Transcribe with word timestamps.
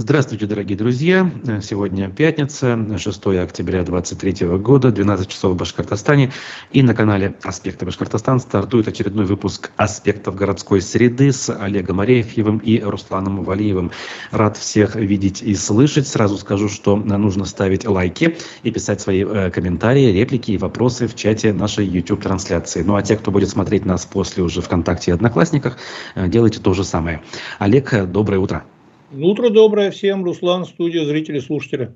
Здравствуйте, 0.00 0.46
дорогие 0.46 0.78
друзья. 0.78 1.30
Сегодня 1.60 2.08
пятница, 2.08 2.96
6 2.96 3.26
октября 3.26 3.82
2023 3.82 4.48
года, 4.56 4.90
12 4.90 5.28
часов 5.28 5.52
в 5.52 5.56
Башкортостане. 5.56 6.32
И 6.72 6.82
на 6.82 6.94
канале 6.94 7.36
«Аспекты 7.42 7.84
Башкортостан» 7.84 8.40
стартует 8.40 8.88
очередной 8.88 9.26
выпуск 9.26 9.70
«Аспектов 9.76 10.36
городской 10.36 10.80
среды» 10.80 11.32
с 11.32 11.54
Олегом 11.54 12.00
Арефьевым 12.00 12.56
и 12.56 12.80
Русланом 12.80 13.44
Валиевым. 13.44 13.90
Рад 14.30 14.56
всех 14.56 14.96
видеть 14.96 15.42
и 15.42 15.54
слышать. 15.54 16.08
Сразу 16.08 16.38
скажу, 16.38 16.70
что 16.70 16.96
нужно 16.96 17.44
ставить 17.44 17.86
лайки 17.86 18.38
и 18.62 18.70
писать 18.70 19.02
свои 19.02 19.22
э, 19.22 19.50
комментарии, 19.50 20.12
реплики 20.12 20.52
и 20.52 20.56
вопросы 20.56 21.08
в 21.08 21.14
чате 21.14 21.52
нашей 21.52 21.84
YouTube-трансляции. 21.84 22.80
Ну 22.80 22.96
а 22.96 23.02
те, 23.02 23.18
кто 23.18 23.30
будет 23.30 23.50
смотреть 23.50 23.84
нас 23.84 24.06
после 24.06 24.42
уже 24.42 24.62
ВКонтакте 24.62 25.10
и 25.10 25.14
Одноклассниках, 25.14 25.76
э, 26.14 26.26
делайте 26.26 26.58
то 26.58 26.72
же 26.72 26.84
самое. 26.84 27.20
Олег, 27.58 28.06
доброе 28.06 28.38
утро. 28.38 28.64
Утро 29.12 29.50
доброе 29.50 29.90
всем, 29.90 30.24
Руслан, 30.24 30.64
студия, 30.64 31.04
зрители, 31.04 31.40
слушатели. 31.40 31.92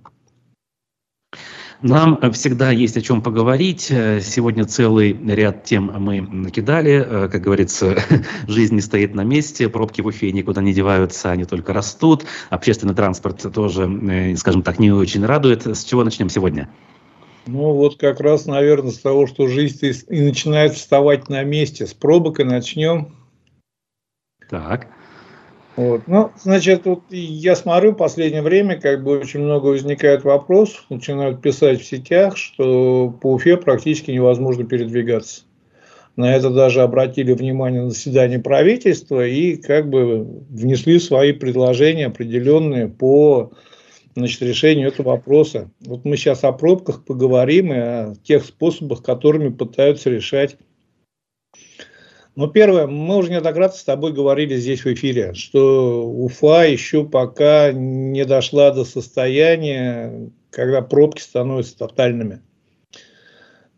Нам 1.80 2.19
всегда 2.33 2.73
есть 2.73 2.97
о 2.97 3.02
чем 3.02 3.23
поговорить. 3.23 3.83
Сегодня 3.83 4.65
целый 4.65 5.12
ряд 5.12 5.62
тем 5.62 5.92
мы 6.01 6.23
накидали. 6.23 7.29
Как 7.30 7.41
говорится, 7.41 7.97
жизнь 8.48 8.75
не 8.75 8.80
стоит 8.80 9.15
на 9.15 9.23
месте, 9.23 9.69
пробки 9.69 10.01
в 10.01 10.06
Уфе 10.06 10.33
никуда 10.33 10.61
не 10.61 10.73
деваются, 10.73 11.30
они 11.30 11.45
только 11.45 11.73
растут. 11.73 12.25
Общественный 12.51 12.95
транспорт 12.95 13.47
тоже, 13.55 13.84
э, 13.84 14.34
скажем 14.37 14.62
так, 14.62 14.81
не 14.81 14.91
очень 14.91 15.25
радует. 15.25 15.67
С 15.67 15.84
чего 15.84 16.03
начнем 16.03 16.28
сегодня? 16.28 16.69
Ну 17.47 17.75
вот 17.75 17.97
как 17.97 18.19
раз, 18.19 18.47
наверное, 18.47 18.91
с 18.91 18.98
того, 18.98 19.28
что 19.28 19.47
жизнь 19.47 19.78
и 20.09 20.20
начинает 20.20 20.73
вставать 20.75 21.28
на 21.28 21.45
месте. 21.45 21.87
С 21.87 21.95
пробок 21.95 22.41
и 22.41 22.45
начнем. 22.45 23.15
Так. 24.48 24.89
Вот. 25.77 26.02
Ну, 26.06 26.30
значит, 26.41 26.87
вот 26.87 27.02
я 27.10 27.56
смотрю 27.56 27.92
в 27.92 27.96
последнее 27.96 28.42
время, 28.42 28.80
как 28.80 29.02
бы 29.02 29.19
очень 29.19 29.41
много 29.41 29.66
возникает 29.66 30.23
вопросов, 30.23 30.84
начинают 30.88 31.42
писать 31.42 31.80
в 31.80 31.84
сетях, 31.84 32.36
что 32.36 33.12
по 33.20 33.33
Уфе 33.34 33.56
практически 33.56 34.12
невозможно 34.12 34.64
передвигаться. 34.64 35.42
На 36.16 36.36
это 36.36 36.50
даже 36.50 36.83
обратили 36.83 37.33
внимание 37.33 37.83
на 37.83 37.91
заседание 37.91 38.39
правительства 38.39 39.27
и 39.27 39.56
как 39.56 39.91
бы 39.91 40.25
внесли 40.48 41.00
свои 41.00 41.33
предложения 41.33 42.06
определенные 42.06 42.86
по 42.86 43.50
значит, 44.14 44.42
решению 44.42 44.88
этого 44.88 45.11
вопроса. 45.11 45.72
Вот 45.81 46.05
мы 46.05 46.16
сейчас 46.16 46.44
о 46.44 46.53
пробках 46.53 47.05
поговорим 47.05 47.72
и 47.72 47.77
о 47.77 48.14
тех 48.22 48.44
способах, 48.44 49.03
которыми 49.03 49.48
пытаются 49.48 50.09
решать 50.09 50.56
ну, 52.37 52.49
первое, 52.49 52.87
мы 52.87 53.17
уже 53.17 53.31
неоднократно 53.31 53.79
с 53.79 53.85
тобой 53.85 54.13
говорили 54.13 54.57
здесь 54.57 54.85
в 54.85 54.93
эфире, 54.93 55.35
что 55.35 56.05
Уфа 56.09 56.65
еще 56.65 57.05
пока 57.05 57.71
не 57.73 58.25
дошла 58.25 58.73
до 58.73 58.85
состояния, 58.85 60.31
когда 60.51 60.83
пробки 60.83 61.21
становятся 61.21 61.79
тотальными. 61.79 62.41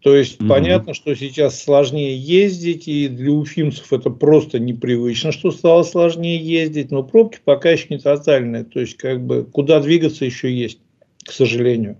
То 0.01 0.15
есть 0.15 0.41
mm-hmm. 0.41 0.49
понятно, 0.49 0.95
что 0.95 1.15
сейчас 1.17 1.61
сложнее 1.61 2.17
ездить, 2.17 2.87
и 2.87 3.09
для 3.09 3.33
уфимцев 3.33 3.93
это 3.93 4.09
просто 4.09 4.59
непривычно, 4.59 5.33
что 5.33 5.51
стало 5.51 5.83
сложнее 5.83 6.39
ездить, 6.39 6.93
но 6.93 7.03
пробки 7.03 7.41
пока 7.45 7.71
еще 7.71 7.89
не 7.91 7.99
тотальные. 7.99 8.65
То 8.65 8.81
есть, 8.81 8.97
как 8.97 9.21
бы, 9.27 9.45
куда 9.45 9.81
двигаться 9.81 10.25
еще 10.25 10.55
есть, 10.55 10.79
к 11.25 11.33
сожалению. 11.33 11.99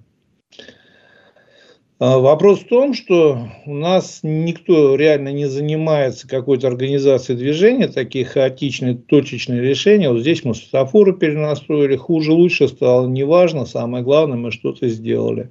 А, 1.99 2.19
вопрос 2.19 2.61
в 2.61 2.69
том, 2.69 2.93
что 2.93 3.49
у 3.65 3.75
нас 3.75 4.21
никто 4.23 4.97
реально 4.97 5.33
не 5.33 5.47
занимается 5.47 6.29
какой-то 6.29 6.67
организацией 6.67 7.39
движения, 7.39 7.89
такие 7.89 8.27
хаотичные, 8.27 8.97
точечные 8.97 9.63
решения. 9.63 10.11
Вот 10.11 10.21
здесь 10.21 10.45
мы 10.45 10.55
светофоры 10.55 11.15
перенастроили, 11.15 11.97
хуже, 11.97 12.33
лучше 12.33 12.69
стало, 12.69 13.07
неважно, 13.07 13.65
самое 13.65 14.05
главное, 14.05 14.37
мы 14.37 14.53
что-то 14.53 14.89
сделали. 14.89 15.49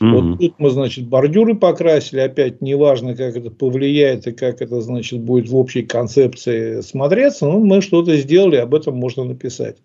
Mm-hmm. 0.00 0.10
Вот 0.10 0.38
тут 0.38 0.54
мы, 0.56 0.70
значит, 0.70 1.06
бордюры 1.06 1.54
покрасили, 1.54 2.20
опять 2.20 2.62
неважно, 2.62 3.14
как 3.14 3.36
это 3.36 3.50
повлияет 3.50 4.26
и 4.26 4.32
как 4.32 4.62
это, 4.62 4.80
значит, 4.80 5.20
будет 5.20 5.50
в 5.50 5.56
общей 5.56 5.82
концепции 5.82 6.80
смотреться, 6.80 7.44
но 7.44 7.60
мы 7.60 7.82
что-то 7.82 8.16
сделали, 8.16 8.56
об 8.56 8.74
этом 8.74 8.96
можно 8.96 9.24
написать. 9.24 9.76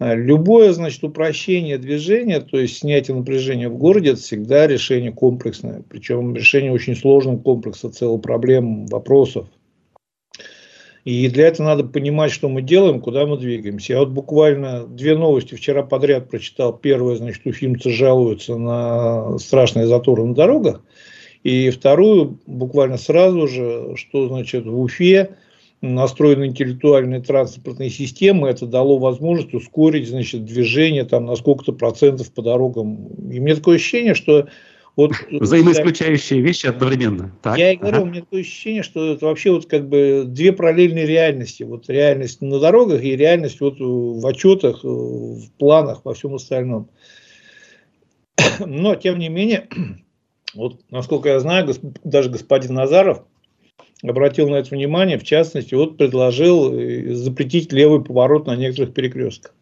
А, 0.00 0.14
любое, 0.14 0.72
значит, 0.72 1.04
упрощение 1.04 1.76
движения, 1.76 2.40
то 2.40 2.58
есть 2.58 2.78
снятие 2.78 3.18
напряжения 3.18 3.68
в 3.68 3.76
городе, 3.76 4.12
это 4.12 4.20
всегда 4.20 4.66
решение 4.66 5.12
комплексное. 5.12 5.84
Причем 5.90 6.34
решение 6.34 6.72
очень 6.72 6.96
сложного 6.96 7.36
комплекса, 7.36 7.90
целых 7.90 8.22
проблем, 8.22 8.86
вопросов. 8.86 9.46
И 11.04 11.28
для 11.28 11.48
этого 11.48 11.66
надо 11.66 11.84
понимать, 11.84 12.32
что 12.32 12.48
мы 12.48 12.62
делаем, 12.62 13.00
куда 13.00 13.26
мы 13.26 13.36
двигаемся. 13.36 13.92
Я 13.92 13.98
вот 14.00 14.08
буквально 14.08 14.86
две 14.86 15.16
новости 15.18 15.54
вчера 15.54 15.82
подряд 15.82 16.30
прочитал. 16.30 16.72
Первое, 16.78 17.16
значит, 17.16 17.44
уфимцы 17.44 17.90
жалуются 17.90 18.56
на 18.56 19.38
страшные 19.38 19.86
заторы 19.86 20.24
на 20.24 20.34
дорогах. 20.34 20.82
И 21.42 21.68
вторую, 21.68 22.38
буквально 22.46 22.96
сразу 22.96 23.46
же, 23.46 23.92
что, 23.96 24.28
значит, 24.28 24.64
в 24.64 24.80
Уфе 24.80 25.36
настроены 25.80 26.46
интеллектуальные 26.46 27.22
транспортные 27.22 27.90
системы, 27.90 28.48
это 28.48 28.66
дало 28.66 28.98
возможность 28.98 29.54
ускорить 29.54 30.08
значит, 30.08 30.44
движение 30.44 31.04
там, 31.04 31.26
на 31.26 31.36
сколько-то 31.36 31.72
процентов 31.72 32.32
по 32.32 32.42
дорогам. 32.42 33.06
И 33.30 33.40
мне 33.40 33.54
такое 33.54 33.76
ощущение, 33.76 34.14
что 34.14 34.48
вот, 34.96 35.12
Взаимоисключающие 35.30 36.40
вещи 36.40 36.66
одновременно. 36.66 37.34
Так, 37.42 37.56
я 37.56 37.72
и 37.72 37.76
говорю, 37.76 37.98
ага. 37.98 38.04
у 38.04 38.06
меня 38.06 38.20
такое 38.20 38.40
ощущение, 38.42 38.82
что 38.82 39.14
это 39.14 39.24
вообще 39.24 39.50
вот 39.52 39.66
как 39.66 39.88
бы 39.88 40.24
две 40.26 40.52
параллельные 40.52 41.06
реальности. 41.06 41.62
Вот 41.62 41.88
реальность 41.88 42.42
на 42.42 42.58
дорогах 42.58 43.02
и 43.02 43.16
реальность 43.16 43.60
вот 43.60 43.76
в 43.78 44.26
отчетах, 44.26 44.84
в 44.84 45.50
планах, 45.58 46.02
во 46.04 46.12
всем 46.12 46.34
остальном. 46.34 46.90
Но, 48.58 48.94
тем 48.96 49.18
не 49.18 49.28
менее, 49.28 49.68
вот, 50.54 50.80
насколько 50.90 51.30
я 51.30 51.40
знаю, 51.40 51.72
даже 52.04 52.28
господин 52.28 52.74
Назаров 52.74 53.24
обратил 54.02 54.48
на 54.48 54.56
это 54.56 54.74
внимание, 54.74 55.18
в 55.18 55.24
частности, 55.24 55.74
вот 55.74 55.96
предложил 55.96 56.72
э, 56.72 57.14
запретить 57.14 57.72
левый 57.72 58.02
поворот 58.02 58.46
на 58.46 58.56
некоторых 58.56 58.94
перекрестках. 58.94 59.54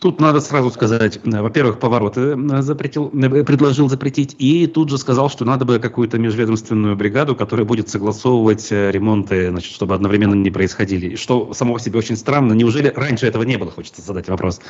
Тут 0.00 0.20
надо 0.20 0.40
сразу 0.40 0.70
сказать, 0.70 1.18
э, 1.24 1.42
во-первых, 1.42 1.78
повороты 1.78 2.20
э, 2.20 2.62
запретил, 2.62 3.08
предложил 3.10 3.88
запретить, 3.88 4.36
и 4.38 4.66
тут 4.66 4.90
же 4.90 4.98
сказал, 4.98 5.30
что 5.30 5.44
надо 5.44 5.64
бы 5.64 5.78
какую-то 5.78 6.18
межведомственную 6.18 6.96
бригаду, 6.96 7.36
которая 7.36 7.66
будет 7.66 7.88
согласовывать 7.88 8.70
ремонты, 8.70 9.50
значит, 9.50 9.72
чтобы 9.72 9.94
одновременно 9.94 10.34
не 10.34 10.50
происходили. 10.50 11.16
Что 11.16 11.52
само 11.54 11.74
по 11.74 11.80
себе 11.80 11.98
очень 11.98 12.16
странно. 12.16 12.52
Неужели 12.52 12.92
раньше 12.94 13.26
этого 13.26 13.42
не 13.42 13.56
было, 13.56 13.70
хочется 13.70 14.02
задать 14.02 14.28
вопрос. 14.28 14.60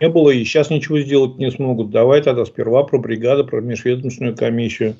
Не 0.00 0.08
было, 0.08 0.30
и 0.30 0.44
сейчас 0.44 0.68
ничего 0.70 1.00
сделать 1.00 1.38
не 1.38 1.50
смогут. 1.50 1.90
Давай 1.90 2.22
тогда 2.22 2.44
сперва 2.44 2.82
про 2.84 2.98
бригаду, 2.98 3.46
про 3.46 3.60
межведомственную 3.60 4.36
комиссию. 4.36 4.94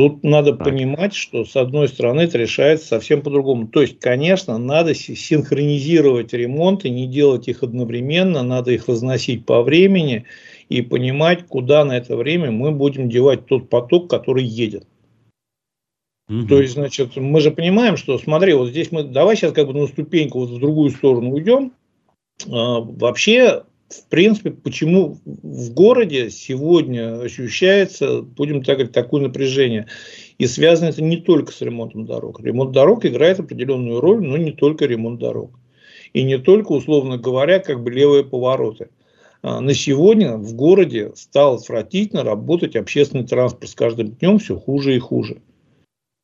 Тут 0.00 0.24
надо 0.24 0.54
так. 0.54 0.66
понимать, 0.66 1.14
что 1.14 1.44
с 1.44 1.54
одной 1.56 1.86
стороны 1.86 2.22
это 2.22 2.38
решается 2.38 2.86
совсем 2.86 3.20
по-другому. 3.20 3.68
То 3.68 3.82
есть, 3.82 4.00
конечно, 4.00 4.56
надо 4.56 4.94
синхронизировать 4.94 6.32
ремонты, 6.32 6.88
не 6.88 7.06
делать 7.06 7.48
их 7.48 7.62
одновременно, 7.62 8.42
надо 8.42 8.70
их 8.70 8.88
разносить 8.88 9.44
по 9.44 9.62
времени 9.62 10.24
и 10.70 10.80
понимать, 10.80 11.46
куда 11.46 11.84
на 11.84 11.98
это 11.98 12.16
время 12.16 12.50
мы 12.50 12.72
будем 12.72 13.10
девать 13.10 13.44
тот 13.44 13.68
поток, 13.68 14.08
который 14.08 14.42
едет. 14.42 14.86
Угу. 16.30 16.46
То 16.46 16.62
есть, 16.62 16.72
значит, 16.72 17.16
мы 17.16 17.38
же 17.42 17.50
понимаем, 17.50 17.98
что, 17.98 18.16
смотри, 18.16 18.54
вот 18.54 18.70
здесь 18.70 18.90
мы, 18.90 19.02
давай 19.02 19.36
сейчас 19.36 19.52
как 19.52 19.66
бы 19.66 19.74
на 19.74 19.86
ступеньку 19.86 20.38
вот 20.38 20.48
в 20.48 20.58
другую 20.58 20.92
сторону 20.92 21.32
уйдем. 21.32 21.74
А, 22.50 22.80
вообще 22.80 23.64
в 23.90 24.06
принципе, 24.06 24.52
почему 24.52 25.18
в 25.24 25.72
городе 25.72 26.30
сегодня 26.30 27.20
ощущается, 27.20 28.22
будем 28.22 28.62
так 28.62 28.76
говорить, 28.76 28.92
такое 28.92 29.22
напряжение. 29.22 29.88
И 30.38 30.46
связано 30.46 30.90
это 30.90 31.02
не 31.02 31.16
только 31.16 31.52
с 31.52 31.60
ремонтом 31.60 32.06
дорог. 32.06 32.40
Ремонт 32.40 32.70
дорог 32.70 33.04
играет 33.04 33.40
определенную 33.40 34.00
роль, 34.00 34.24
но 34.24 34.36
не 34.36 34.52
только 34.52 34.86
ремонт 34.86 35.18
дорог. 35.18 35.58
И 36.12 36.22
не 36.22 36.38
только, 36.38 36.72
условно 36.72 37.18
говоря, 37.18 37.58
как 37.58 37.82
бы 37.82 37.90
левые 37.90 38.24
повороты. 38.24 38.90
А, 39.42 39.60
на 39.60 39.74
сегодня 39.74 40.36
в 40.36 40.54
городе 40.54 41.12
стал 41.16 41.56
отвратительно 41.56 42.22
работать 42.22 42.76
общественный 42.76 43.26
транспорт. 43.26 43.70
С 43.70 43.74
каждым 43.74 44.12
днем 44.12 44.38
все 44.38 44.56
хуже 44.56 44.94
и 44.94 45.00
хуже. 45.00 45.40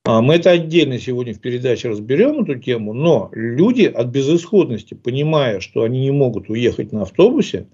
А, 0.06 0.22
мы 0.22 0.34
это 0.34 0.52
отдельно 0.52 1.00
сегодня 1.00 1.34
в 1.34 1.40
передаче 1.40 1.88
разберем, 1.88 2.44
эту 2.44 2.54
тему, 2.60 2.92
но 2.92 3.28
люди 3.32 3.86
от 3.86 4.06
безысходности, 4.06 4.94
понимая, 4.94 5.58
что 5.58 5.82
они 5.82 5.98
не 6.00 6.12
могут 6.12 6.48
уехать 6.48 6.92
на 6.92 7.02
автобусе, 7.02 7.66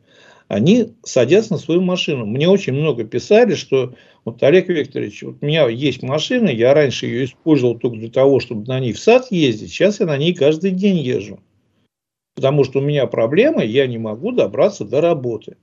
они 0.49 0.95
садятся 1.03 1.53
на 1.53 1.59
свою 1.59 1.83
машину. 1.83 2.25
Мне 2.25 2.49
очень 2.49 2.73
много 2.73 3.05
писали, 3.05 3.55
что 3.55 3.95
вот 4.25 4.43
Олег 4.43 4.69
Викторович, 4.69 5.25
вот 5.25 5.37
у 5.43 5.47
меня 5.47 5.69
есть 5.69 6.03
машина, 6.03 6.49
я 6.49 6.73
раньше 6.73 7.05
ее 7.05 7.27
использовал 7.27 7.79
только 7.79 7.99
для 7.99 8.11
того, 8.11 8.41
чтобы 8.41 8.67
на 8.67 8.81
ней 8.81 8.95
в 8.95 8.99
сад 8.99 9.27
ездить, 9.31 9.71
сейчас 9.71 10.01
я 10.01 10.07
на 10.07 10.17
ней 10.17 10.35
каждый 10.35 10.71
день 10.71 10.97
езжу. 10.97 11.39
Потому 12.35 12.65
что 12.65 12.79
у 12.79 12.83
меня 12.83 13.07
проблема, 13.07 13.63
я 13.63 13.87
не 13.87 13.99
могу 13.99 14.33
добраться 14.33 14.87
до 14.87 15.03
работы. 15.03 15.59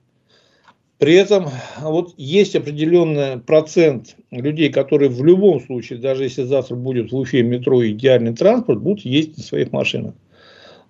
При 1.00 1.14
этом 1.14 1.48
вот 1.80 2.12
есть 2.18 2.54
определенный 2.54 3.38
процент 3.38 4.16
людей, 4.30 4.70
которые 4.70 5.08
в 5.08 5.24
любом 5.24 5.58
случае, 5.62 5.98
даже 5.98 6.24
если 6.24 6.42
завтра 6.42 6.76
будет 6.76 7.10
в 7.10 7.16
Уфе 7.16 7.42
метро 7.42 7.84
идеальный 7.88 8.36
транспорт, 8.36 8.82
будут 8.82 9.06
ездить 9.06 9.38
на 9.38 9.42
своих 9.42 9.72
машинах. 9.72 10.14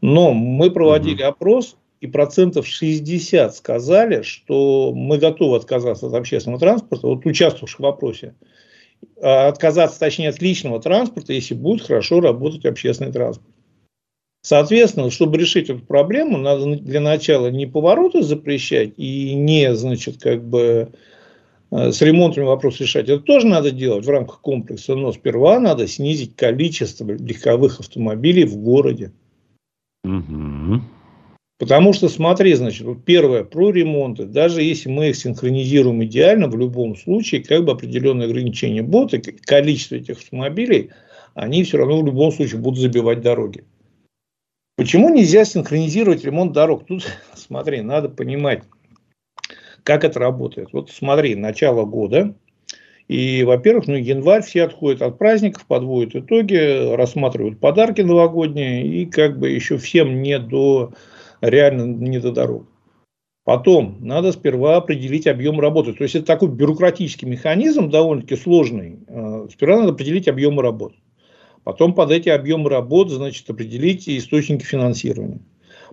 Но 0.00 0.32
мы 0.32 0.72
проводили 0.72 1.22
опрос, 1.22 1.76
и 2.00 2.08
процентов 2.08 2.66
60 2.66 3.54
сказали, 3.54 4.22
что 4.22 4.92
мы 4.92 5.18
готовы 5.18 5.56
отказаться 5.58 6.08
от 6.08 6.14
общественного 6.14 6.58
транспорта, 6.58 7.06
вот 7.06 7.24
участвовавших 7.24 7.78
в 7.78 7.82
вопросе, 7.84 8.34
а 9.22 9.46
отказаться, 9.46 10.00
точнее, 10.00 10.30
от 10.30 10.42
личного 10.42 10.82
транспорта, 10.82 11.34
если 11.34 11.54
будет 11.54 11.86
хорошо 11.86 12.20
работать 12.20 12.66
общественный 12.66 13.12
транспорт. 13.12 13.54
Соответственно, 14.42 15.10
чтобы 15.10 15.38
решить 15.38 15.68
эту 15.68 15.80
проблему, 15.80 16.38
надо 16.38 16.76
для 16.76 17.00
начала 17.00 17.50
не 17.50 17.66
повороты 17.66 18.22
запрещать 18.22 18.92
и 18.96 19.34
не, 19.34 19.74
значит, 19.74 20.18
как 20.18 20.42
бы 20.42 20.92
э, 21.70 21.92
с 21.92 22.00
ремонтами 22.00 22.44
вопрос 22.44 22.80
решать. 22.80 23.10
Это 23.10 23.22
тоже 23.22 23.46
надо 23.46 23.70
делать 23.70 24.06
в 24.06 24.10
рамках 24.10 24.40
комплекса, 24.40 24.94
но 24.94 25.12
сперва 25.12 25.60
надо 25.60 25.86
снизить 25.86 26.36
количество 26.36 27.10
легковых 27.10 27.80
автомобилей 27.80 28.44
в 28.44 28.56
городе. 28.56 29.12
Угу. 30.04 30.80
Потому 31.58 31.92
что, 31.92 32.08
смотри, 32.08 32.54
значит, 32.54 32.86
вот 32.86 33.04
первое, 33.04 33.44
про 33.44 33.70
ремонты. 33.70 34.24
Даже 34.24 34.62
если 34.62 34.88
мы 34.88 35.10
их 35.10 35.16
синхронизируем 35.16 36.02
идеально, 36.04 36.48
в 36.48 36.56
любом 36.58 36.96
случае, 36.96 37.44
как 37.44 37.66
бы 37.66 37.72
определенные 37.72 38.24
ограничения 38.24 38.82
будут, 38.82 39.12
и 39.12 39.32
количество 39.32 39.96
этих 39.96 40.16
автомобилей, 40.16 40.88
они 41.34 41.62
все 41.62 41.76
равно 41.76 42.00
в 42.00 42.06
любом 42.06 42.32
случае 42.32 42.62
будут 42.62 42.80
забивать 42.80 43.20
дороги. 43.20 43.64
Почему 44.80 45.10
нельзя 45.10 45.44
синхронизировать 45.44 46.24
ремонт 46.24 46.52
дорог? 46.52 46.86
Тут, 46.86 47.06
смотри, 47.34 47.82
надо 47.82 48.08
понимать, 48.08 48.62
как 49.82 50.04
это 50.04 50.18
работает. 50.18 50.70
Вот 50.72 50.90
смотри, 50.90 51.34
начало 51.34 51.84
года, 51.84 52.34
и, 53.06 53.42
во-первых, 53.42 53.88
ну, 53.88 53.96
январь 53.96 54.40
все 54.40 54.62
отходят 54.62 55.02
от 55.02 55.18
праздников, 55.18 55.66
подводят 55.66 56.16
итоги, 56.16 56.94
рассматривают 56.94 57.60
подарки 57.60 58.00
новогодние, 58.00 58.86
и 58.86 59.04
как 59.04 59.38
бы 59.38 59.50
еще 59.50 59.76
всем 59.76 60.22
не 60.22 60.38
до, 60.38 60.94
реально 61.42 61.82
не 61.82 62.18
до 62.18 62.32
дорог. 62.32 62.66
Потом 63.44 63.98
надо 64.00 64.32
сперва 64.32 64.76
определить 64.76 65.26
объем 65.26 65.60
работы. 65.60 65.92
То 65.92 66.04
есть 66.04 66.14
это 66.14 66.24
такой 66.24 66.48
бюрократический 66.48 67.28
механизм, 67.28 67.90
довольно-таки 67.90 68.36
сложный. 68.36 69.00
Э, 69.08 69.46
сперва 69.52 69.80
надо 69.80 69.92
определить 69.92 70.26
объем 70.26 70.58
работы. 70.58 70.96
Потом 71.64 71.94
под 71.94 72.10
эти 72.10 72.28
объемы 72.28 72.70
работ, 72.70 73.10
значит, 73.10 73.48
определите 73.50 74.16
источники 74.16 74.64
финансирования. 74.64 75.40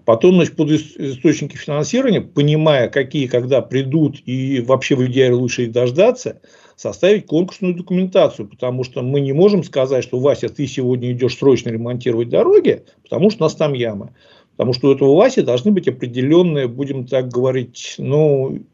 Потом, 0.05 0.35
значит, 0.35 0.55
под 0.55 0.71
источники 0.71 1.57
финансирования, 1.57 2.21
понимая, 2.21 2.87
какие 2.87 3.27
когда 3.27 3.61
придут 3.61 4.21
и 4.25 4.61
вообще 4.61 4.95
в 4.95 5.05
идеале 5.07 5.33
лучше 5.33 5.63
их 5.63 5.71
дождаться, 5.71 6.41
составить 6.75 7.25
конкурсную 7.25 7.73
документацию, 7.73 8.47
потому 8.47 8.83
что 8.83 9.01
мы 9.01 9.19
не 9.19 9.33
можем 9.33 9.63
сказать, 9.63 10.03
что, 10.03 10.19
Вася, 10.19 10.47
ты 10.49 10.67
сегодня 10.67 11.11
идешь 11.11 11.37
срочно 11.37 11.69
ремонтировать 11.69 12.29
дороги, 12.29 12.85
потому 13.03 13.29
что 13.29 13.43
у 13.43 13.45
нас 13.47 13.55
там 13.55 13.73
ямы. 13.73 14.13
Потому 14.57 14.73
что 14.73 14.87
у 14.87 14.93
этого 14.93 15.15
Васи 15.15 15.41
должны 15.41 15.71
быть 15.71 15.87
определенные, 15.87 16.67
будем 16.67 17.05
так 17.05 17.27
говорить, 17.27 17.95
ну, 17.99 18.65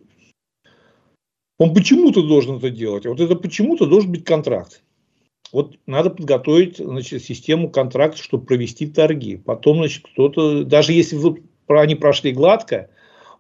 он 1.58 1.74
почему-то 1.74 2.22
должен 2.22 2.58
это 2.58 2.70
делать. 2.70 3.06
А 3.06 3.10
вот 3.10 3.20
это 3.20 3.36
почему-то 3.36 3.86
должен 3.86 4.12
быть 4.12 4.24
контракт. 4.24 4.82
Вот 5.54 5.76
надо 5.86 6.10
подготовить 6.10 6.78
значит, 6.78 7.24
систему 7.24 7.70
контрактов, 7.70 8.24
чтобы 8.24 8.44
провести 8.44 8.88
торги. 8.88 9.38
Потом, 9.38 9.78
значит, 9.78 10.04
кто-то, 10.12 10.64
даже 10.64 10.94
если 10.94 11.16
вот 11.16 11.38
они 11.70 11.94
прошли 11.94 12.32
гладко, 12.32 12.90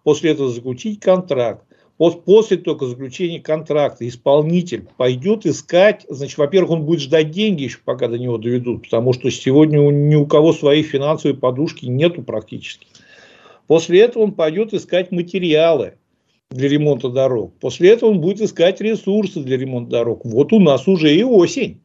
после 0.04 0.31
этого 0.31 0.50
заключить 0.50 1.00
контракт. 1.00 1.65
После 1.98 2.57
только 2.57 2.86
заключения 2.86 3.39
контракта 3.39 4.07
исполнитель 4.07 4.88
пойдет 4.98 5.48
искать, 5.48 6.06
значит, 6.07 6.38
во-первых, 6.38 6.71
он 6.71 6.83
будет 6.83 7.01
ждать 7.01 7.31
деньги 7.31 7.63
еще, 7.63 7.80
пока 7.83 8.07
до 8.07 8.19
него 8.19 8.38
доведут, 8.38 8.83
потому 8.83 9.13
что 9.13 9.31
сегодня 9.31 9.80
ни 9.80 10.16
у 10.16 10.27
кого 10.27 10.54
своей 10.54 10.83
финансовой 10.83 11.36
подушки 11.36 11.86
нету 11.86 12.21
практически. 12.21 12.86
После 13.66 14.01
этого 14.01 14.24
он 14.24 14.33
пойдет 14.33 14.74
искать 14.74 15.12
материалы 15.12 15.95
для 16.51 16.69
ремонта 16.69 17.09
дорог. 17.09 17.54
После 17.59 17.89
этого 17.89 18.12
он 18.12 18.21
будет 18.21 18.42
искать 18.42 18.81
ресурсы 18.81 19.39
для 19.39 19.57
ремонта 19.57 19.92
дорог. 19.92 20.25
Вот 20.25 20.54
у 20.54 20.59
нас 20.59 20.88
уже 20.88 21.16
и 21.16 21.24
осень. 21.24 21.80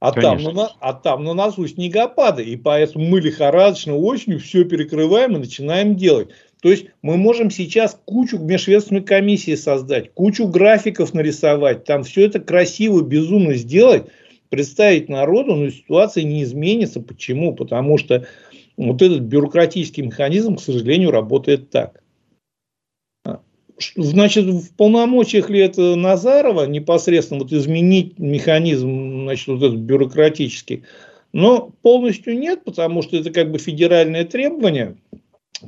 А 0.00 0.12
там, 0.12 0.42
на, 0.42 0.72
а 0.80 0.94
там 0.94 1.24
на 1.24 1.34
носу 1.34 1.68
снегопады, 1.68 2.42
и 2.42 2.56
поэтому 2.56 3.04
мы 3.06 3.20
лихорадочно 3.20 3.94
осенью 3.94 4.40
все 4.40 4.64
перекрываем 4.64 5.36
и 5.36 5.40
начинаем 5.40 5.94
делать. 5.94 6.30
То 6.62 6.70
есть 6.70 6.86
мы 7.02 7.18
можем 7.18 7.50
сейчас 7.50 8.00
кучу 8.06 8.38
межведомственной 8.38 9.02
комиссии 9.02 9.54
создать, 9.56 10.12
кучу 10.14 10.46
графиков 10.48 11.12
нарисовать, 11.12 11.84
там 11.84 12.02
все 12.04 12.24
это 12.24 12.40
красиво, 12.40 13.02
безумно 13.02 13.54
сделать, 13.54 14.06
представить 14.48 15.10
народу, 15.10 15.54
но 15.54 15.68
ситуация 15.68 16.24
не 16.24 16.44
изменится. 16.44 17.00
Почему? 17.00 17.54
Потому 17.54 17.98
что 17.98 18.26
вот 18.78 19.02
этот 19.02 19.20
бюрократический 19.20 20.02
механизм, 20.02 20.56
к 20.56 20.62
сожалению, 20.62 21.10
работает 21.10 21.68
так. 21.68 21.99
Значит, 23.96 24.46
в 24.46 24.74
полномочиях 24.74 25.50
ли 25.50 25.60
это 25.60 25.96
Назарова 25.96 26.66
непосредственно 26.66 27.40
вот 27.40 27.52
изменить 27.52 28.18
механизм, 28.18 29.22
значит, 29.24 29.48
вот 29.48 29.62
этот 29.62 29.78
бюрократический? 29.80 30.84
Но 31.32 31.72
полностью 31.82 32.38
нет, 32.38 32.64
потому 32.64 33.02
что 33.02 33.16
это 33.16 33.30
как 33.30 33.50
бы 33.50 33.58
федеральное 33.58 34.24
требование, 34.24 34.96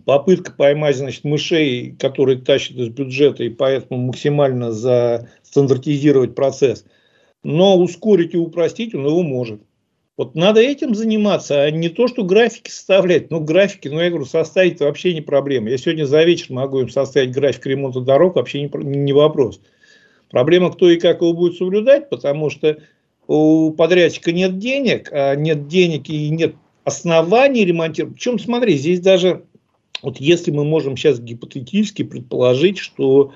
попытка 0.05 0.53
поймать, 0.53 0.97
значит, 0.97 1.25
мышей, 1.25 1.95
которые 1.99 2.39
тащат 2.39 2.77
из 2.77 2.89
бюджета, 2.89 3.45
и 3.45 3.49
поэтому 3.49 4.07
максимально 4.07 4.73
застандартизировать 4.73 6.35
процесс. 6.35 6.85
Но 7.45 7.77
ускорить 7.77 8.35
и 8.35 8.39
упростить 8.39 8.95
он 8.95 9.07
его 9.07 9.23
может. 9.23 9.63
Вот 10.23 10.37
надо 10.37 10.61
этим 10.61 10.95
заниматься, 10.95 11.63
а 11.65 11.71
не 11.73 11.89
то, 11.89 12.07
что 12.07 12.23
графики 12.23 12.71
составлять. 12.71 13.33
Ну, 13.33 13.41
графики, 13.41 13.89
ну, 13.89 13.99
я 13.99 14.09
говорю, 14.09 14.25
составить 14.25 14.79
вообще 14.79 15.15
не 15.15 15.21
проблема. 15.21 15.69
Я 15.69 15.79
сегодня 15.79 16.05
за 16.05 16.23
вечер 16.23 16.53
могу 16.53 16.79
им 16.79 16.91
составить 16.91 17.33
график 17.33 17.67
ремонта 17.67 18.01
дорог, 18.01 18.37
вообще 18.37 18.63
не, 18.63 18.71
не 18.85 19.13
вопрос. 19.13 19.61
Проблема, 20.31 20.71
кто 20.71 20.89
и 20.89 21.01
как 21.01 21.23
его 21.23 21.33
будет 21.33 21.57
соблюдать, 21.57 22.09
потому 22.09 22.51
что 22.51 22.79
у 23.27 23.73
подрядчика 23.73 24.31
нет 24.31 24.61
денег, 24.61 25.09
а 25.11 25.35
нет 25.35 25.67
денег 25.67 26.09
и 26.09 26.29
нет 26.29 26.55
оснований 26.85 27.65
ремонтировать. 27.65 28.15
Причем, 28.15 28.39
смотри, 28.39 28.77
здесь 28.77 29.01
даже, 29.01 29.43
вот 30.03 30.19
если 30.19 30.53
мы 30.53 30.63
можем 30.63 30.97
сейчас 30.97 31.19
гипотетически 31.19 32.05
предположить, 32.05 32.79
что 32.79 33.33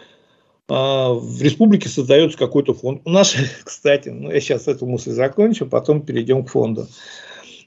в 0.69 1.43
республике 1.43 1.89
создается 1.89 2.37
какой-то 2.37 2.75
фонд. 2.75 3.03
У 3.05 3.11
нас, 3.11 3.35
кстати, 3.65 4.09
ну 4.09 4.31
я 4.31 4.41
сейчас 4.41 4.69
эту 4.69 4.87
мысль 4.87 5.13
закончу, 5.13 5.67
потом 5.67 6.03
перейдем 6.03 6.45
к 6.45 6.51
фонду. 6.51 6.89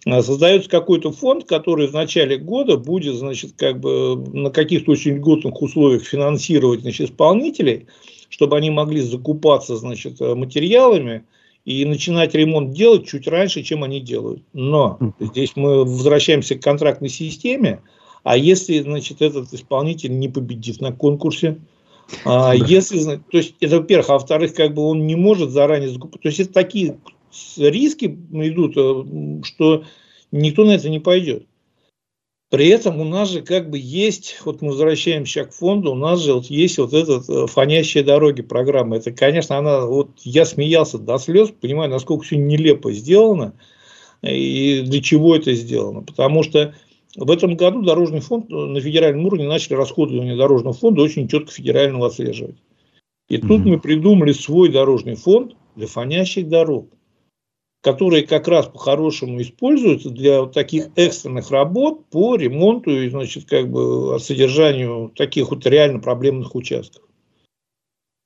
А, 0.05 0.21
создается 0.21 0.69
какой-то 0.69 1.11
фонд, 1.11 1.45
который 1.45 1.87
в 1.87 1.93
начале 1.93 2.37
года 2.37 2.77
будет, 2.77 3.15
значит, 3.15 3.53
как 3.57 3.79
бы 3.79 4.15
на 4.33 4.49
каких-то 4.49 4.91
очень 4.91 5.15
льготных 5.15 5.61
условиях 5.61 6.03
финансировать, 6.03 6.81
значит, 6.81 7.09
исполнителей, 7.09 7.87
чтобы 8.29 8.57
они 8.57 8.69
могли 8.69 9.01
закупаться, 9.01 9.75
значит, 9.75 10.19
материалами 10.19 11.23
и 11.65 11.83
начинать 11.85 12.33
ремонт 12.35 12.71
делать 12.71 13.07
чуть 13.07 13.27
раньше, 13.27 13.63
чем 13.63 13.83
они 13.83 13.99
делают. 13.99 14.43
Но 14.53 14.97
здесь 15.19 15.53
мы 15.55 15.83
возвращаемся 15.83 16.55
к 16.55 16.63
контрактной 16.63 17.09
системе, 17.09 17.81
а 18.23 18.37
если, 18.37 18.79
значит, 18.79 19.21
этот 19.21 19.53
исполнитель 19.53 20.17
не 20.17 20.29
победит 20.29 20.81
на 20.81 20.91
конкурсе, 20.91 21.57
а, 22.25 22.53
если, 22.53 23.17
то 23.17 23.37
есть, 23.37 23.55
это 23.59 23.77
во-первых, 23.77 24.09
а 24.09 24.13
во-вторых, 24.13 24.53
как 24.53 24.73
бы 24.73 24.83
он 24.83 25.05
не 25.05 25.15
может 25.15 25.51
заранее 25.51 25.89
закупать. 25.89 26.21
То 26.21 26.27
есть, 26.29 26.39
это 26.39 26.53
такие 26.53 26.99
риски 27.57 28.05
идут, 28.05 28.73
э, 28.77 29.41
что 29.43 29.83
никто 30.31 30.65
на 30.65 30.71
это 30.71 30.89
не 30.89 30.99
пойдет. 30.99 31.45
При 32.49 32.67
этом 32.69 32.99
у 32.99 33.03
нас 33.03 33.29
же 33.29 33.41
как 33.43 33.69
бы 33.69 33.77
есть, 33.77 34.41
вот 34.43 34.63
мы 34.63 34.69
возвращаемся 34.69 35.45
к 35.45 35.53
фонду, 35.53 35.91
у 35.91 35.95
нас 35.95 36.19
же 36.19 36.33
вот 36.33 36.45
есть 36.45 36.79
вот 36.79 36.93
этот 36.93 37.29
э, 37.29 37.45
«Фонящие 37.45 38.03
дороги» 38.03 38.41
программа. 38.41 38.97
Это, 38.97 39.11
конечно, 39.11 39.57
она, 39.57 39.85
вот 39.85 40.09
я 40.23 40.45
смеялся 40.45 40.97
до 40.97 41.19
слез, 41.19 41.51
понимаю, 41.51 41.91
насколько 41.91 42.23
все 42.23 42.37
нелепо 42.37 42.91
сделано 42.91 43.53
и 44.23 44.81
для 44.83 45.01
чего 45.01 45.35
это 45.35 45.53
сделано. 45.53 46.01
Потому 46.01 46.41
что 46.41 46.73
в 47.15 47.31
этом 47.31 47.55
году 47.55 47.81
Дорожный 47.81 48.19
фонд 48.19 48.51
э, 48.51 48.55
на 48.55 48.79
федеральном 48.79 49.25
уровне 49.25 49.47
начали 49.47 49.73
расходование 49.73 50.35
Дорожного 50.35 50.73
фонда 50.73 51.01
очень 51.01 51.27
четко 51.27 51.51
федерального 51.51 52.07
отслеживать. 52.07 52.57
И 53.27 53.37
тут 53.37 53.65
мы 53.65 53.79
придумали 53.79 54.31
свой 54.31 54.69
Дорожный 54.69 55.15
фонд 55.15 55.55
для 55.75 55.87
фонящих 55.87 56.47
дорог, 56.47 56.89
который 57.81 58.23
как 58.23 58.47
раз 58.47 58.67
по-хорошему 58.67 59.41
используется 59.41 60.09
для 60.09 60.45
таких 60.45 60.89
экстренных 60.95 61.51
работ 61.51 62.05
по 62.09 62.35
ремонту 62.35 62.91
и 62.91 63.09
значит, 63.09 63.45
как 63.45 63.69
бы 63.69 64.19
содержанию 64.19 65.11
таких 65.15 65.51
вот 65.51 65.65
реально 65.65 65.99
проблемных 65.99 66.55
участков 66.55 67.08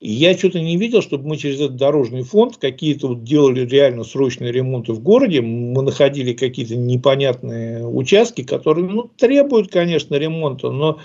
я 0.06 0.38
что-то 0.38 0.60
не 0.60 0.76
видел, 0.76 1.02
чтобы 1.02 1.30
мы 1.30 1.38
через 1.38 1.62
этот 1.62 1.78
дорожный 1.78 2.24
фонд 2.24 2.58
какие-то 2.58 3.08
вот 3.08 3.24
делали 3.24 3.66
реально 3.66 4.04
срочные 4.04 4.52
ремонты 4.52 4.92
в 4.92 5.00
городе. 5.00 5.40
Мы 5.42 5.82
находили 5.82 6.34
какие-то 6.34 6.76
непонятные 6.76 7.88
участки, 7.88 8.44
которые 8.44 8.90
ну, 8.90 9.10
требуют, 9.16 9.72
конечно, 9.72 10.16
ремонта, 10.16 10.72
но 10.72 11.00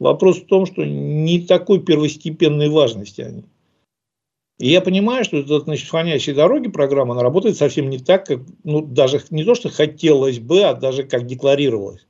вопрос 0.00 0.38
в 0.38 0.46
том, 0.46 0.66
что 0.66 0.84
не 0.84 1.40
такой 1.42 1.78
первостепенной 1.78 2.68
важности 2.68 3.20
они. 3.20 3.44
И 4.58 4.68
я 4.68 4.80
понимаю, 4.80 5.24
что 5.24 5.38
это, 5.38 5.60
значит, 5.60 5.88
фонящие 5.88 6.34
дороги 6.34 6.68
программа, 6.68 7.14
она 7.14 7.22
работает 7.22 7.56
совсем 7.56 7.88
не 7.88 7.98
так, 7.98 8.26
как, 8.26 8.40
ну, 8.64 8.82
даже 8.82 9.22
не 9.30 9.44
то, 9.44 9.54
что 9.54 9.68
хотелось 9.68 10.40
бы, 10.40 10.62
а 10.62 10.74
даже 10.74 11.04
как 11.04 11.26
декларировалось. 11.26 12.04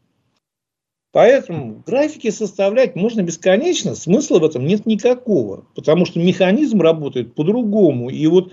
Поэтому 1.12 1.82
графики 1.84 2.30
составлять 2.30 2.94
можно 2.94 3.22
бесконечно, 3.22 3.96
смысла 3.96 4.38
в 4.38 4.44
этом 4.44 4.64
нет 4.64 4.86
никакого, 4.86 5.64
потому 5.74 6.06
что 6.06 6.20
механизм 6.20 6.80
работает 6.80 7.34
по-другому. 7.34 8.10
И 8.10 8.24
вот 8.28 8.52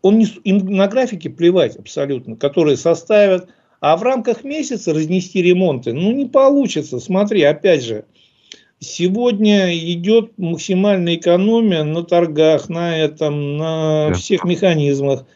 он 0.00 0.18
не, 0.18 0.26
им 0.44 0.58
на 0.74 0.88
графике 0.88 1.28
плевать 1.28 1.76
абсолютно, 1.76 2.36
которые 2.36 2.78
составят, 2.78 3.48
а 3.80 3.96
в 3.98 4.02
рамках 4.02 4.42
месяца 4.42 4.94
разнести 4.94 5.42
ремонты, 5.42 5.92
ну 5.92 6.12
не 6.12 6.24
получится. 6.24 6.98
Смотри, 6.98 7.42
опять 7.42 7.84
же, 7.84 8.06
сегодня 8.78 9.76
идет 9.76 10.38
максимальная 10.38 11.16
экономия 11.16 11.84
на 11.84 12.04
торгах, 12.04 12.70
на 12.70 12.96
этом, 12.96 13.58
на 13.58 14.08
да. 14.08 14.14
всех 14.14 14.44
механизмах. 14.44 15.26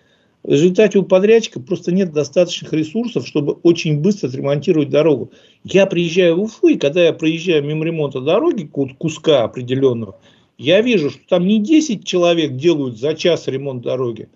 В 0.46 0.50
результате 0.50 1.00
у 1.00 1.02
подрядчика 1.02 1.58
просто 1.58 1.90
нет 1.90 2.12
достаточных 2.12 2.72
ресурсов, 2.72 3.26
чтобы 3.26 3.54
очень 3.64 4.00
быстро 4.00 4.28
отремонтировать 4.28 4.90
дорогу. 4.90 5.32
Я 5.64 5.86
приезжаю 5.86 6.36
в 6.36 6.42
Уфу, 6.42 6.68
и 6.68 6.78
когда 6.78 7.02
я 7.02 7.12
проезжаю 7.12 7.64
мимо 7.64 7.84
ремонта 7.84 8.20
дороги, 8.20 8.62
куска 8.62 9.42
определенного, 9.42 10.20
я 10.56 10.82
вижу, 10.82 11.10
что 11.10 11.20
там 11.28 11.48
не 11.48 11.58
10 11.58 12.04
человек 12.04 12.54
делают 12.54 12.96
за 12.96 13.14
час 13.14 13.48
ремонт 13.48 13.82
дороги, 13.82 14.28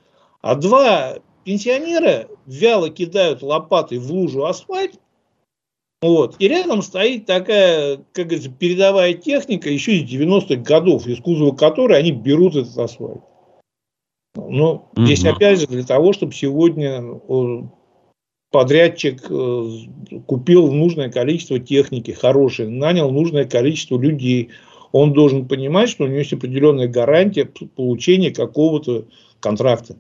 а 0.43 0.57
два 0.57 1.19
пенсионера 1.45 2.27
вяло 2.45 2.91
кидают 2.91 3.43
лопатой 3.43 3.99
в 3.99 4.11
лужу 4.11 4.47
асфальт, 4.47 4.95
вот. 6.03 6.35
И 6.41 6.49
рядом 6.49 6.83
стоит 6.83 7.27
такая, 7.27 7.99
как 8.15 8.27
говорится, 8.27 8.51
передовая 8.51 9.15
техника 9.15 9.71
еще 9.71 9.99
из 9.99 10.11
90-х 10.11 10.57
годов, 10.57 11.07
из 11.07 11.21
кузова 11.21 11.55
которой 11.55 12.01
они 12.01 12.11
берут 12.11 12.57
этот 12.57 12.77
асфальт. 12.79 13.21
Ну, 14.49 14.89
mm-hmm. 14.95 15.05
здесь 15.05 15.25
опять 15.25 15.61
же 15.61 15.67
для 15.67 15.85
того, 15.85 16.13
чтобы 16.13 16.33
сегодня 16.33 17.03
э, 17.03 17.63
подрядчик 18.51 19.23
э, 19.29 20.21
купил 20.27 20.73
нужное 20.73 21.11
количество 21.11 21.59
техники 21.59 22.13
хорошей, 22.13 22.69
нанял 22.69 23.11
нужное 23.11 23.45
количество 23.45 23.99
людей. 23.99 24.51
Он 24.93 25.13
должен 25.13 25.47
понимать, 25.47 25.89
что 25.89 26.05
у 26.05 26.07
него 26.07 26.19
есть 26.19 26.33
определенная 26.33 26.89
гарантия 26.89 27.45
получения 27.45 28.31
какого-то 28.31 29.07
контракта. 29.39 29.97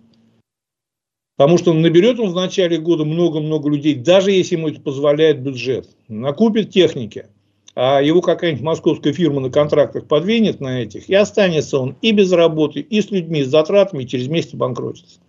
Потому 1.37 1.56
что 1.56 1.73
наберет 1.73 2.20
он 2.20 2.30
в 2.30 2.35
начале 2.35 2.76
года 2.78 3.04
много-много 3.04 3.70
людей, 3.70 3.94
даже 3.94 4.30
если 4.30 4.56
ему 4.56 4.68
это 4.68 4.80
позволяет 4.80 5.40
бюджет. 5.40 5.88
Накупит 6.09 6.70
техники, 6.70 7.28
а 7.75 8.00
его 8.00 8.21
какая-нибудь 8.21 8.65
московская 8.65 9.12
фирма 9.12 9.41
на 9.41 9.50
контрактах 9.50 10.07
подвинет 10.07 10.61
на 10.61 10.83
этих, 10.83 11.09
и 11.09 11.15
останется 11.15 11.79
он 11.79 11.97
и 12.03 12.12
без 12.12 12.33
работы, 12.33 12.81
и 12.81 13.00
с 13.00 13.11
людьми, 13.11 13.43
с 13.43 13.49
затратами, 13.49 14.03
и 14.03 14.09
через 14.09 14.29
месяц 14.29 14.55
банкротится. 14.55 15.21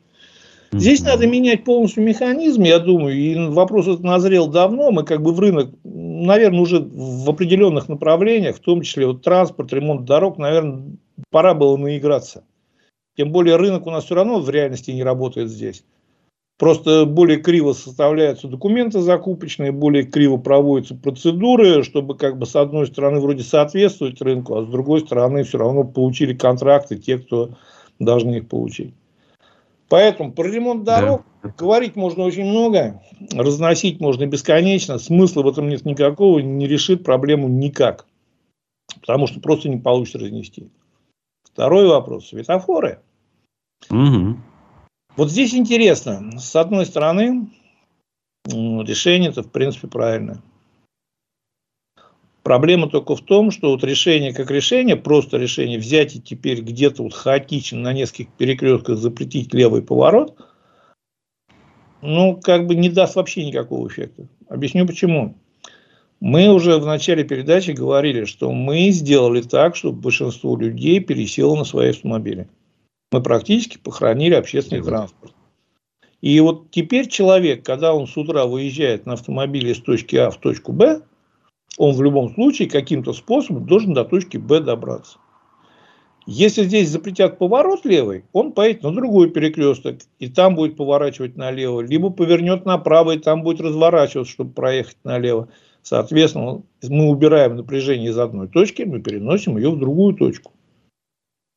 Здесь 0.74 1.04
надо 1.04 1.28
менять 1.28 1.66
полностью 1.66 2.02
механизм, 2.04 2.64
я 2.64 2.80
думаю, 2.80 3.18
и 3.18 3.36
вопрос 3.50 3.88
этот 3.88 4.04
назрел 4.04 4.48
давно, 4.48 4.92
мы 4.92 5.04
как 5.04 5.22
бы 5.22 5.34
в 5.34 5.40
рынок, 5.40 5.70
наверное, 5.84 6.62
уже 6.62 6.80
в 6.80 7.30
определенных 7.30 7.90
направлениях, 7.90 8.56
в 8.56 8.62
том 8.62 8.82
числе 8.82 9.06
вот 9.06 9.22
транспорт, 9.22 9.74
ремонт 9.74 10.06
дорог, 10.06 10.38
наверное, 10.38 10.96
пора 11.30 11.54
было 11.54 11.76
наиграться. 11.76 12.46
Тем 13.18 13.34
более 13.34 13.58
рынок 13.58 13.86
у 13.86 13.92
нас 13.92 14.06
все 14.06 14.16
равно 14.16 14.40
в 14.40 14.50
реальности 14.50 14.92
не 14.92 15.04
работает 15.04 15.50
здесь. 15.50 15.84
Просто 16.62 17.08
более 17.08 17.40
криво 17.40 17.74
составляются 17.74 18.48
документы 18.48 19.02
закупочные, 19.02 19.72
более 19.72 20.04
криво 20.04 20.38
проводятся 20.38 20.94
процедуры, 20.94 21.82
чтобы 21.82 22.16
как 22.16 22.38
бы 22.38 22.46
с 22.46 22.56
одной 22.56 22.86
стороны 22.86 23.20
вроде 23.20 23.42
соответствовать 23.42 24.22
рынку, 24.22 24.56
а 24.56 24.64
с 24.64 24.68
другой 24.68 25.00
стороны 25.00 25.44
все 25.44 25.58
равно 25.58 25.86
получили 25.86 26.36
контракты 26.36 26.98
те, 26.98 27.18
кто 27.18 27.50
должны 27.98 28.36
их 28.36 28.48
получить. 28.48 28.94
Поэтому 29.90 30.34
про 30.34 30.48
ремонт 30.48 30.84
дорог 30.84 31.24
да. 31.42 31.52
говорить 31.58 31.96
можно 31.96 32.26
очень 32.26 32.46
много, 32.46 33.02
разносить 33.34 34.00
можно 34.00 34.28
бесконечно, 34.28 35.00
смысла 35.00 35.42
в 35.42 35.48
этом 35.48 35.68
нет 35.68 35.84
никакого, 35.84 36.38
не 36.42 36.68
решит 36.68 37.04
проблему 37.04 37.48
никак, 37.48 38.06
потому 39.00 39.26
что 39.26 39.40
просто 39.40 39.68
не 39.68 39.78
получится 39.78 40.20
разнести. 40.20 40.70
Второй 41.44 41.88
вопрос– 41.88 42.28
светофоры. 42.30 43.00
Угу. 43.90 44.38
Вот 45.18 45.30
здесь 45.30 45.54
интересно. 45.54 46.40
С 46.40 46.56
одной 46.56 46.86
стороны, 46.86 47.50
решение-то, 48.46 49.44
в 49.44 49.52
принципе, 49.52 49.88
правильное. 49.88 50.42
Проблема 52.44 52.90
только 52.90 53.16
в 53.16 53.22
том, 53.22 53.52
что 53.52 53.72
вот 53.72 53.84
решение 53.84 54.34
как 54.34 54.50
решение, 54.50 54.96
просто 54.96 55.38
решение 55.38 55.78
взять 55.78 56.16
и 56.16 56.22
теперь 56.22 56.62
где-то 56.62 57.04
вот 57.04 57.14
хаотично 57.14 57.80
на 57.80 57.94
нескольких 57.94 58.30
перекрестках 58.30 58.98
запретить 58.98 59.54
левый 59.54 59.84
поворот, 59.84 60.38
ну, 62.02 62.40
как 62.42 62.66
бы 62.66 62.74
не 62.74 62.90
даст 62.90 63.16
вообще 63.16 63.46
никакого 63.46 63.88
эффекта. 63.88 64.28
Объясню 64.50 64.88
почему. 64.88 65.36
Мы 66.20 66.48
уже 66.48 66.78
в 66.78 66.86
начале 66.86 67.24
передачи 67.24 67.72
говорили, 67.72 68.26
что 68.26 68.52
мы 68.52 68.90
сделали 68.90 69.42
так, 69.42 69.76
чтобы 69.76 70.02
большинство 70.02 70.58
людей 70.58 71.00
пересело 71.00 71.56
на 71.56 71.64
свои 71.64 71.90
автомобили 71.90 72.48
мы 73.12 73.22
практически 73.22 73.78
похоронили 73.78 74.34
общественный 74.34 74.82
транспорт. 74.82 75.34
И 76.22 76.40
вот 76.40 76.72
теперь 76.72 77.08
человек, 77.08 77.66
когда 77.66 77.94
он 77.94 78.08
с 78.08 78.16
утра 78.16 78.46
выезжает 78.46 79.06
на 79.06 79.14
автомобиле 79.14 79.74
с 79.74 79.80
точки 79.80 80.16
А 80.16 80.30
в 80.30 80.38
точку 80.38 80.72
Б, 80.72 81.02
он 81.78 81.96
в 81.96 82.02
любом 82.02 82.34
случае 82.34 82.70
каким-то 82.70 83.14
способом 83.14 83.66
должен 83.66 83.94
до 83.94 84.06
точки 84.06 84.38
Б 84.38 84.60
добраться. 84.60 85.18
Если 86.28 86.64
здесь 86.64 86.90
запретят 86.90 87.40
поворот 87.40 87.84
левый, 87.84 88.26
он 88.32 88.52
поедет 88.52 88.84
на 88.84 88.94
другой 88.94 89.32
перекресток, 89.32 89.98
и 90.20 90.30
там 90.30 90.56
будет 90.56 90.78
поворачивать 90.78 91.36
налево, 91.36 91.82
либо 91.82 92.12
повернет 92.12 92.64
направо, 92.66 93.16
и 93.16 93.20
там 93.20 93.42
будет 93.42 93.60
разворачиваться, 93.60 94.32
чтобы 94.32 94.54
проехать 94.54 94.98
налево. 95.04 95.50
Соответственно, 95.82 96.62
мы 96.84 97.10
убираем 97.10 97.56
напряжение 97.56 98.12
из 98.12 98.20
одной 98.20 98.48
точки, 98.48 98.84
мы 98.84 99.02
переносим 99.02 99.58
ее 99.58 99.72
в 99.72 99.80
другую 99.80 100.14
точку. 100.14 100.52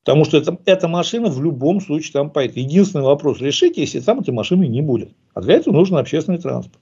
Потому 0.04 0.26
что 0.26 0.36
это, 0.36 0.58
эта 0.66 0.86
машина 0.86 1.30
в 1.30 1.42
любом 1.42 1.80
случае 1.80 2.12
там 2.12 2.30
поедет. 2.30 2.58
Единственный 2.58 3.04
вопрос 3.04 3.40
решить, 3.40 3.78
если 3.78 4.00
там 4.00 4.20
этой 4.20 4.34
машины 4.34 4.66
не 4.66 4.82
будет. 4.82 5.12
А 5.32 5.40
для 5.40 5.54
этого 5.54 5.72
нужен 5.74 5.96
общественный 5.96 6.38
транспорт. 6.38 6.78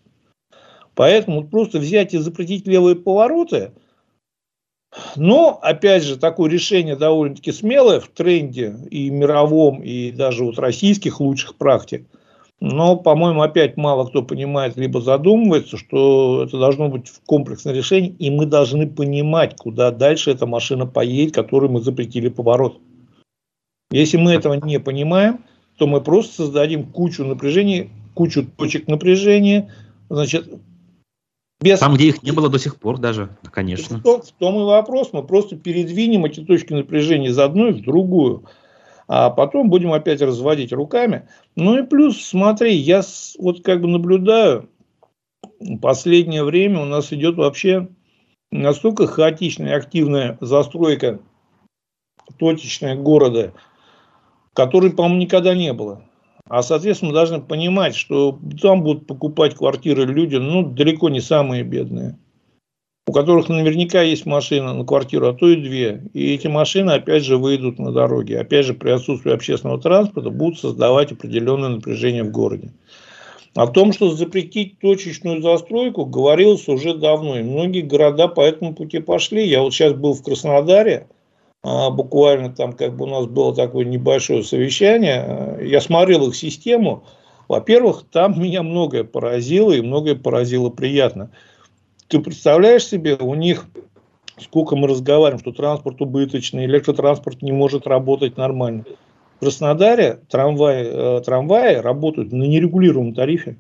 Поэтому 0.95 1.47
просто 1.47 1.79
взять 1.79 2.15
и 2.15 2.19
запретить 2.19 2.67
левые 2.67 2.97
повороты, 2.97 3.73
но, 5.17 5.59
опять 5.63 6.03
же, 6.03 6.19
такое 6.19 6.51
решение 6.51 6.97
довольно-таки 6.97 7.51
смелое 7.53 8.01
в 8.01 8.09
тренде 8.09 8.77
и 8.91 9.09
мировом, 9.09 9.83
и 9.83 10.11
даже 10.11 10.45
вот 10.45 10.59
российских 10.59 11.19
лучших 11.21 11.55
практик. 11.55 12.07
Но, 12.61 12.97
по-моему, 12.97 13.41
опять 13.41 13.77
мало 13.77 14.05
кто 14.05 14.23
понимает, 14.23 14.77
либо 14.77 15.01
задумывается, 15.01 15.79
что 15.79 16.45
это 16.45 16.59
должно 16.59 16.89
быть 16.89 17.11
комплексное 17.25 17.73
решение, 17.73 18.11
и 18.11 18.31
мы 18.31 18.45
должны 18.45 18.87
понимать, 18.87 19.57
куда 19.57 19.91
дальше 19.91 20.31
эта 20.31 20.45
машина 20.45 20.87
поедет, 20.87 21.35
которую 21.35 21.73
мы 21.73 21.81
запретили 21.81 22.29
поворот. 22.29 22.79
Если 23.93 24.17
мы 24.17 24.33
этого 24.33 24.55
не 24.55 24.81
понимаем, 24.81 25.45
то 25.77 25.87
мы 25.87 26.01
просто 26.01 26.45
создадим 26.45 26.87
кучу 26.87 27.25
напряжения, 27.25 27.91
кучу 28.15 28.45
точек 28.45 28.89
напряжения, 28.89 29.73
значит, 30.09 30.49
без... 31.61 31.79
Там, 31.79 31.95
где 31.95 32.09
их 32.09 32.23
не 32.23 32.33
было 32.33 32.49
до 32.49 32.59
сих 32.59 32.77
пор 32.77 32.99
даже, 32.99 33.37
конечно. 33.53 33.99
В 33.99 34.03
том, 34.03 34.23
в 34.23 34.33
том 34.33 34.57
и 34.57 34.65
вопрос, 34.65 35.11
мы 35.13 35.23
просто 35.23 35.57
передвинем 35.57 36.25
эти 36.25 36.41
точки 36.41 36.73
напряжения 36.73 37.29
из 37.29 37.39
одной 37.39 37.73
в 37.73 37.83
другую, 37.83 38.45
а 39.09 39.29
потом 39.29 39.69
будем 39.69 39.93
опять 39.93 40.23
разводить 40.23 40.73
руками. 40.73 41.29
Ну 41.55 41.79
и 41.79 41.87
плюс, 41.87 42.25
смотри, 42.25 42.75
я 42.75 43.03
вот 43.39 43.63
как 43.63 43.83
бы 43.83 43.89
наблюдаю, 43.89 44.71
последнее 45.83 46.45
время 46.45 46.81
у 46.81 46.87
нас 46.87 47.13
идет 47.13 47.37
вообще 47.37 47.89
настолько 48.51 49.07
хаотичная 49.07 49.77
активная 49.77 50.39
застройка 50.41 51.21
точечная 52.39 52.97
города– 52.97 53.53
которой, 54.55 54.91
по-моему, 54.91 55.21
никогда 55.21 55.55
не 55.55 55.73
было. 55.73 56.03
А, 56.49 56.63
соответственно, 56.63 57.11
мы 57.11 57.15
должны 57.15 57.41
понимать, 57.41 57.95
что 57.95 58.39
там 58.61 58.83
будут 58.83 59.07
покупать 59.07 59.55
квартиры 59.55 60.05
люди, 60.05 60.37
ну, 60.37 60.63
далеко 60.63 61.09
не 61.09 61.21
самые 61.21 61.63
бедные, 61.63 62.19
у 63.07 63.13
которых 63.13 63.49
наверняка 63.49 64.03
есть 64.03 64.27
машина 64.27 64.75
на 64.75 64.85
квартиру, 64.85 65.29
а 65.29 65.33
то 65.33 65.49
и 65.49 65.57
две. 65.57 66.03
И 66.13 66.35
эти 66.35 66.49
машины, 66.49 66.91
опять 66.91 67.25
же, 67.25 67.39
выйдут 67.39 67.79
на 67.79 67.93
дороги. 67.93 68.35
Опять 68.35 68.67
же, 68.67 68.75
при 68.75 68.91
отсутствии 68.91 69.33
общественного 69.33 69.81
транспорта 69.81 70.31
будут 70.31 70.59
создавать 70.59 71.13
определенное 71.13 71.71
напряжение 71.71 72.25
в 72.25 72.31
городе. 72.31 72.73
О 73.55 73.67
том, 73.67 73.93
что 73.93 74.11
запретить 74.11 74.79
точечную 74.79 75.43
застройку, 75.43 76.07
говорилось 76.07 76.69
уже 76.69 76.95
давно. 76.95 77.39
И 77.39 77.43
многие 77.43 77.83
города 77.83 78.27
по 78.27 78.41
этому 78.41 78.75
пути 78.75 78.99
пошли. 78.99 79.47
Я 79.47 79.63
вот 79.63 79.75
сейчас 79.75 79.93
был 79.93 80.15
в 80.15 80.23
Краснодаре, 80.23 81.09
буквально 81.63 82.53
там 82.53 82.73
как 82.73 82.97
бы 82.97 83.05
у 83.05 83.09
нас 83.09 83.27
было 83.27 83.55
такое 83.55 83.85
небольшое 83.85 84.43
совещание, 84.43 85.59
я 85.63 85.81
смотрел 85.81 86.29
их 86.29 86.35
систему, 86.35 87.05
во-первых, 87.49 88.05
там 88.11 88.41
меня 88.41 88.63
многое 88.63 89.05
поразило 89.05 89.73
и 89.73 89.81
многое 89.81 90.15
поразило 90.15 90.71
приятно. 90.71 91.31
Ты 92.09 92.21
представляешь 92.21 92.87
себе, 92.87 93.15
у 93.15 93.35
них 93.35 93.67
сколько 94.39 94.77
мы 94.77 94.89
разговариваем, 94.89 95.39
что 95.39 95.53
транспорт 95.53 96.01
убыточный, 96.01 96.65
электротранспорт 96.67 97.43
не 97.43 97.53
может 97.53 97.87
работать 97.87 98.37
нормально. 98.37 98.85
В 99.37 99.41
Краснодаре 99.41 100.21
трамваи, 100.29 101.19
э, 101.19 101.21
трамваи 101.25 101.77
работают 101.77 102.33
на 102.33 102.45
нерегулируемом 102.45 103.15
тарифе. 103.15 103.57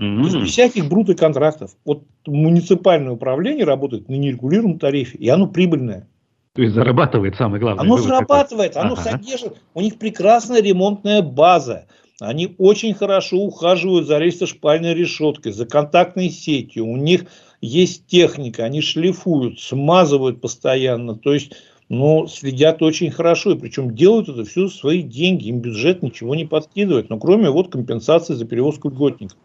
Mm-hmm. 0.00 0.16
То 0.16 0.24
есть 0.24 0.36
без 0.36 0.50
всяких 0.50 0.88
брут 0.88 1.08
и 1.10 1.14
контрактов. 1.14 1.76
Вот 1.84 2.02
муниципальное 2.26 3.12
управление 3.12 3.64
работает 3.64 4.08
на 4.08 4.14
нерегулируемом 4.14 4.78
тарифе, 4.78 5.16
и 5.18 5.28
оно 5.28 5.46
прибыльное. 5.46 6.08
То 6.56 6.62
есть 6.62 6.74
зарабатывает 6.74 7.36
самое 7.36 7.60
главное. 7.60 7.84
Оно 7.84 7.98
зарабатывает, 7.98 8.76
оно 8.76 8.94
ага. 8.94 9.02
содержит. 9.02 9.60
У 9.74 9.80
них 9.82 9.98
прекрасная 9.98 10.62
ремонтная 10.62 11.20
база. 11.20 11.86
Они 12.18 12.54
очень 12.56 12.94
хорошо 12.94 13.36
ухаживают 13.36 14.06
за 14.06 14.18
рельсо-шпальной 14.18 14.94
решеткой, 14.94 15.52
за 15.52 15.66
контактной 15.66 16.30
сетью. 16.30 16.86
У 16.86 16.96
них 16.96 17.26
есть 17.60 18.06
техника, 18.06 18.64
они 18.64 18.80
шлифуют, 18.80 19.60
смазывают 19.60 20.40
постоянно. 20.40 21.14
То 21.14 21.34
есть, 21.34 21.52
ну, 21.90 22.26
следят 22.26 22.82
очень 22.82 23.10
хорошо. 23.10 23.52
И 23.52 23.58
причем 23.58 23.94
делают 23.94 24.30
это 24.30 24.44
все 24.44 24.68
за 24.68 24.74
свои 24.74 25.02
деньги. 25.02 25.48
Им 25.48 25.60
бюджет 25.60 26.02
ничего 26.02 26.34
не 26.34 26.46
подкидывает. 26.46 27.10
Но 27.10 27.18
кроме 27.18 27.50
вот 27.50 27.70
компенсации 27.70 28.32
за 28.32 28.46
перевозку 28.46 28.88
льготников. 28.88 29.36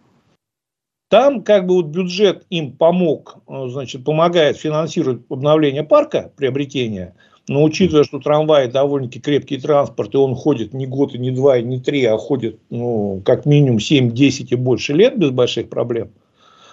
Там 1.11 1.43
как 1.43 1.67
бы 1.67 1.73
вот 1.73 1.87
бюджет 1.87 2.45
им 2.49 2.71
помог, 2.71 3.39
э, 3.49 3.67
значит, 3.67 4.05
помогает 4.05 4.55
финансировать 4.55 5.19
обновление 5.27 5.83
парка, 5.83 6.31
приобретение. 6.37 7.15
Но 7.49 7.63
учитывая, 7.63 8.05
что 8.05 8.19
трамвай 8.19 8.71
довольно-таки 8.71 9.19
крепкий 9.19 9.57
транспорт, 9.57 10.13
и 10.13 10.17
он 10.17 10.35
ходит 10.35 10.73
не 10.73 10.87
год, 10.87 11.13
и 11.13 11.17
не 11.17 11.31
два, 11.31 11.57
и 11.57 11.63
не 11.63 11.81
три, 11.81 12.05
а 12.05 12.17
ходит, 12.17 12.61
ну, 12.69 13.21
как 13.25 13.45
минимум 13.45 13.79
7-10 13.79 14.47
и 14.51 14.55
больше 14.55 14.93
лет 14.93 15.19
без 15.19 15.31
больших 15.31 15.69
проблем. 15.69 16.11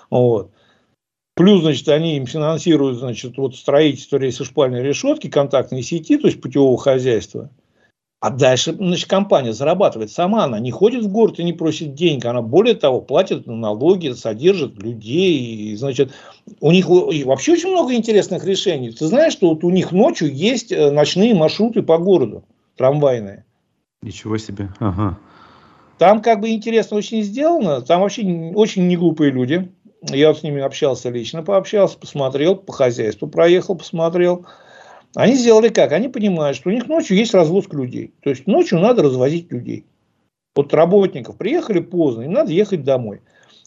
Вот. 0.08 0.52
Плюс, 1.34 1.62
значит, 1.62 1.88
они 1.88 2.16
им 2.16 2.26
финансируют, 2.26 2.98
значит, 2.98 3.38
вот 3.38 3.56
строительство 3.56 4.18
рельсошпальной 4.18 4.84
решетки, 4.84 5.28
контактной 5.28 5.82
сети, 5.82 6.16
то 6.16 6.28
есть 6.28 6.40
путевого 6.40 6.78
хозяйства– 6.78 7.50
а 8.20 8.30
дальше, 8.30 8.74
значит, 8.74 9.08
компания 9.08 9.52
зарабатывает 9.52 10.10
сама, 10.10 10.44
она 10.44 10.58
не 10.58 10.72
ходит 10.72 11.04
в 11.04 11.08
город 11.08 11.38
и 11.38 11.44
не 11.44 11.52
просит 11.52 11.94
денег, 11.94 12.24
она 12.24 12.42
более 12.42 12.74
того 12.74 13.00
платит 13.00 13.46
налоги, 13.46 14.10
содержит 14.10 14.82
людей, 14.82 15.38
и, 15.72 15.76
значит, 15.76 16.12
у 16.60 16.72
них 16.72 16.88
вообще 16.88 17.52
очень 17.52 17.70
много 17.70 17.94
интересных 17.94 18.44
решений. 18.44 18.90
Ты 18.90 19.06
знаешь, 19.06 19.34
что 19.34 19.50
вот 19.50 19.62
у 19.62 19.70
них 19.70 19.92
ночью 19.92 20.34
есть 20.34 20.72
э, 20.72 20.90
ночные 20.90 21.32
маршруты 21.32 21.82
по 21.82 21.98
городу, 21.98 22.44
трамвайные. 22.76 23.44
Ничего 24.02 24.36
себе, 24.36 24.70
ага. 24.80 25.16
Там 25.98 26.20
как 26.20 26.40
бы 26.40 26.50
интересно 26.50 26.96
очень 26.96 27.22
сделано, 27.22 27.82
там 27.82 28.00
вообще 28.00 28.22
очень 28.54 28.88
неглупые 28.88 29.30
люди. 29.30 29.70
Я 30.02 30.28
вот 30.28 30.38
с 30.38 30.42
ними 30.42 30.60
общался 30.60 31.10
лично, 31.10 31.44
пообщался, 31.44 31.98
посмотрел, 31.98 32.56
по 32.56 32.72
хозяйству 32.72 33.28
проехал, 33.28 33.76
посмотрел. 33.76 34.46
Они 35.14 35.34
сделали 35.34 35.68
как? 35.68 35.92
Они 35.92 36.08
понимают, 36.08 36.56
что 36.56 36.68
у 36.68 36.72
них 36.72 36.86
ночью 36.86 37.16
есть 37.16 37.34
развозка 37.34 37.76
людей. 37.76 38.12
То 38.22 38.30
есть 38.30 38.46
ночью 38.46 38.78
надо 38.78 39.02
развозить 39.02 39.50
людей. 39.50 39.84
Вот 40.54 40.74
работников 40.74 41.36
приехали 41.36 41.80
поздно, 41.80 42.22
им 42.22 42.32
надо 42.32 42.52
ехать 42.52 42.84
домой. 42.84 43.20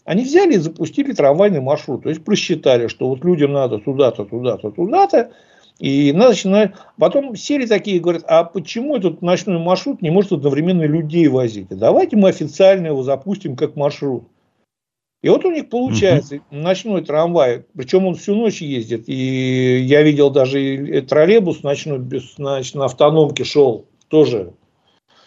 Они 0.04 0.24
взяли 0.24 0.54
и 0.54 0.58
запустили 0.58 1.12
трамвайный 1.12 1.60
маршрут. 1.60 2.02
То 2.02 2.08
есть 2.08 2.24
просчитали, 2.24 2.88
что 2.88 3.08
вот 3.08 3.24
людям 3.24 3.52
надо 3.52 3.78
туда-то, 3.78 4.24
туда-то, 4.24 4.70
туда-то. 4.70 5.32
И 5.78 6.12
начинают... 6.12 6.74
Потом 6.98 7.34
сели 7.34 7.66
такие 7.66 7.96
и 7.96 8.00
говорят, 8.00 8.24
а 8.26 8.44
почему 8.44 8.96
этот 8.96 9.22
ночной 9.22 9.58
маршрут 9.58 10.02
не 10.02 10.10
может 10.10 10.32
одновременно 10.32 10.82
людей 10.82 11.28
возить? 11.28 11.68
Давайте 11.70 12.16
мы 12.16 12.28
официально 12.28 12.88
его 12.88 13.02
запустим 13.02 13.56
как 13.56 13.76
маршрут. 13.76 14.24
И 15.22 15.28
вот 15.28 15.44
у 15.44 15.52
них 15.52 15.68
получается 15.68 16.36
угу. 16.36 16.44
ночной 16.50 17.02
трамвай, 17.02 17.64
причем 17.76 18.06
он 18.06 18.16
всю 18.16 18.34
ночь 18.34 18.60
ездит. 18.60 19.04
И 19.08 19.78
я 19.84 20.02
видел 20.02 20.30
даже 20.30 21.02
троллейбус 21.08 21.62
ночной, 21.62 22.00
значит, 22.36 22.74
на 22.74 22.86
автономке 22.86 23.44
шел, 23.44 23.86
тоже 24.08 24.52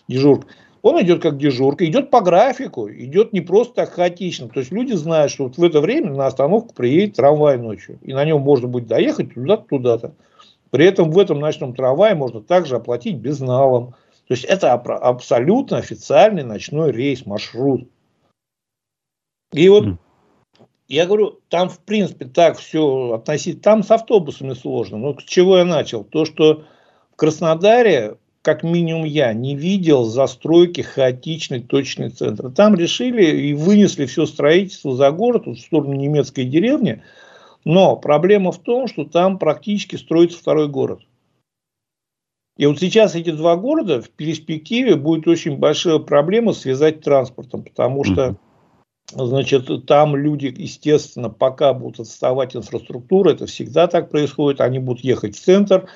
дежурка. 0.10 0.48
Он 0.82 1.02
идет 1.02 1.22
как 1.22 1.38
дежурка, 1.38 1.86
идет 1.86 2.12
по 2.12 2.22
графику, 2.22 2.88
идет 2.92 3.34
не 3.34 3.42
просто 3.42 3.74
так 3.74 3.94
хаотично. 3.94 4.50
То 4.50 4.60
есть 4.60 4.72
люди 4.72 4.94
знают, 4.94 5.32
что 5.32 5.46
вот 5.46 5.58
в 5.58 5.64
это 5.64 5.82
время 5.82 6.12
на 6.12 6.28
остановку 6.28 6.76
приедет 6.76 7.16
трамвай 7.16 7.58
ночью. 7.58 7.98
И 8.04 8.14
на 8.14 8.24
нем 8.24 8.42
можно 8.42 8.68
будет 8.68 8.86
доехать 8.86 9.34
туда-то, 9.34 9.64
туда-то. 9.64 10.14
При 10.70 10.86
этом 10.86 11.10
в 11.10 11.18
этом 11.18 11.40
ночном 11.40 11.74
трамвае 11.74 12.14
можно 12.14 12.42
также 12.42 12.76
оплатить 12.76 13.16
безналом. 13.16 13.96
То 14.28 14.34
есть 14.34 14.44
это 14.44 14.74
абсолютно 14.74 15.78
официальный 15.78 16.44
ночной 16.44 16.92
рейс, 16.92 17.26
маршрут. 17.26 17.90
И 19.56 19.70
вот 19.70 19.86
я 20.88 21.06
говорю, 21.06 21.40
там 21.50 21.70
в 21.70 21.80
принципе 21.80 22.26
так 22.26 22.58
все 22.58 23.14
относить, 23.14 23.62
там 23.62 23.84
с 23.84 23.92
автобусами 23.92 24.54
сложно. 24.54 24.98
Но 24.98 25.18
с 25.18 25.24
чего 25.24 25.58
я 25.58 25.66
начал? 25.66 26.04
То, 26.04 26.26
что 26.26 26.66
в 27.14 27.16
Краснодаре, 27.16 28.18
как 28.42 28.64
минимум 28.64 29.06
я, 29.06 29.34
не 29.34 29.56
видел 29.56 30.04
застройки 30.04 30.82
хаотичной 30.82 31.62
точной 31.62 32.10
центра. 32.10 32.50
Там 32.50 32.76
решили 32.76 33.48
и 33.48 33.54
вынесли 33.54 34.06
все 34.06 34.26
строительство 34.26 34.94
за 34.94 35.10
город, 35.12 35.48
в 35.48 35.58
сторону 35.58 35.94
немецкой 35.94 36.44
деревни. 36.44 37.02
Но 37.64 37.96
проблема 37.96 38.52
в 38.52 38.60
том, 38.60 38.88
что 38.88 39.06
там 39.06 39.40
практически 39.40 39.96
строится 39.96 40.38
второй 40.38 40.68
город. 40.68 41.02
И 42.58 42.66
вот 42.66 42.80
сейчас 42.80 43.16
эти 43.16 43.32
два 43.32 43.56
города 43.56 44.02
в 44.02 44.10
перспективе 44.10 44.96
будет 44.96 45.28
очень 45.28 45.58
большая 45.58 46.00
проблема 46.00 46.54
связать 46.54 47.02
транспортом, 47.02 47.64
потому 47.64 48.04
что 48.04 48.38
Значит, 49.14 49.86
там 49.86 50.16
люди, 50.16 50.54
естественно, 50.56 51.30
пока 51.30 51.74
будут 51.74 52.00
отставать 52.00 52.56
инфраструктура, 52.56 53.32
это 53.32 53.46
всегда 53.46 53.88
так 53.88 54.10
происходит, 54.10 54.62
они 54.62 54.80
будут 54.80 55.04
ехать 55.04 55.36
в 55.36 55.44
центр, 55.44 55.88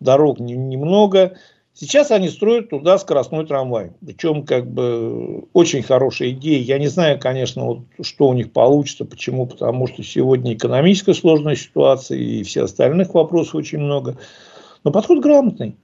дорог 0.00 0.40
немного. 0.40 1.36
Сейчас 1.72 2.10
они 2.10 2.28
строят 2.28 2.70
туда 2.70 2.98
скоростной 2.98 3.46
трамвай. 3.46 3.92
Причем, 4.04 4.44
как 4.44 4.68
бы, 4.68 5.44
очень 5.52 5.84
хорошая 5.84 6.30
идея. 6.30 6.60
Я 6.60 6.78
не 6.80 6.88
знаю, 6.88 7.20
конечно, 7.20 7.64
вот, 7.64 7.78
что 8.02 8.26
у 8.26 8.34
них 8.34 8.52
получится. 8.52 9.04
Почему? 9.04 9.46
Потому 9.46 9.86
что 9.86 10.02
сегодня 10.02 10.54
экономическая 10.54 11.14
сложная 11.14 11.54
ситуация 11.54 12.18
и 12.18 12.42
все 12.42 12.64
остальных 12.64 13.14
вопросов 13.14 13.54
очень 13.54 13.78
много. 13.78 14.16
Но 14.82 14.90
подход 14.90 15.20
грамотный. 15.20 15.76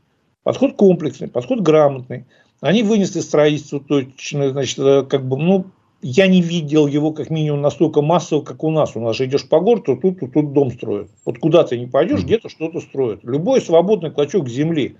Подход 0.42 0.74
комплексный, 0.74 1.28
подход 1.28 1.60
грамотный. 1.60 2.24
Они 2.60 2.82
вынесли 2.82 3.20
строительство 3.20 3.78
точно, 3.78 4.50
значит, 4.50 4.78
э, 4.80 5.04
как 5.08 5.28
бы, 5.28 5.36
ну, 5.38 5.66
я 6.06 6.26
не 6.26 6.42
видел 6.42 6.86
его 6.86 7.12
как 7.12 7.30
минимум 7.30 7.62
настолько 7.62 8.02
массово, 8.02 8.42
как 8.42 8.62
у 8.62 8.70
нас. 8.70 8.94
У 8.94 9.00
нас 9.00 9.16
же 9.16 9.24
идешь 9.24 9.48
по 9.48 9.58
городу, 9.58 9.96
тут, 9.96 10.20
тут, 10.20 10.34
тут 10.34 10.52
дом 10.52 10.70
строят. 10.70 11.08
Вот 11.24 11.38
куда 11.38 11.64
ты 11.64 11.78
не 11.78 11.86
пойдешь, 11.86 12.20
mm-hmm. 12.20 12.24
где-то 12.24 12.48
что-то 12.50 12.80
строят. 12.80 13.24
Любой 13.24 13.62
свободный 13.62 14.10
клочок 14.10 14.46
земли. 14.50 14.96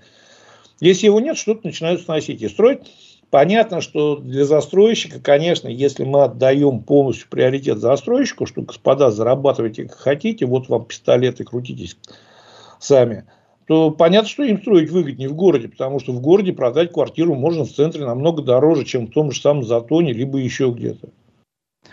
Если 0.79 1.05
его 1.05 1.19
нет, 1.19 1.37
что-то 1.37 1.67
начинают 1.67 2.01
сносить 2.01 2.41
и 2.41 2.49
строить. 2.49 2.79
Понятно, 3.29 3.81
что 3.81 4.15
для 4.15 4.45
застройщика, 4.45 5.19
конечно, 5.19 5.67
если 5.67 6.05
мы 6.05 6.23
отдаем 6.23 6.81
полностью 6.81 7.29
приоритет 7.29 7.77
застройщику, 7.77 8.47
что, 8.47 8.63
господа, 8.63 9.11
зарабатывайте 9.11 9.83
как 9.83 9.97
хотите, 9.97 10.47
вот 10.47 10.69
вам 10.69 10.85
пистолеты, 10.85 11.43
крутитесь 11.43 11.97
сами– 12.79 13.25
то 13.67 13.91
понятно, 13.91 14.29
что 14.29 14.43
им 14.43 14.61
строить 14.61 14.91
выгоднее 14.91 15.29
в 15.29 15.35
городе, 15.35 15.67
потому 15.67 15.99
что 15.99 16.11
в 16.11 16.21
городе 16.21 16.53
продать 16.53 16.91
квартиру 16.91 17.35
можно 17.35 17.65
в 17.65 17.71
центре 17.71 18.05
намного 18.05 18.43
дороже, 18.43 18.85
чем 18.85 19.07
в 19.07 19.11
том 19.11 19.31
же 19.31 19.41
самом 19.41 19.63
Затоне, 19.63 20.13
либо 20.13 20.37
еще 20.37 20.71
где-то. 20.71 21.09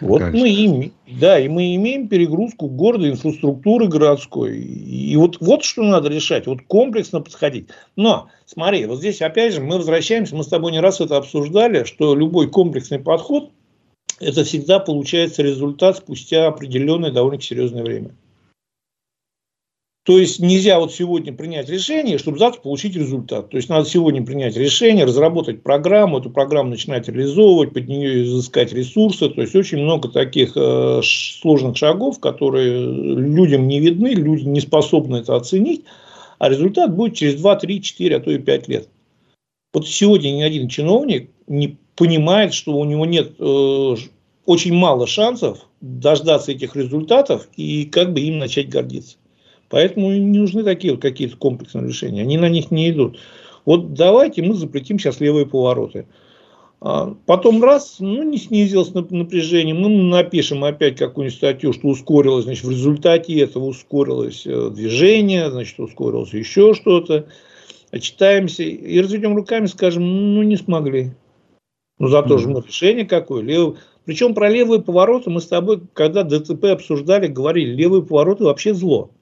Вот 0.01 0.23
мы 0.23 0.49
им, 0.49 0.93
да, 1.07 1.39
и 1.39 1.49
мы 1.49 1.75
имеем 1.77 2.09
перегрузку 2.09 2.67
города, 2.69 3.09
инфраструктуры 3.09 3.89
городской. 3.89 4.59
И 4.59 5.15
вот, 5.17 5.37
вот 5.41 5.65
что 5.65 5.83
надо 5.83 6.09
решать, 6.09 6.47
вот 6.47 6.63
комплексно 6.67 7.21
подходить. 7.21 7.69
Но, 7.95 8.29
смотри, 8.45 8.87
вот 8.87 8.99
здесь 8.99 9.23
опять 9.23 9.55
же 9.55 9.61
мы 9.61 9.77
возвращаемся, 9.77 10.35
мы 10.35 10.45
с 10.45 10.49
тобой 10.49 10.73
не 10.73 10.81
раз 10.81 11.01
это 11.01 11.17
обсуждали, 11.19 11.85
что 11.85 12.15
любой 12.15 12.49
комплексный 12.49 12.99
подход, 12.99 13.51
это 14.19 14.45
всегда 14.45 14.79
получается 14.79 15.43
результат 15.43 15.99
спустя 15.99 16.47
определенное 16.47 17.13
довольно 17.13 17.41
серьезное 17.41 17.83
время. 17.83 18.11
То 20.05 20.19
есть 20.19 20.41
нельзя 20.41 20.81
вот 20.81 20.93
сегодня 20.93 21.33
принять 21.33 21.69
решение, 21.69 22.19
чтобы 22.19 22.39
завтра 22.39 22.61
получить 22.61 22.97
результат. 22.97 23.51
То 23.51 23.57
есть 23.57 23.69
надо 23.69 23.89
сегодня 23.89 24.25
принять 24.25 24.57
решение, 24.57 25.05
разработать 25.05 25.63
программу, 25.63 26.19
эту 26.19 26.29
программу 26.29 26.71
начинать 26.71 27.07
реализовывать, 27.07 27.73
под 27.73 27.87
нее 27.87 28.25
изыскать 28.25 28.73
ресурсы. 28.73 29.29
То 29.29 29.41
есть 29.41 29.55
очень 29.55 29.79
много 29.79 30.09
таких 30.09 30.57
э, 30.57 31.01
сложных 31.05 31.77
шагов, 31.77 32.19
которые 32.19 32.85
людям 32.85 33.69
не 33.69 33.79
видны, 33.79 34.09
люди 34.09 34.43
не 34.43 34.61
способны 34.61 35.19
это 35.19 35.37
оценить, 35.37 35.85
а 36.41 36.49
результат 36.49 36.97
будет 36.97 37.15
через 37.15 37.41
2, 37.41 37.57
3, 37.57 37.81
4, 37.81 38.17
а 38.17 38.21
то 38.21 38.33
и 38.33 38.39
5 38.39 38.69
лет. 38.69 38.89
Вот 39.73 39.87
сегодня 39.87 40.33
ни 40.33 40.43
один 40.43 40.69
чиновник 40.69 41.31
не 41.47 41.79
понимает, 41.95 42.55
что 42.55 42.77
у 42.77 42.85
него 42.85 43.07
нет 43.07 43.35
э, 43.39 43.97
очень 44.47 44.75
мало 44.75 45.07
шансов 45.07 45.61
дождаться 45.81 46.51
этих 46.51 46.75
результатов 46.75 47.49
и 47.57 47.85
как 47.85 48.13
бы 48.13 48.21
им 48.21 48.39
начать 48.39 48.69
гордиться. 48.69 49.17
Поэтому 49.73 50.13
не 50.13 50.39
нужны 50.39 50.65
такие 50.65 50.93
вот 50.93 51.01
какие-то 51.01 51.39
комплексные 51.39 51.89
решения. 51.89 52.21
Они 52.21 52.37
на 52.37 52.51
них 52.51 52.71
не 52.71 52.91
идут. 52.91 53.19
Вот 53.65 53.95
давайте 53.95 54.43
мы 54.43 54.53
запретим 54.53 54.99
сейчас 54.99 55.19
левые 55.19 55.47
повороты. 55.47 56.07
А 56.83 57.17
потом 57.25 57.65
раз, 57.65 57.97
ну 57.99 58.23
не 58.23 58.37
снизилось 58.37 58.93
напряжение, 58.93 59.75
мы 59.75 59.89
напишем 59.89 60.63
опять 60.63 60.99
какую-нибудь 60.99 61.39
статью, 61.39 61.73
что 61.73 61.89
ускорилось, 61.89 62.45
значит 62.45 62.65
в 62.65 62.71
результате 62.71 63.41
этого 63.41 63.65
ускорилось 63.65 64.47
э, 64.47 64.71
движение, 64.75 65.51
значит 65.51 65.81
ускорилось 65.81 66.35
еще 66.35 66.75
что-то. 66.75 67.29
Отчитаемся 67.91 68.65
и 68.65 69.01
разведем 69.01 69.35
руками, 69.35 69.67
скажем, 69.67 70.35
ну 70.35 70.43
не 70.43 70.59
смогли. 70.59 71.13
Ну 71.99 72.09
зато 72.09 72.35
mm-hmm. 72.35 72.39
же 72.41 72.49
мы 72.51 72.61
решение 72.61 73.07
какое. 73.07 73.43
Лев... 73.43 73.77
Причем 74.05 74.35
про 74.35 74.51
левые 74.51 74.83
повороты 74.83 75.31
мы 75.31 75.41
с 75.41 75.47
тобой, 75.47 75.81
когда 75.95 76.25
ДТП 76.25 76.65
обсуждали, 76.67 77.27
говорили, 77.27 77.75
левые 77.75 78.03
повороты 78.03 78.45
вообще 78.45 78.75
зло. 78.75 79.13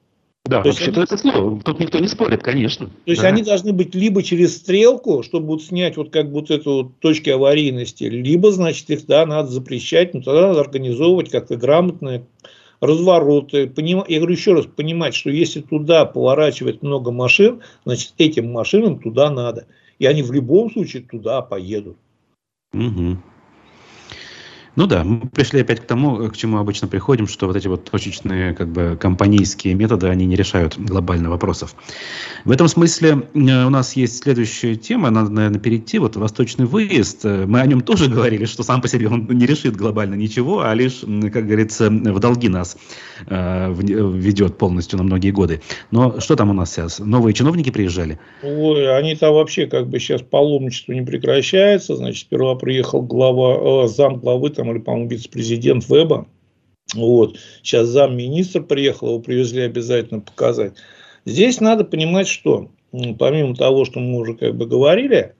Да, 0.50 0.64
вообще-то 0.64 1.02
это 1.02 1.16
слово. 1.16 1.60
Тут 1.62 1.78
никто 1.78 2.00
не 2.00 2.08
спорит, 2.08 2.42
конечно. 2.42 2.86
То 2.86 3.10
есть 3.12 3.22
да. 3.22 3.28
они 3.28 3.44
должны 3.44 3.72
быть 3.72 3.94
либо 3.94 4.20
через 4.24 4.56
стрелку, 4.56 5.22
чтобы 5.22 5.46
вот 5.46 5.62
снять 5.62 5.96
вот 5.96 6.10
как 6.10 6.26
вот 6.30 6.50
эту 6.50 6.72
вот 6.72 6.98
точки 6.98 7.30
аварийности, 7.30 8.02
либо, 8.02 8.50
значит, 8.50 8.90
их 8.90 9.06
да, 9.06 9.24
надо 9.26 9.48
запрещать, 9.48 10.12
но 10.12 10.22
тогда 10.22 10.48
надо 10.48 10.62
организовывать 10.62 11.30
как-то 11.30 11.54
грамотные 11.54 12.26
развороты. 12.80 13.68
Поним... 13.68 14.02
Я 14.08 14.18
говорю 14.18 14.34
еще 14.34 14.54
раз, 14.54 14.66
понимать, 14.66 15.14
что 15.14 15.30
если 15.30 15.60
туда 15.60 16.04
поворачивает 16.04 16.82
много 16.82 17.12
машин, 17.12 17.60
значит, 17.84 18.14
этим 18.18 18.50
машинам 18.50 18.98
туда 18.98 19.30
надо. 19.30 19.66
И 20.00 20.06
они 20.06 20.24
в 20.24 20.32
любом 20.32 20.72
случае 20.72 21.04
туда 21.04 21.42
поедут. 21.42 21.96
Угу. 22.72 23.18
Ну 24.76 24.86
да, 24.86 25.02
мы 25.02 25.28
пришли 25.28 25.60
опять 25.60 25.80
к 25.80 25.84
тому, 25.84 26.28
к 26.28 26.36
чему 26.36 26.58
обычно 26.58 26.86
приходим, 26.86 27.26
что 27.26 27.46
вот 27.46 27.56
эти 27.56 27.66
вот 27.66 27.90
точечные, 27.90 28.54
как 28.54 28.68
бы, 28.68 28.96
компанийские 29.00 29.74
методы, 29.74 30.06
они 30.06 30.26
не 30.26 30.36
решают 30.36 30.78
глобально 30.78 31.28
вопросов. 31.28 31.74
В 32.44 32.50
этом 32.52 32.68
смысле 32.68 33.22
э, 33.34 33.64
у 33.66 33.70
нас 33.70 33.94
есть 33.96 34.22
следующая 34.22 34.76
тема, 34.76 35.10
надо, 35.10 35.30
наверное, 35.30 35.58
перейти, 35.58 35.98
вот 35.98 36.16
восточный 36.16 36.66
выезд. 36.66 37.24
Э, 37.24 37.46
мы 37.46 37.60
о 37.60 37.66
нем 37.66 37.80
тоже 37.80 38.08
говорили, 38.10 38.44
что 38.44 38.62
сам 38.62 38.80
по 38.80 38.88
себе 38.88 39.08
он 39.08 39.26
не 39.28 39.46
решит 39.46 39.76
глобально 39.76 40.14
ничего, 40.14 40.60
а 40.60 40.72
лишь, 40.74 41.00
как 41.32 41.46
говорится, 41.46 41.90
в 41.90 42.20
долги 42.20 42.48
нас 42.48 42.76
э, 43.26 43.72
ведет 43.74 44.56
полностью 44.56 44.98
на 44.98 45.04
многие 45.04 45.32
годы. 45.32 45.62
Но 45.90 46.20
что 46.20 46.36
там 46.36 46.50
у 46.50 46.52
нас 46.52 46.72
сейчас? 46.72 47.00
Новые 47.00 47.34
чиновники 47.34 47.70
приезжали? 47.70 48.18
Ой, 48.42 48.96
они 48.96 49.16
там 49.16 49.34
вообще 49.34 49.66
как 49.66 49.88
бы 49.88 49.98
сейчас 49.98 50.22
паломничество 50.22 50.92
не 50.92 51.02
прекращается. 51.02 51.96
Значит, 51.96 52.20
сперва 52.20 52.54
приехал 52.54 53.02
глава, 53.02 53.84
э, 53.84 53.88
зам 53.88 54.20
главы 54.20 54.50
там, 54.50 54.69
или, 54.72 54.80
по-моему, 54.80 55.08
вице-президент 55.08 55.88
Веба. 55.88 56.26
Вот. 56.94 57.38
Сейчас 57.62 57.88
замминистра 57.88 58.62
приехал, 58.62 59.08
его 59.08 59.20
привезли 59.20 59.62
обязательно 59.62 60.20
показать. 60.20 60.74
Здесь 61.24 61.60
надо 61.60 61.84
понимать, 61.84 62.28
что 62.28 62.70
помимо 63.18 63.54
того, 63.54 63.84
что 63.84 64.00
мы 64.00 64.18
уже 64.18 64.34
как 64.34 64.56
бы 64.56 64.66
говорили, 64.66 65.34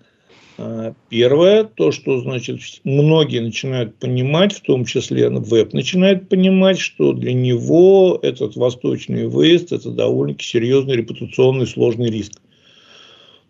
а, 0.59 0.93
первое, 1.09 1.65
то, 1.65 1.91
что, 1.91 2.21
значит, 2.21 2.61
многие 2.85 3.41
начинают 3.41 3.97
понимать, 3.97 4.53
в 4.53 4.61
том 4.61 4.85
числе 4.85 5.31
веб 5.31 5.73
начинает 5.73 6.29
понимать, 6.29 6.79
что 6.79 7.13
для 7.13 7.33
него 7.33 8.19
этот 8.23 8.57
восточный 8.57 9.27
выезд– 9.27 9.73
это 9.73 9.91
довольно-таки 9.91 10.47
серьезный 10.47 10.97
репутационный 10.97 11.67
сложный 11.67 12.11
риск. 12.11 12.41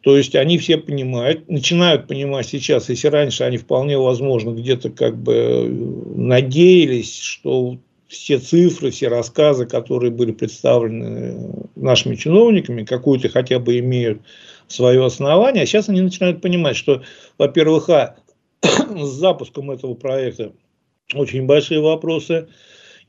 То 0.03 0.17
есть 0.17 0.35
они 0.35 0.57
все 0.59 0.79
понимают, 0.79 1.49
начинают 1.49 2.07
понимать 2.07 2.49
сейчас, 2.49 2.89
если 2.89 3.09
раньше 3.09 3.45
они 3.45 3.59
вполне 3.59 3.99
возможно 3.99 4.51
где-то 4.53 4.91
как 4.91 5.17
бы 5.17 5.69
надеялись, 6.17 7.19
что 7.19 7.79
все 8.09 8.39
цифры, 8.39 8.91
все 8.91 9.09
рассказы, 9.09 9.67
которые 9.67 10.11
были 10.11 10.33
представлены 10.33 11.69
нашими 11.77 12.17
чиновниками, 12.17 12.85
какую-то 12.85 13.29
хотя 13.29 13.59
бы 13.59 13.79
имеют 13.79 14.23
свое 14.69 15.05
основание, 15.05 15.65
а 15.65 15.67
сейчас 15.67 15.89
они 15.89 16.01
начинают 16.01 16.41
понимать, 16.41 16.77
что, 16.77 17.03
во-первых, 17.39 17.89
а, 17.91 18.17
с 18.63 19.09
запуском 19.09 19.71
этого 19.71 19.95
проекта 19.95 20.53
очень 21.15 21.47
большие 21.47 21.81
вопросы, 21.81 22.49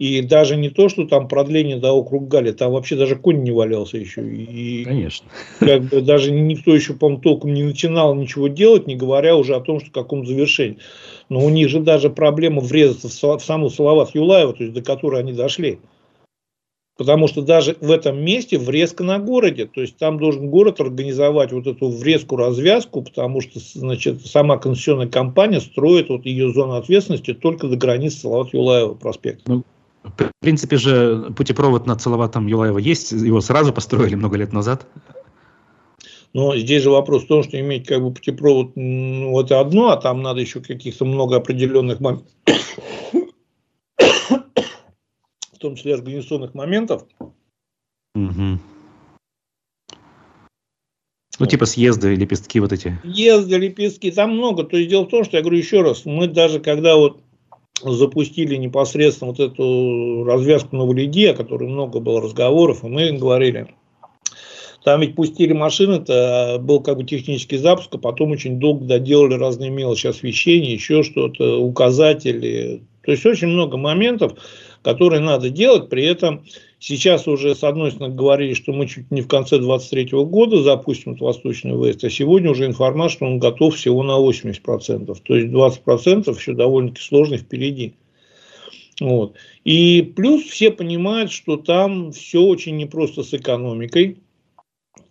и 0.02 0.24
даже 0.24 0.58
не 0.58 0.72
то, 0.72 0.90
что 0.90 1.06
там 1.06 1.28
продление 1.28 1.78
до 1.78 1.92
округ 1.92 2.28
Гали, 2.28 2.54
там 2.54 2.72
вообще 2.72 2.96
даже 2.96 3.16
конь 3.16 3.44
не 3.44 3.52
валялся 3.52 3.98
еще. 3.98 4.28
И, 4.28 4.84
Конечно. 4.84 5.28
Как 5.60 5.84
бы 5.84 6.02
даже 6.02 6.32
никто 6.32 6.74
еще, 6.74 6.96
по-моему, 6.96 7.22
толком 7.22 7.54
не 7.54 7.62
начинал 7.62 8.16
ничего 8.16 8.48
делать, 8.48 8.88
не 8.88 8.96
говоря 8.96 9.36
уже 9.36 9.54
о 9.54 9.60
том, 9.60 9.80
что 9.80 9.92
каком 9.92 10.26
завершении. 10.26 10.80
Но 11.30 11.46
у 11.46 11.52
них 11.52 11.70
же 11.70 11.82
даже 11.82 12.10
проблема 12.10 12.62
врезаться 12.62 13.10
в, 13.10 13.44
саму 13.44 13.70
Салават 13.70 14.16
Юлаева, 14.16 14.54
то 14.54 14.64
есть 14.64 14.74
до 14.74 14.82
которой 14.82 15.20
они 15.20 15.34
дошли. 15.34 15.78
Потому 16.98 17.28
что 17.28 17.44
даже 17.44 17.78
в 17.80 17.92
этом 17.92 18.26
месте 18.26 18.58
врезка 18.58 19.04
на 19.04 19.20
городе. 19.20 19.68
То 19.68 19.82
есть 19.82 19.98
там 19.98 20.18
должен 20.18 20.50
город 20.50 20.82
организовать 20.82 21.52
вот 21.52 21.68
эту 21.68 21.90
врезку-развязку, 21.90 23.04
потому 23.04 23.42
что 23.42 23.60
значит, 23.60 24.26
сама 24.26 24.58
конституционная 24.58 25.10
компания 25.10 25.62
строит 25.62 26.10
вот 26.10 26.26
ее 26.26 26.52
зону 26.52 26.74
ответственности 26.74 27.36
только 27.36 27.68
до 27.68 27.78
границы 27.78 28.22
Салават 28.22 28.52
Юлаева 28.52 28.96
проспекта. 28.96 29.44
Ну, 29.52 29.64
в 30.04 30.32
принципе 30.40 30.78
же 30.78 31.32
путепровод 31.36 31.86
над 31.86 32.02
Салаватом 32.02 32.48
Юлаева 32.48 32.80
есть, 32.80 33.12
его 33.12 33.42
сразу 33.42 33.74
построили 33.74 34.16
много 34.16 34.38
лет 34.38 34.54
назад. 34.54 34.88
Но 36.34 36.56
здесь 36.56 36.82
же 36.84 36.90
вопрос 36.90 37.24
в 37.24 37.28
том, 37.28 37.44
что 37.44 37.60
иметь 37.60 37.86
как 37.88 38.02
бы 38.02 38.14
путепровод, 38.14 38.72
ну, 38.76 39.40
это 39.40 39.60
одно, 39.60 39.90
а 39.90 39.98
там 39.98 40.22
надо 40.22 40.40
еще 40.40 40.62
каких-то 40.62 41.04
много 41.04 41.36
определенных 41.36 42.00
моментов, 42.00 42.32
в 45.52 45.58
том 45.60 45.76
числе 45.76 45.96
организационных 45.96 46.54
моментов. 46.54 47.06
Угу. 48.16 48.60
Ну, 51.40 51.46
типа 51.48 51.66
съезды, 51.66 52.16
лепестки 52.16 52.60
вот 52.60 52.72
эти. 52.72 53.00
Съезды, 53.04 53.58
лепестки, 53.58 54.12
там 54.12 54.32
много. 54.32 54.64
То 54.64 54.78
есть 54.78 54.90
дело 54.90 55.04
в 55.04 55.10
том, 55.10 55.24
что 55.26 55.38
я 55.38 55.44
говорю 55.44 55.58
еще 55.58 55.82
раз, 55.82 56.06
мы 56.06 56.28
даже 56.28 56.60
когда 56.60 56.96
вот 56.96 57.22
запустили 57.84 58.56
непосредственно 58.56 59.32
вот 59.32 59.40
эту 59.40 60.24
развязку 60.24 60.76
на 60.76 60.86
Валиде, 60.86 61.32
о 61.32 61.36
которой 61.36 61.70
много 61.70 62.00
было 62.00 62.22
разговоров, 62.22 62.84
и 62.84 62.88
мы 62.88 63.12
говорили, 63.12 63.68
там 64.84 65.02
ведь 65.02 65.16
пустили 65.16 65.54
машины, 65.54 65.96
это 65.96 66.58
был 66.60 66.82
как 66.82 66.98
бы 66.98 67.04
технический 67.04 67.58
запуск, 67.58 67.90
а 67.94 67.98
потом 67.98 68.32
очень 68.32 68.60
долго 68.60 68.86
доделали 68.86 69.36
разные 69.36 69.70
мелочи 69.70 70.08
освещения, 70.08 70.74
еще 70.74 71.04
что-то, 71.04 71.60
указатели. 71.62 72.82
То 73.04 73.12
есть 73.12 73.26
очень 73.26 73.48
много 73.48 73.78
моментов, 73.78 74.34
которые 74.82 75.22
надо 75.22 75.50
делать, 75.50 75.90
при 75.90 76.06
этом 76.06 76.44
Сейчас 76.84 77.28
уже, 77.28 77.54
с 77.54 77.64
одной 77.64 77.92
стороны, 77.92 78.16
говорили, 78.16 78.56
что 78.56 78.74
мы 78.74 78.88
чуть 78.88 79.12
не 79.12 79.22
в 79.22 79.28
конце 79.28 79.60
2023 79.60 80.18
года 80.24 80.64
запустим 80.64 81.12
этот 81.12 81.22
восточный 81.22 81.74
выезд, 81.74 82.04
а 82.04 82.10
сегодня 82.10 82.50
уже 82.50 82.66
информация, 82.66 83.18
что 83.18 83.26
он 83.28 83.38
готов 83.38 83.76
всего 83.76 84.02
на 84.02 84.14
80%. 84.20 85.16
То 85.22 85.36
есть 85.36 85.54
20% 85.54 86.36
еще 86.36 86.54
довольно-таки 86.54 87.04
сложно 87.04 87.38
впереди. 87.38 87.94
Вот. 89.00 89.36
И 89.64 90.02
плюс 90.16 90.42
все 90.46 90.72
понимают, 90.72 91.32
что 91.32 91.56
там 91.56 92.12
все 92.14 92.42
очень 92.42 92.78
непросто 92.78 93.22
с 93.22 93.32
экономикой, 93.32 94.18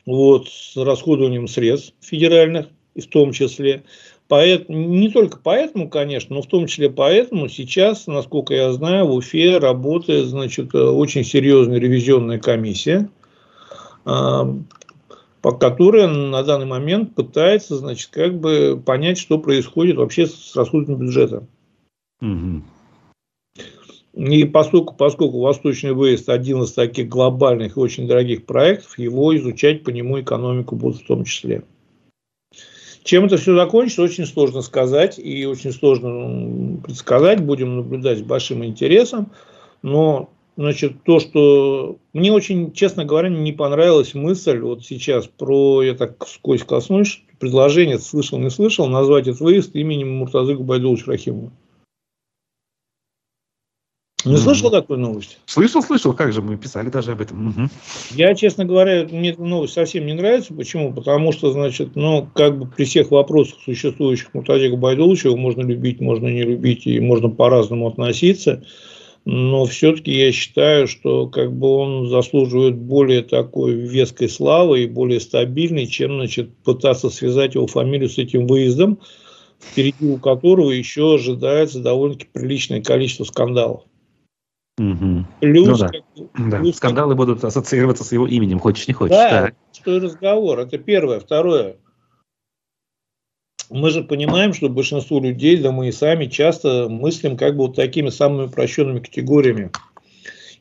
вот, 0.06 0.48
с 0.48 0.76
расходованием 0.76 1.46
средств 1.46 1.94
федеральных, 2.00 2.66
в 2.96 3.06
том 3.06 3.32
числе. 3.32 3.84
Поэтому, 4.30 4.78
не 4.78 5.10
только 5.10 5.40
поэтому, 5.42 5.90
конечно, 5.90 6.36
но 6.36 6.42
в 6.42 6.46
том 6.46 6.68
числе 6.68 6.88
поэтому 6.88 7.48
сейчас, 7.48 8.06
насколько 8.06 8.54
я 8.54 8.72
знаю, 8.72 9.08
в 9.08 9.14
Уфе 9.14 9.58
работает 9.58 10.26
значит, 10.26 10.72
очень 10.72 11.24
серьезная 11.24 11.80
ревизионная 11.80 12.38
комиссия, 12.38 13.10
по 14.04 14.62
которой 15.58 16.06
на 16.06 16.44
данный 16.44 16.66
момент 16.66 17.16
пытается 17.16 17.76
значит, 17.76 18.10
как 18.12 18.38
бы 18.38 18.80
понять, 18.86 19.18
что 19.18 19.36
происходит 19.36 19.96
вообще 19.96 20.28
с 20.28 20.54
расходами 20.54 20.94
бюджета. 20.94 21.44
Угу. 22.22 22.62
И 24.14 24.44
поскольку, 24.44 24.94
поскольку 24.94 25.40
Восточный 25.40 25.92
выезд 25.92 26.28
один 26.28 26.62
из 26.62 26.72
таких 26.72 27.08
глобальных 27.08 27.76
и 27.76 27.80
очень 27.80 28.06
дорогих 28.06 28.46
проектов, 28.46 28.96
его 28.96 29.36
изучать 29.36 29.82
по 29.82 29.90
нему 29.90 30.20
экономику 30.20 30.76
будут 30.76 31.00
в 31.00 31.06
том 31.08 31.24
числе. 31.24 31.64
Чем 33.02 33.24
это 33.24 33.36
все 33.38 33.54
закончится, 33.54 34.02
очень 34.02 34.26
сложно 34.26 34.62
сказать 34.62 35.18
и 35.18 35.46
очень 35.46 35.72
сложно 35.72 36.80
предсказать. 36.82 37.40
Будем 37.40 37.76
наблюдать 37.76 38.18
с 38.18 38.22
большим 38.22 38.64
интересом. 38.64 39.32
Но 39.82 40.28
значит, 40.56 41.02
то, 41.04 41.18
что 41.18 41.96
мне 42.12 42.32
очень, 42.32 42.72
честно 42.72 43.04
говоря, 43.04 43.28
не 43.30 43.52
понравилась 43.52 44.14
мысль 44.14 44.58
вот 44.58 44.84
сейчас 44.84 45.26
про, 45.26 45.82
я 45.82 45.94
так 45.94 46.26
сквозь 46.28 46.62
коснусь, 46.62 47.22
предложение, 47.38 47.98
слышал, 47.98 48.38
не 48.38 48.50
слышал, 48.50 48.86
назвать 48.86 49.26
этот 49.26 49.40
выезд 49.40 49.74
именем 49.74 50.18
Муртазы 50.18 50.54
Губайдуловича 50.54 51.06
Рахимова. 51.06 51.50
Не 54.24 54.36
слышал 54.36 54.68
mm. 54.68 54.72
такой 54.72 54.98
новости? 54.98 55.36
Слышал, 55.46 55.82
слышал, 55.82 56.12
как 56.12 56.32
же 56.32 56.42
мы 56.42 56.56
писали 56.56 56.90
даже 56.90 57.12
об 57.12 57.20
этом. 57.20 57.48
Угу. 57.48 57.68
Я, 58.12 58.34
честно 58.34 58.64
говоря, 58.64 59.06
мне 59.10 59.30
эта 59.30 59.42
новость 59.42 59.74
совсем 59.74 60.06
не 60.06 60.12
нравится. 60.12 60.52
Почему? 60.52 60.92
Потому 60.92 61.32
что, 61.32 61.52
значит, 61.52 61.96
ну, 61.96 62.28
как 62.34 62.58
бы 62.58 62.66
при 62.66 62.84
всех 62.84 63.10
вопросах, 63.10 63.58
существующих 63.64 64.34
Мутазика 64.34 64.74
его 64.74 65.36
можно 65.36 65.62
любить, 65.62 66.00
можно 66.00 66.28
не 66.28 66.42
любить, 66.42 66.86
и 66.86 67.00
можно 67.00 67.28
по-разному 67.28 67.88
относиться. 67.88 68.62
Но 69.26 69.66
все-таки 69.66 70.12
я 70.12 70.32
считаю, 70.32 70.88
что 70.88 71.26
как 71.26 71.52
бы 71.52 71.68
он 71.68 72.08
заслуживает 72.08 72.76
более 72.76 73.22
такой 73.22 73.74
веской 73.74 74.28
славы 74.28 74.82
и 74.82 74.86
более 74.86 75.20
стабильной, 75.20 75.86
чем 75.86 76.16
значит, 76.16 76.54
пытаться 76.64 77.10
связать 77.10 77.54
его 77.54 77.66
фамилию 77.66 78.08
с 78.08 78.16
этим 78.16 78.46
выездом, 78.46 78.98
впереди 79.60 80.06
у 80.06 80.16
которого 80.16 80.70
еще 80.70 81.16
ожидается 81.16 81.80
довольно-таки 81.80 82.28
приличное 82.32 82.82
количество 82.82 83.24
скандалов. 83.24 83.82
Угу. 84.80 85.26
Плюс, 85.40 85.68
ну, 85.68 85.76
да. 85.76 85.90
да. 86.38 86.58
Плюс, 86.58 86.76
Скандалы 86.76 87.14
будут 87.14 87.44
ассоциироваться 87.44 88.02
с 88.02 88.12
его 88.12 88.26
именем, 88.26 88.58
хочешь 88.58 88.88
не 88.88 88.94
хочешь. 88.94 89.14
Да, 89.14 89.28
так. 89.28 89.54
что 89.72 89.96
и 89.96 90.00
разговор. 90.00 90.58
Это 90.60 90.78
первое. 90.78 91.20
Второе. 91.20 91.76
мы 93.68 93.90
же 93.90 94.02
понимаем, 94.02 94.54
что 94.54 94.70
большинство 94.70 95.20
людей, 95.20 95.58
да 95.58 95.70
мы 95.70 95.88
и 95.88 95.92
сами 95.92 96.26
часто 96.26 96.88
мыслим 96.88 97.36
как 97.36 97.56
бы 97.56 97.66
вот 97.66 97.76
такими 97.76 98.08
самыми 98.08 98.46
упрощенными 98.46 99.00
категориями. 99.00 99.70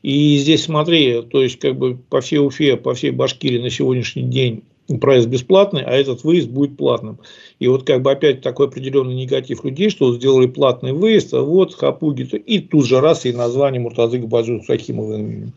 И 0.02 0.36
здесь 0.36 0.64
смотри, 0.64 1.22
то 1.22 1.42
есть 1.42 1.58
как 1.58 1.78
бы 1.78 1.96
по 1.96 2.20
всей 2.20 2.40
Уфе, 2.40 2.76
по 2.76 2.92
всей 2.92 3.12
Башкирии 3.12 3.62
на 3.62 3.70
сегодняшний 3.70 4.24
день 4.24 4.64
проезд 4.98 5.28
бесплатный, 5.28 5.82
а 5.82 5.92
этот 5.92 6.24
выезд 6.24 6.48
будет 6.48 6.76
платным. 6.76 7.18
И 7.58 7.68
вот 7.68 7.84
как 7.84 8.02
бы 8.02 8.10
опять 8.10 8.40
такой 8.40 8.66
определенный 8.66 9.14
негатив 9.14 9.64
людей, 9.64 9.90
что 9.90 10.14
сделали 10.14 10.46
платный 10.46 10.92
выезд, 10.92 11.32
а 11.34 11.42
вот 11.42 11.74
хапуги, 11.74 12.22
и 12.22 12.58
тут 12.60 12.86
же 12.86 13.00
раз 13.00 13.26
и 13.26 13.32
название 13.32 13.80
Муртазык 13.80 14.24
Баджу 14.24 14.62
Сахимова. 14.66 15.52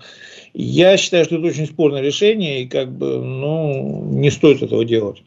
Я 0.54 0.98
считаю, 0.98 1.26
что 1.26 1.38
это 1.38 1.48
очень 1.48 1.65
спорное 1.65 2.02
решение, 2.02 2.63
и 2.63 2.67
как 2.67 2.91
бы, 2.91 3.19
ну, 3.19 4.04
не 4.12 4.30
стоит 4.30 4.62
этого 4.62 4.86
делать. 4.86 5.24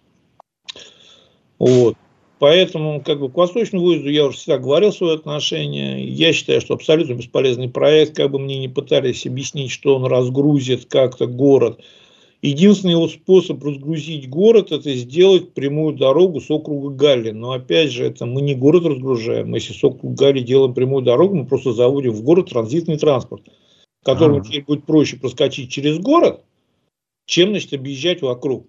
Вот. 1.59 1.97
Поэтому 2.38 3.01
как 3.01 3.19
бы, 3.19 3.31
к 3.31 3.37
восточному 3.37 3.87
выезду 3.87 4.11
я 4.11 4.27
уже 4.27 4.37
всегда 4.37 4.59
говорил 4.59 4.92
свое 4.92 5.14
отношение. 5.14 6.07
Я 6.07 6.33
считаю, 6.35 6.61
что 6.61 6.75
абсолютно 6.75 7.14
бесполезный 7.14 7.69
проект, 7.69 8.14
как 8.14 8.31
бы 8.31 8.38
мне 8.38 8.59
не 8.59 8.69
пытались 8.69 9.27
объяснить, 9.27 9.71
что 9.71 9.97
он 9.97 10.05
разгрузит 10.05 10.85
как-то 10.85 11.27
город. 11.27 11.81
Единственный 12.46 12.92
его 12.92 13.09
способ 13.09 13.61
разгрузить 13.64 14.28
город– 14.28 14.70
это 14.70 14.94
сделать 14.94 15.52
прямую 15.52 15.96
дорогу 15.96 16.40
с 16.40 16.48
округа 16.48 16.90
Галли. 16.90 17.32
Но 17.32 17.50
опять 17.50 17.90
же, 17.90 18.04
это 18.04 18.24
мы 18.24 18.40
не 18.40 18.54
город 18.54 18.85
разгружаем. 18.87 19.52
Если 19.52 19.72
с 19.72 19.82
округа 19.82 20.14
Галли 20.14 20.42
делаем 20.42 20.72
прямую 20.72 21.02
дорогу, 21.02 21.35
мы 21.35 21.44
просто 21.44 21.72
заводим 21.72 22.12
в 22.12 22.22
город 22.22 22.50
транзитный 22.50 22.98
транспорт, 22.98 23.42
которому 24.04 24.44
теперь 24.44 24.62
будет 24.62 24.85
проще 24.85 25.16
проскочить 25.16 25.72
через 25.72 25.98
город, 25.98 26.44
чем 27.24 27.48
значит, 27.48 27.72
объезжать 27.72 28.22
вокруг. 28.22 28.68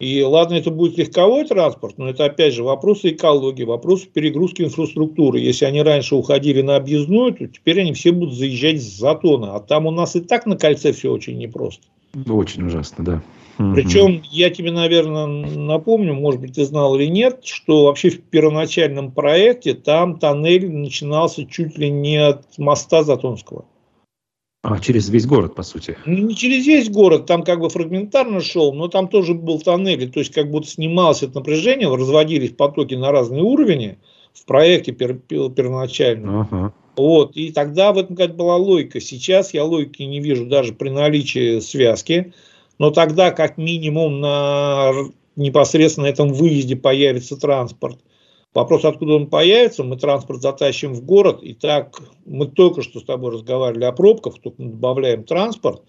И 0.00 0.20
ладно, 0.24 0.54
это 0.54 0.72
будет 0.72 0.98
легковой 0.98 1.46
транспорт, 1.46 1.98
но 1.98 2.08
это 2.08 2.24
опять 2.24 2.54
же 2.54 2.64
вопросы 2.64 3.10
экологии, 3.10 3.62
вопросы 3.62 4.08
перегрузки 4.12 4.62
инфраструктуры. 4.62 5.38
Если 5.38 5.64
они 5.64 5.80
раньше 5.82 6.16
уходили 6.16 6.60
на 6.60 6.74
объездную, 6.74 7.34
то 7.34 7.46
теперь 7.46 7.82
они 7.82 7.92
все 7.92 8.10
будут 8.10 8.34
заезжать 8.34 8.82
с 8.82 8.98
затона. 8.98 9.54
А 9.54 9.60
там 9.60 9.86
у 9.86 9.92
нас 9.92 10.16
и 10.16 10.20
так 10.20 10.44
на 10.44 10.56
кольце 10.56 10.92
все 10.92 11.12
очень 11.12 11.38
непросто. 11.38 11.86
Очень 12.28 12.66
ужасно, 12.66 13.04
да. 13.04 13.22
Причем 13.56 14.22
я 14.30 14.50
тебе, 14.50 14.72
наверное, 14.72 15.26
напомню, 15.26 16.14
может 16.14 16.40
быть, 16.40 16.54
ты 16.54 16.64
знал 16.64 16.96
или 16.96 17.06
нет, 17.06 17.44
что 17.44 17.84
вообще 17.84 18.10
в 18.10 18.22
первоначальном 18.22 19.12
проекте 19.12 19.74
там 19.74 20.18
тоннель 20.18 20.70
начинался 20.70 21.46
чуть 21.46 21.78
ли 21.78 21.90
не 21.90 22.16
от 22.16 22.58
моста 22.58 23.02
Затонского. 23.02 23.66
А 24.62 24.78
через 24.78 25.08
весь 25.08 25.26
город, 25.26 25.54
по 25.54 25.62
сути? 25.64 25.96
Ну, 26.06 26.18
не 26.18 26.36
через 26.36 26.66
весь 26.66 26.88
город, 26.88 27.26
там 27.26 27.42
как 27.42 27.60
бы 27.60 27.68
фрагментарно 27.68 28.40
шел, 28.40 28.72
но 28.72 28.88
там 28.88 29.08
тоже 29.08 29.34
был 29.34 29.60
тоннель, 29.60 30.08
то 30.10 30.20
есть 30.20 30.32
как 30.32 30.50
будто 30.50 30.68
снималось 30.68 31.22
это 31.22 31.36
напряжение, 31.36 31.92
разводились 31.92 32.52
потоки 32.52 32.94
на 32.94 33.10
разные 33.10 33.42
уровни 33.42 33.98
в 34.32 34.44
проекте 34.44 34.92
пер, 34.92 35.14
пер, 35.14 35.50
первоначально. 35.50 36.42
Ага. 36.42 36.72
Вот, 36.96 37.36
и 37.36 37.52
тогда 37.52 37.92
в 37.92 37.98
этом 37.98 38.16
как 38.16 38.36
была 38.36 38.56
логика. 38.56 39.00
Сейчас 39.00 39.54
я 39.54 39.64
логики 39.64 40.02
не 40.02 40.20
вижу 40.20 40.46
даже 40.46 40.72
при 40.74 40.90
наличии 40.90 41.60
связки, 41.60 42.32
но 42.78 42.90
тогда 42.90 43.30
как 43.30 43.56
минимум 43.56 44.20
на 44.20 44.92
непосредственно 45.36 46.06
этом 46.06 46.32
выезде 46.32 46.76
появится 46.76 47.36
транспорт– 47.36 47.98
Вопрос, 48.54 48.84
откуда 48.84 49.14
он 49.14 49.28
появится, 49.28 49.82
мы 49.82 49.96
транспорт 49.96 50.42
затащим 50.42 50.92
в 50.92 51.02
город, 51.02 51.42
и 51.42 51.54
так 51.54 51.98
мы 52.26 52.46
только 52.46 52.82
что 52.82 53.00
с 53.00 53.04
тобой 53.04 53.32
разговаривали 53.32 53.84
о 53.84 53.92
пробках, 53.92 54.34
тут 54.42 54.58
мы 54.58 54.70
добавляем 54.70 55.24
транспорт, 55.24 55.82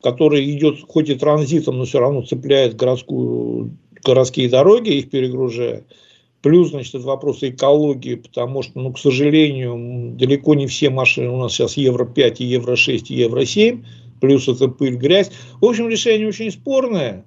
который 0.00 0.48
идет 0.52 0.76
хоть 0.86 1.08
и 1.08 1.16
транзитом, 1.16 1.78
но 1.78 1.84
все 1.84 1.98
равно 1.98 2.22
цепляет 2.22 2.76
городскую, 2.76 3.76
городские 4.04 4.48
дороги, 4.48 4.90
их 4.90 5.10
перегружая. 5.10 5.84
Плюс, 6.46 6.70
значит, 6.70 6.94
вопросы 7.02 7.48
экологии, 7.48 8.14
потому 8.14 8.62
что, 8.62 8.78
ну, 8.78 8.92
к 8.92 9.00
сожалению, 9.00 10.14
далеко 10.16 10.54
не 10.54 10.68
все 10.68 10.90
машины 10.90 11.28
у 11.28 11.38
нас 11.38 11.52
сейчас 11.52 11.76
Евро-5, 11.76 12.36
и 12.38 12.44
Евро-6, 12.44 13.06
и 13.08 13.14
Евро-7, 13.14 13.84
плюс 14.20 14.46
это 14.46 14.68
пыль, 14.68 14.94
грязь. 14.94 15.32
В 15.60 15.64
общем, 15.64 15.88
решение 15.88 16.28
очень 16.28 16.52
спорное 16.52 17.24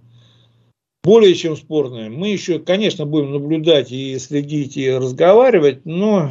–более 1.03 1.35
чем 1.35 1.57
спорное. 1.57 2.09
Мы 2.09 2.29
еще, 2.29 2.59
конечно, 2.59 3.05
будем 3.05 3.33
наблюдать 3.33 3.91
и 3.91 4.17
следить, 4.19 4.77
и 4.77 4.89
разговаривать, 4.89 5.85
но 5.85 6.29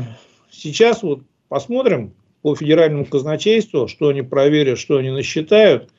сейчас 0.50 1.02
вот 1.02 1.20
посмотрим 1.50 2.14
по 2.40 2.56
федеральному 2.56 3.04
казначейству, 3.04 3.86
что 3.86 4.08
они 4.08 4.22
проверят, 4.22 4.78
что 4.78 4.96
они 4.96 5.10
насчитают, 5.10 5.90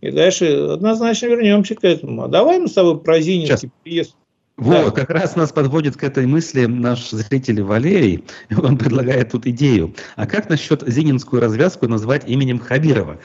и 0.00 0.10
дальше 0.10 0.46
однозначно 0.46 1.26
вернемся 1.26 1.76
к 1.76 1.84
этому. 1.84 2.24
А 2.24 2.28
давай 2.28 2.58
мы 2.58 2.66
с 2.66 2.72
тобой 2.72 2.98
про 2.98 3.20
Зининский 3.20 3.70
приезд 3.84 4.16
вот, 4.56 4.84
да. 4.84 4.90
как 4.90 5.10
раз 5.10 5.36
нас 5.36 5.52
подводит 5.52 5.96
к 5.96 6.04
этой 6.04 6.26
мысли 6.26 6.66
наш 6.66 7.10
зритель 7.10 7.62
Валерий. 7.62 8.24
Он 8.56 8.78
предлагает 8.78 9.32
тут 9.32 9.46
идею. 9.46 9.94
А 10.16 10.26
как 10.26 10.48
насчет 10.48 10.82
Зининскую 10.86 11.42
развязку 11.42 11.88
назвать 11.88 12.28
именем 12.28 12.58
Хабирова? 12.58 13.18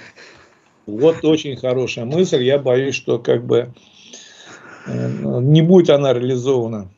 Вот 0.88 1.24
очень 1.24 1.56
хорошая 1.56 2.06
мысль. 2.06 2.44
Я 2.44 2.58
боюсь, 2.58 2.96
что 2.96 3.20
как 3.20 3.46
бы 3.46 3.74
Э, 4.90 5.40
не 5.42 5.62
будет 5.62 5.90
она 5.90 6.14
реализована. 6.14 6.90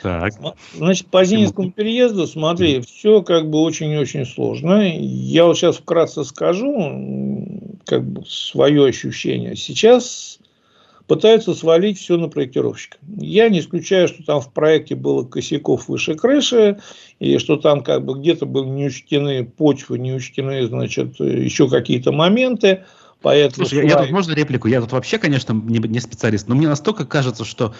Так. 0.00 0.32
Значит, 0.76 1.08
по 1.08 1.24
Зининскому 1.24 1.72
переезду, 1.72 2.26
смотри, 2.26 2.80
все 2.80 3.22
как 3.22 3.50
бы 3.50 3.60
очень-очень 3.60 4.24
сложно. 4.24 4.88
Я 4.96 5.44
вот 5.44 5.58
сейчас 5.58 5.76
вкратце 5.76 6.24
скажу, 6.24 7.46
как 7.84 8.04
бы 8.04 8.24
свое 8.24 8.86
ощущение. 8.86 9.56
Сейчас 9.56 10.38
пытаются 11.10 11.54
свалить 11.54 11.98
все 11.98 12.16
на 12.16 12.28
проектировщика. 12.28 12.98
Я 13.16 13.48
не 13.48 13.58
исключаю, 13.58 14.06
что 14.06 14.22
там 14.22 14.40
в 14.40 14.52
проекте 14.52 14.94
было 14.94 15.24
косяков 15.24 15.88
выше 15.88 16.14
крыши, 16.14 16.78
и 17.18 17.38
что 17.38 17.56
там 17.56 17.82
как 17.82 18.04
бы 18.04 18.16
где-то 18.16 18.46
были 18.46 18.66
не 18.66 18.86
учтены 18.86 19.44
почвы, 19.44 19.98
не 19.98 20.12
учтены, 20.12 20.64
значит, 20.68 21.18
еще 21.18 21.68
какие-то 21.68 22.12
моменты. 22.12 22.84
Поэтому 23.22 23.66
Слушай, 23.66 23.88
я, 23.88 23.94
я 23.94 24.02
тут 24.02 24.12
можно 24.12 24.34
реплику? 24.34 24.68
Я 24.68 24.80
тут 24.80 24.92
вообще, 24.92 25.18
конечно, 25.18 25.52
не, 25.52 25.80
не 25.80 25.98
специалист, 25.98 26.46
но 26.46 26.54
мне 26.54 26.68
настолько 26.68 27.04
кажется, 27.04 27.44
что 27.44 27.74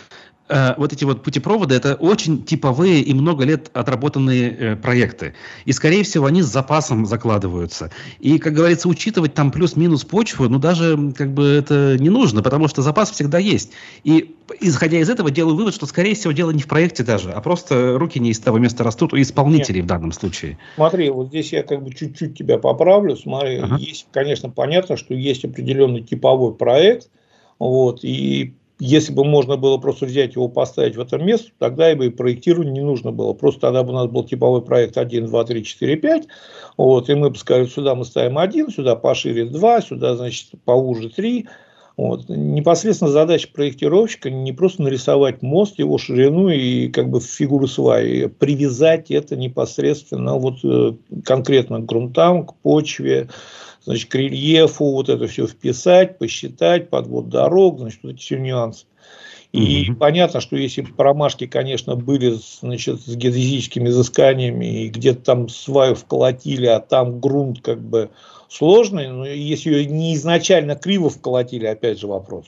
э, 0.50 0.74
вот 0.76 0.92
эти 0.92 1.04
вот 1.04 1.22
путепроводы 1.22 1.74
это 1.74 1.94
очень 1.94 2.42
типовые 2.42 3.00
и 3.00 3.14
много 3.14 3.44
лет 3.44 3.70
отработанные 3.72 4.50
э, 4.50 4.76
проекты. 4.76 5.34
И, 5.64 5.72
скорее 5.72 6.02
всего, 6.02 6.26
они 6.26 6.42
с 6.42 6.46
запасом 6.46 7.06
закладываются. 7.06 7.90
И, 8.18 8.38
как 8.38 8.52
говорится, 8.52 8.88
учитывать 8.88 9.34
там 9.34 9.50
плюс-минус 9.50 10.04
почву, 10.04 10.48
ну, 10.48 10.58
даже 10.58 11.12
как 11.16 11.32
бы 11.32 11.46
это 11.46 11.96
не 11.98 12.10
нужно, 12.10 12.42
потому 12.42 12.68
что 12.68 12.82
запас 12.82 13.10
всегда 13.10 13.38
есть. 13.38 13.72
И, 14.04 14.34
исходя 14.60 14.98
из 14.98 15.08
этого, 15.08 15.30
делаю 15.30 15.56
вывод, 15.56 15.74
что, 15.74 15.86
скорее 15.86 16.14
всего, 16.14 16.32
дело 16.32 16.50
не 16.50 16.62
в 16.62 16.66
проекте 16.66 17.04
даже, 17.04 17.30
а 17.30 17.40
просто 17.40 17.98
руки 17.98 18.18
не 18.18 18.30
из 18.30 18.40
того 18.40 18.58
места 18.58 18.84
растут 18.84 19.12
у 19.12 19.20
исполнителей 19.20 19.80
Нет. 19.80 19.84
в 19.84 19.88
данном 19.88 20.12
случае. 20.12 20.58
Смотри, 20.74 21.10
вот 21.10 21.28
здесь 21.28 21.52
я 21.52 21.62
как 21.62 21.82
бы 21.82 21.94
чуть-чуть 21.94 22.36
тебя 22.36 22.58
поправлю. 22.58 23.16
Смотри, 23.16 23.58
ага. 23.58 23.76
есть, 23.76 24.06
конечно, 24.12 24.50
понятно, 24.50 24.96
что 24.96 25.14
есть 25.14 25.44
определенный 25.44 26.02
типовой 26.02 26.54
проект, 26.54 27.08
вот, 27.58 28.00
и 28.02 28.54
если 28.80 29.12
бы 29.12 29.24
можно 29.24 29.56
было 29.56 29.76
просто 29.76 30.06
взять 30.06 30.34
его, 30.34 30.48
поставить 30.48 30.96
в 30.96 31.00
это 31.00 31.18
место, 31.18 31.50
тогда 31.58 31.94
бы 31.94 32.06
и 32.06 32.10
проектирование 32.10 32.72
не 32.72 32.80
нужно 32.80 33.12
было. 33.12 33.34
Просто 33.34 33.60
тогда 33.60 33.82
бы 33.82 33.90
у 33.90 33.94
нас 33.94 34.06
был 34.08 34.24
типовой 34.24 34.62
проект 34.62 34.96
1, 34.96 35.26
2, 35.26 35.44
3, 35.44 35.64
4, 35.64 35.96
5. 35.96 36.26
Вот, 36.78 37.10
и 37.10 37.14
мы 37.14 37.30
бы 37.30 37.36
сказали, 37.36 37.66
сюда 37.66 37.94
мы 37.94 38.04
ставим 38.04 38.38
1, 38.38 38.70
сюда 38.70 38.96
пошире 38.96 39.44
2, 39.44 39.80
сюда, 39.82 40.16
значит, 40.16 40.50
поуже 40.64 41.10
3. 41.10 41.46
Вот. 41.98 42.30
Непосредственно 42.30 43.10
задача 43.10 43.48
проектировщика 43.52 44.30
не 44.30 44.52
просто 44.52 44.82
нарисовать 44.82 45.42
мост, 45.42 45.78
его 45.78 45.98
ширину 45.98 46.48
и 46.48 46.88
как 46.88 47.10
бы 47.10 47.20
фигуру 47.20 47.66
сваи, 47.66 48.26
привязать 48.26 49.10
это 49.10 49.36
непосредственно 49.36 50.36
вот 50.36 50.60
э, 50.64 50.94
конкретно 51.26 51.80
к 51.80 51.84
грунтам, 51.84 52.46
к 52.46 52.54
почве, 52.54 53.28
значит, 53.84 54.10
к 54.10 54.14
рельефу, 54.14 54.92
вот 54.92 55.08
это 55.08 55.26
все 55.26 55.46
вписать, 55.46 56.18
посчитать, 56.18 56.90
подвод 56.90 57.28
дорог, 57.28 57.78
значит, 57.78 58.00
вот 58.02 58.12
эти 58.12 58.20
все 58.20 58.38
нюансы. 58.38 58.86
И 59.52 59.90
mm-hmm. 59.90 59.94
понятно, 59.96 60.40
что 60.40 60.56
если 60.56 60.82
промашки, 60.82 61.46
конечно, 61.46 61.96
были 61.96 62.38
значит, 62.60 63.00
с 63.00 63.16
геодезическими 63.16 63.88
изысканиями, 63.88 64.84
и 64.84 64.88
где-то 64.88 65.22
там 65.22 65.48
сваю 65.48 65.96
вколотили, 65.96 66.66
а 66.66 66.78
там 66.78 67.20
грунт 67.20 67.60
как 67.60 67.80
бы 67.80 68.10
сложный, 68.48 69.08
но 69.08 69.26
если 69.26 69.70
ее 69.70 69.86
не 69.86 70.14
изначально 70.14 70.76
криво 70.76 71.10
вколотили, 71.10 71.66
опять 71.66 71.98
же 71.98 72.06
вопрос. 72.06 72.46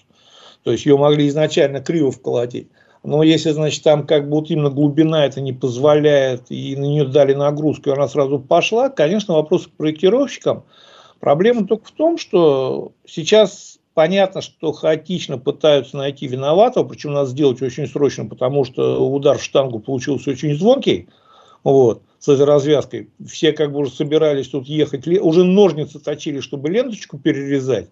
То 0.62 0.70
есть 0.70 0.86
ее 0.86 0.96
могли 0.96 1.26
изначально 1.26 1.80
криво 1.80 2.12
вколотить. 2.12 2.68
Но 3.02 3.24
если, 3.24 3.50
значит, 3.50 3.82
там 3.82 4.06
как 4.06 4.28
бы 4.28 4.36
вот 4.36 4.50
именно 4.50 4.70
глубина 4.70 5.26
это 5.26 5.40
не 5.40 5.52
позволяет, 5.52 6.44
и 6.50 6.76
на 6.76 6.84
нее 6.84 7.04
дали 7.04 7.34
нагрузку, 7.34 7.90
и 7.90 7.92
она 7.94 8.06
сразу 8.06 8.38
пошла, 8.38 8.90
конечно, 8.90 9.34
вопрос 9.34 9.66
к 9.66 9.70
проектировщикам– 9.70 10.62
Проблема 11.22 11.68
только 11.68 11.84
в 11.84 11.92
том, 11.92 12.18
что 12.18 12.94
сейчас 13.06 13.78
понятно, 13.94 14.40
что 14.40 14.72
хаотично 14.72 15.38
пытаются 15.38 15.96
найти 15.96 16.26
виноватого, 16.26 16.82
причем 16.82 17.12
надо 17.12 17.30
сделать 17.30 17.62
очень 17.62 17.86
срочно, 17.86 18.26
потому 18.26 18.64
что 18.64 19.08
удар 19.08 19.38
в 19.38 19.42
штангу 19.44 19.78
получился 19.78 20.30
очень 20.30 20.56
звонкий, 20.56 21.08
вот, 21.62 22.02
с 22.18 22.26
этой 22.26 22.44
развязкой. 22.44 23.10
Все 23.24 23.52
как 23.52 23.70
бы 23.70 23.78
уже 23.78 23.92
собирались 23.92 24.48
тут 24.48 24.66
ехать, 24.66 25.06
уже 25.06 25.44
ножницы 25.44 26.00
точили, 26.00 26.40
чтобы 26.40 26.70
ленточку 26.70 27.20
перерезать, 27.20 27.88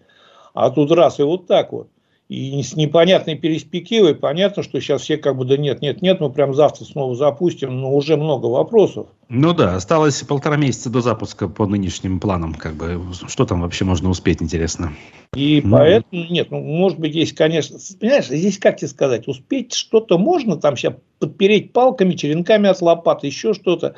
а 0.53 0.69
тут 0.73 0.91
раз 0.91 1.21
и 1.21 1.23
вот 1.23 1.47
так 1.47 1.71
вот. 1.71 1.87
И 2.31 2.63
с 2.63 2.77
непонятной 2.77 3.35
перспективой, 3.35 4.15
понятно, 4.15 4.63
что 4.63 4.81
сейчас 4.81 5.03
все 5.03 5.17
как 5.17 5.37
бы, 5.37 5.45
да 5.45 5.57
нет, 5.57 5.83
нет, 5.83 6.01
нет, 6.01 6.21
мы 6.21 6.31
прям 6.31 6.55
завтра 6.55 6.85
снова 6.85 7.17
запустим, 7.17 7.81
но 7.81 7.93
уже 7.93 8.17
много 8.17 8.47
вопросов. 8.47 9.09
Ну 9.29 9.53
да, 9.53 9.75
осталось 9.75 10.23
полтора 10.23 10.57
месяца 10.57 10.91
до 10.91 11.01
запуска 11.01 11.49
по 11.49 11.67
нынешним 11.67 12.21
планам, 12.21 12.55
как 12.55 12.75
бы, 12.75 13.03
что 13.27 13.47
там 13.47 13.63
вообще 13.63 13.85
можно 13.85 14.09
успеть, 14.09 14.41
интересно. 14.41 14.93
И 15.35 15.61
ну. 15.65 15.77
поэтому, 15.77 16.25
нет, 16.31 16.53
ну, 16.53 16.61
может 16.61 17.01
быть, 17.01 17.11
здесь, 17.11 17.33
конечно, 17.33 17.79
понимаешь, 17.99 18.29
здесь, 18.29 18.61
как 18.61 18.77
тебе 18.77 18.87
сказать, 18.87 19.27
успеть 19.27 19.75
что-то 19.75 20.17
можно, 20.17 20.57
там 20.57 20.77
сейчас 20.77 20.95
подпереть 21.19 21.73
палками, 21.73 22.15
черенками 22.15 22.69
от 22.69 22.81
лопаты, 22.81 23.27
еще 23.27 23.55
что-то, 23.55 23.97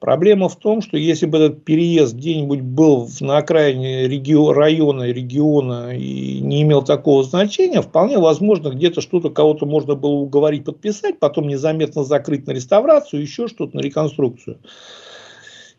Проблема 0.00 0.48
в 0.48 0.56
том, 0.56 0.80
что 0.80 0.96
если 0.96 1.26
бы 1.26 1.36
этот 1.36 1.62
переезд 1.62 2.14
где-нибудь 2.14 2.62
был 2.62 3.06
на 3.20 3.36
окраине 3.36 4.08
регион, 4.08 4.56
района, 4.56 5.02
региона 5.02 5.94
и 5.94 6.40
не 6.40 6.62
имел 6.62 6.82
такого 6.82 7.22
значения, 7.22 7.82
вполне 7.82 8.18
возможно, 8.18 8.70
где-то 8.70 9.02
что-то 9.02 9.28
кого-то 9.28 9.66
можно 9.66 9.94
было 9.96 10.12
уговорить 10.12 10.64
подписать, 10.64 11.18
потом 11.18 11.48
незаметно 11.48 12.02
закрыть 12.02 12.46
на 12.46 12.52
реставрацию, 12.52 13.20
еще 13.20 13.46
что-то 13.46 13.76
на 13.76 13.80
реконструкцию. 13.80 14.58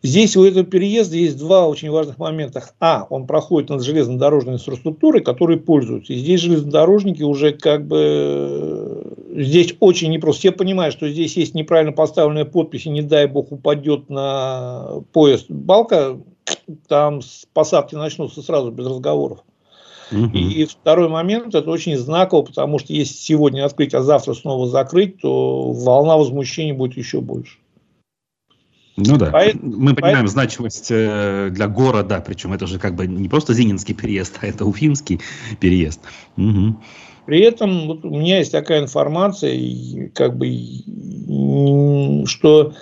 Здесь 0.03 0.35
у 0.35 0.43
этого 0.43 0.65
переезда 0.65 1.15
есть 1.15 1.37
два 1.37 1.67
очень 1.67 1.91
важных 1.91 2.17
момента. 2.17 2.63
А, 2.79 3.05
он 3.09 3.27
проходит 3.27 3.69
над 3.69 3.83
железнодорожной 3.83 4.55
инфраструктурой, 4.55 5.21
которой 5.21 5.57
пользуются. 5.57 6.13
И 6.13 6.17
здесь 6.17 6.41
железнодорожники 6.41 7.21
уже 7.21 7.51
как 7.51 7.85
бы... 7.85 9.15
Здесь 9.35 9.75
очень 9.79 10.11
непросто. 10.11 10.39
Все 10.39 10.51
понимают, 10.51 10.95
что 10.95 11.07
здесь 11.07 11.37
есть 11.37 11.53
неправильно 11.53 11.93
поставленная 11.93 12.45
подпись, 12.45 12.85
и 12.85 12.89
не 12.89 13.01
дай 13.01 13.27
бог 13.27 13.51
упадет 13.51 14.09
на 14.09 15.03
поезд 15.13 15.45
балка, 15.49 16.17
там 16.87 17.21
посадки 17.53 17.95
начнутся 17.95 18.41
сразу 18.41 18.71
без 18.71 18.87
разговоров. 18.87 19.39
Угу. 20.11 20.37
И 20.37 20.65
второй 20.65 21.07
момент, 21.07 21.55
это 21.55 21.69
очень 21.69 21.95
знаково, 21.95 22.41
потому 22.41 22.79
что 22.79 22.91
если 22.91 23.13
сегодня 23.13 23.65
открыть, 23.65 23.93
а 23.93 24.01
завтра 24.01 24.33
снова 24.33 24.67
закрыть, 24.67 25.21
то 25.21 25.71
волна 25.71 26.17
возмущения 26.17 26.73
будет 26.73 26.97
еще 26.97 27.21
больше. 27.21 27.60
Ну 28.97 29.17
да, 29.17 29.29
поэтому, 29.31 29.71
мы 29.77 29.93
понимаем 29.93 30.01
поэтому... 30.01 30.27
значимость 30.27 30.87
э, 30.89 31.49
для 31.51 31.67
города, 31.67 32.21
причем 32.25 32.53
это 32.53 32.67
же 32.67 32.77
как 32.77 32.95
бы 32.95 33.07
не 33.07 33.29
просто 33.29 33.53
Зининский 33.53 33.93
переезд, 33.93 34.39
а 34.41 34.47
это 34.47 34.65
Уфимский 34.65 35.21
переезд. 35.59 36.01
Угу. 36.37 36.75
При 37.25 37.41
этом 37.41 37.87
вот 37.87 38.03
у 38.03 38.09
меня 38.09 38.39
есть 38.39 38.51
такая 38.51 38.81
информация, 38.81 40.09
как 40.13 40.37
бы, 40.37 40.47
что 42.25 42.73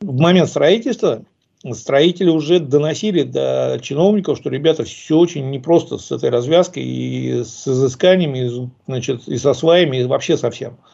в 0.00 0.20
момент 0.20 0.48
строительства 0.50 1.24
строители 1.72 2.28
уже 2.28 2.60
доносили 2.60 3.22
до 3.22 3.78
чиновников, 3.82 4.38
что 4.38 4.50
ребята 4.50 4.84
все 4.84 5.16
очень 5.16 5.50
непросто 5.50 5.96
с 5.96 6.12
этой 6.12 6.28
развязкой 6.28 6.84
и 6.84 7.42
с 7.42 7.66
изысканиями, 7.66 8.38
и, 8.46 8.68
значит, 8.86 9.26
и 9.26 9.38
со 9.38 9.54
сваями, 9.54 9.96
и 9.96 10.04
вообще 10.04 10.36
совсем. 10.36 10.76
всем. 10.76 10.93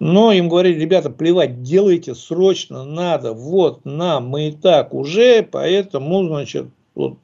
Но 0.00 0.32
им 0.32 0.48
говорили, 0.48 0.80
ребята, 0.80 1.10
плевать, 1.10 1.62
делайте 1.62 2.14
срочно, 2.14 2.84
надо, 2.84 3.34
вот, 3.34 3.84
нам, 3.84 4.28
мы 4.28 4.48
и 4.48 4.52
так 4.52 4.94
уже, 4.94 5.42
поэтому, 5.42 6.26
значит, 6.26 6.68
вот. 6.94 7.18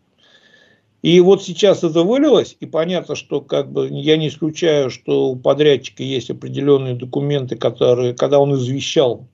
И 1.00 1.20
вот 1.20 1.42
сейчас 1.42 1.84
это 1.84 2.02
вылилось, 2.02 2.56
и 2.60 2.66
понятно, 2.66 3.14
что 3.14 3.40
как 3.40 3.72
бы 3.72 3.88
я 3.90 4.18
не 4.18 4.28
исключаю, 4.28 4.90
что 4.90 5.30
у 5.30 5.36
подрядчика 5.36 6.02
есть 6.02 6.30
определенные 6.30 6.94
документы, 6.94 7.56
которые, 7.56 8.12
когда 8.12 8.40
он 8.40 8.54
извещал 8.54 9.26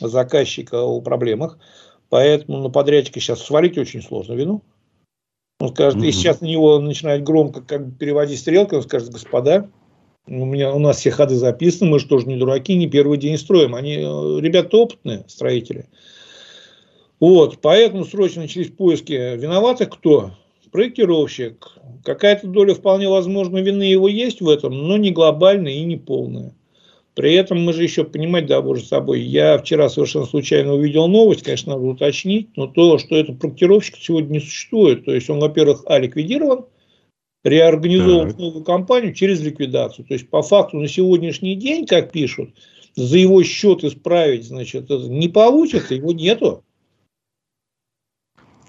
заказчика 0.00 0.82
о 0.82 1.00
проблемах, 1.00 1.58
поэтому 2.08 2.58
на 2.58 2.70
подрядчика 2.70 3.20
сейчас 3.20 3.40
свалить 3.40 3.78
очень 3.78 4.02
сложно 4.02 4.32
вину. 4.32 4.62
Он 5.60 5.68
скажет, 5.68 6.00
mm-hmm. 6.00 6.06
если 6.06 6.18
сейчас 6.18 6.40
на 6.40 6.46
него 6.46 6.80
начинает 6.80 7.22
громко 7.22 7.60
как 7.60 7.86
бы 7.86 7.96
переводить 7.96 8.40
стрелки, 8.40 8.74
он 8.74 8.82
скажет, 8.82 9.10
господа, 9.10 9.70
у 10.26 10.44
меня 10.44 10.72
у 10.72 10.78
нас 10.78 10.98
все 10.98 11.10
ходы 11.10 11.34
записаны, 11.34 11.90
мы 11.90 11.98
же 11.98 12.06
тоже 12.06 12.26
не 12.26 12.36
дураки, 12.36 12.74
не 12.74 12.88
первый 12.88 13.18
день 13.18 13.36
строим. 13.36 13.74
Они 13.74 13.96
э, 13.96 14.40
ребята 14.40 14.76
опытные 14.78 15.24
строители. 15.28 15.86
Вот, 17.20 17.58
поэтому 17.60 18.04
срочно 18.04 18.42
начались 18.42 18.70
поиски 18.70 19.12
виноватых 19.12 19.90
кто? 19.90 20.32
Проектировщик. 20.72 21.78
Какая-то 22.04 22.48
доля 22.48 22.74
вполне 22.74 23.08
возможно 23.08 23.58
вины 23.58 23.84
его 23.84 24.08
есть 24.08 24.40
в 24.40 24.48
этом, 24.48 24.88
но 24.88 24.96
не 24.96 25.12
глобальная 25.12 25.72
и 25.72 25.84
не 25.84 25.96
полная. 25.96 26.52
При 27.14 27.34
этом 27.34 27.62
мы 27.62 27.72
же 27.72 27.84
еще 27.84 28.02
понимать, 28.02 28.46
да, 28.46 28.60
боже 28.60 28.82
собой, 28.82 29.20
я 29.20 29.56
вчера 29.58 29.88
совершенно 29.88 30.26
случайно 30.26 30.74
увидел 30.74 31.06
новость, 31.06 31.44
конечно, 31.44 31.74
надо 31.74 31.86
уточнить, 31.86 32.48
но 32.56 32.66
то, 32.66 32.98
что 32.98 33.14
этот 33.14 33.38
проектировщик 33.38 33.96
сегодня 34.00 34.32
не 34.32 34.40
существует, 34.40 35.04
то 35.04 35.14
есть 35.14 35.30
он, 35.30 35.38
во-первых, 35.38 35.84
а, 35.86 36.00
ликвидирован, 36.00 36.64
реорганизовывать 37.44 38.38
новую 38.38 38.64
компанию 38.64 39.14
через 39.14 39.40
ликвидацию. 39.40 40.06
То 40.06 40.14
есть, 40.14 40.28
по 40.28 40.42
факту, 40.42 40.78
на 40.78 40.88
сегодняшний 40.88 41.54
день, 41.54 41.86
как 41.86 42.10
пишут, 42.10 42.50
за 42.96 43.18
его 43.18 43.42
счет 43.42 43.84
исправить, 43.84 44.46
значит, 44.46 44.88
не 44.88 45.28
получится, 45.28 45.94
его 45.94 46.12
нету. 46.12 46.64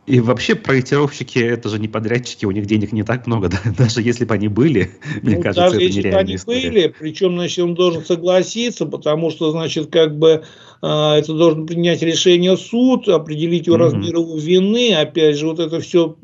И 0.05 0.19
вообще 0.19 0.53
проектировщики 0.53 1.39
это 1.39 1.67
же 1.67 1.79
не 1.79 1.87
подрядчики, 1.87 2.45
у 2.45 2.51
них 2.51 2.67
денег 2.67 2.91
не 2.91 3.03
так 3.03 3.25
много, 3.25 3.49
да? 3.49 3.57
даже 3.75 4.01
если 4.01 4.25
бы 4.25 4.35
они 4.35 4.47
были, 4.47 4.91
ну, 5.21 5.31
мне 5.31 5.41
кажется, 5.41 5.61
даже 5.61 5.75
это 5.77 5.85
если 5.85 6.11
бы 6.11 6.17
они 6.17 6.35
история. 6.35 6.69
были, 6.69 6.95
причем, 6.99 7.35
значит, 7.35 7.59
он 7.59 7.73
должен 7.73 8.05
согласиться, 8.05 8.85
потому 8.85 9.31
что, 9.31 9.51
значит, 9.51 9.91
как 9.91 10.17
бы 10.17 10.43
это 10.85 11.33
должен 11.33 11.65
принять 11.65 12.01
решение 12.03 12.55
суд, 12.57 13.09
определить 13.09 13.65
его 13.65 13.77
размер 13.77 14.17
его 14.17 14.37
вины, 14.37 14.93
опять 14.93 15.37
же, 15.37 15.47
вот 15.47 15.59
это 15.59 15.79
все 15.79 16.15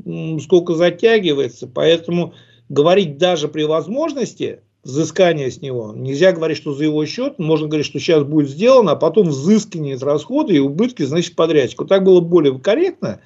сколько 0.41 0.75
затягивается, 0.75 1.67
поэтому 1.67 2.33
говорить 2.69 3.17
даже 3.17 3.47
при 3.47 3.63
возможности 3.63 4.59
взыскания 4.83 5.49
с 5.49 5.61
него. 5.61 5.93
Нельзя 5.95 6.31
говорить, 6.31 6.57
что 6.57 6.73
за 6.73 6.83
его 6.83 7.05
счет, 7.05 7.39
можно 7.39 7.67
говорить, 7.67 7.87
что 7.87 7.99
сейчас 7.99 8.23
будет 8.23 8.49
сделано, 8.49 8.91
а 8.91 8.95
потом 8.95 9.29
взыскивание 9.29 9.97
расходы 9.97 10.55
и 10.55 10.59
убытки, 10.59 11.03
значит, 11.03 11.35
подрядчику. 11.35 11.85
Так 11.85 12.03
было 12.03 12.19
более 12.19 12.59
корректно, 12.59 13.19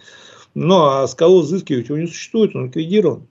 но 0.53 0.99
а 0.99 1.07
с 1.07 1.15
кого 1.15 1.39
взыскивать 1.39 1.89
его 1.89 1.97
не 1.97 2.07
существует, 2.07 2.55
он 2.55 2.67
ликвидирован. 2.67 3.27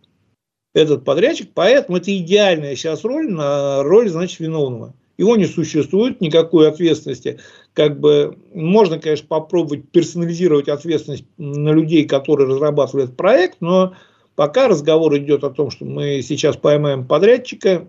Этот 0.74 1.04
подрядчик, 1.04 1.50
поэтому 1.54 1.98
это 1.98 2.14
идеальная 2.16 2.74
сейчас 2.76 3.04
роль 3.04 3.30
на 3.30 3.82
роль, 3.82 4.10
значит, 4.10 4.40
виновного. 4.40 4.94
Его 5.16 5.36
не 5.36 5.46
существует, 5.46 6.20
никакой 6.20 6.68
ответственности. 6.68 7.38
Как 7.72 8.00
бы 8.00 8.36
можно, 8.52 8.98
конечно, 8.98 9.26
попробовать 9.28 9.88
персонализировать 9.90 10.68
ответственность 10.68 11.24
на 11.38 11.70
людей, 11.70 12.04
которые 12.04 12.48
разрабатывали 12.48 13.04
этот 13.04 13.16
проект, 13.16 13.58
но 13.60 13.94
пока 14.34 14.68
разговор 14.68 15.16
идет 15.18 15.44
о 15.44 15.50
том, 15.50 15.70
что 15.70 15.84
мы 15.84 16.20
сейчас 16.22 16.56
поймаем 16.56 17.06
подрядчика, 17.06 17.86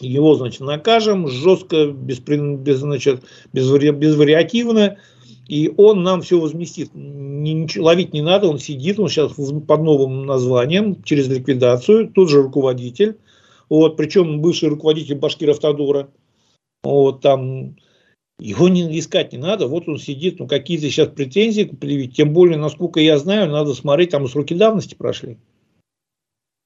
его, 0.00 0.34
значит, 0.34 0.60
накажем 0.60 1.28
жестко, 1.28 1.86
без, 1.86 2.20
без, 2.20 2.78
значит, 2.78 3.22
без, 3.52 3.70
безвариативно, 3.70 4.98
и 5.46 5.72
он 5.76 6.02
нам 6.02 6.22
все 6.22 6.38
возместит. 6.38 6.90
Ничего, 6.94 7.86
ловить 7.86 8.12
не 8.12 8.22
надо, 8.22 8.48
он 8.48 8.58
сидит, 8.58 8.98
он 8.98 9.08
сейчас 9.08 9.32
под 9.32 9.82
новым 9.82 10.26
названием, 10.26 11.02
через 11.02 11.28
ликвидацию, 11.28 12.08
тот 12.08 12.30
же 12.30 12.42
руководитель, 12.42 13.16
вот, 13.68 13.96
причем 13.96 14.40
бывший 14.40 14.68
руководитель 14.68 15.16
Башкир-Автодора, 15.16 16.08
вот, 16.82 17.20
там, 17.20 17.76
его 18.38 18.68
не, 18.68 18.98
искать 18.98 19.32
не 19.32 19.38
надо, 19.38 19.66
вот 19.66 19.88
он 19.88 19.98
сидит, 19.98 20.38
ну, 20.38 20.46
какие-то 20.46 20.88
сейчас 20.88 21.08
претензии 21.08 21.64
предъявить, 21.64 22.16
тем 22.16 22.32
более, 22.32 22.56
насколько 22.56 23.00
я 23.00 23.18
знаю, 23.18 23.50
надо 23.50 23.74
смотреть, 23.74 24.10
там 24.10 24.26
сроки 24.28 24.54
давности 24.54 24.94
прошли. 24.94 25.38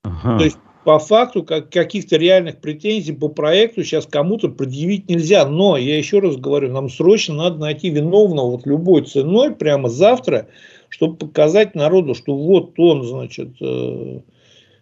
Ага. 0.04 0.38
То 0.38 0.44
есть, 0.44 0.58
по 0.84 0.98
факту 0.98 1.42
как, 1.42 1.70
каких-то 1.70 2.16
реальных 2.16 2.60
претензий 2.60 3.14
по 3.14 3.28
проекту 3.28 3.82
сейчас 3.82 4.06
кому-то 4.06 4.50
предъявить 4.50 5.08
нельзя. 5.08 5.46
Но, 5.46 5.76
я 5.76 5.96
еще 5.96 6.18
раз 6.18 6.36
говорю, 6.36 6.70
нам 6.70 6.90
срочно 6.90 7.34
надо 7.34 7.58
найти 7.58 7.88
виновного 7.88 8.52
вот 8.52 8.66
любой 8.66 9.02
ценой 9.02 9.54
прямо 9.54 9.88
завтра, 9.88 10.48
чтобы 10.90 11.16
показать 11.16 11.74
народу, 11.74 12.14
что 12.14 12.36
вот 12.36 12.78
он, 12.78 13.04
значит, 13.04 13.56
э, 13.60 14.20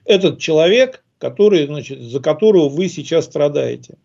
этот 0.05 0.41
человек, 0.41 1.05
который, 1.19 1.67
значит, 1.67 2.01
за 2.01 2.21
которого 2.21 2.69
вы 2.69 2.89
сейчас 2.89 3.27
страдаете. 3.27 3.97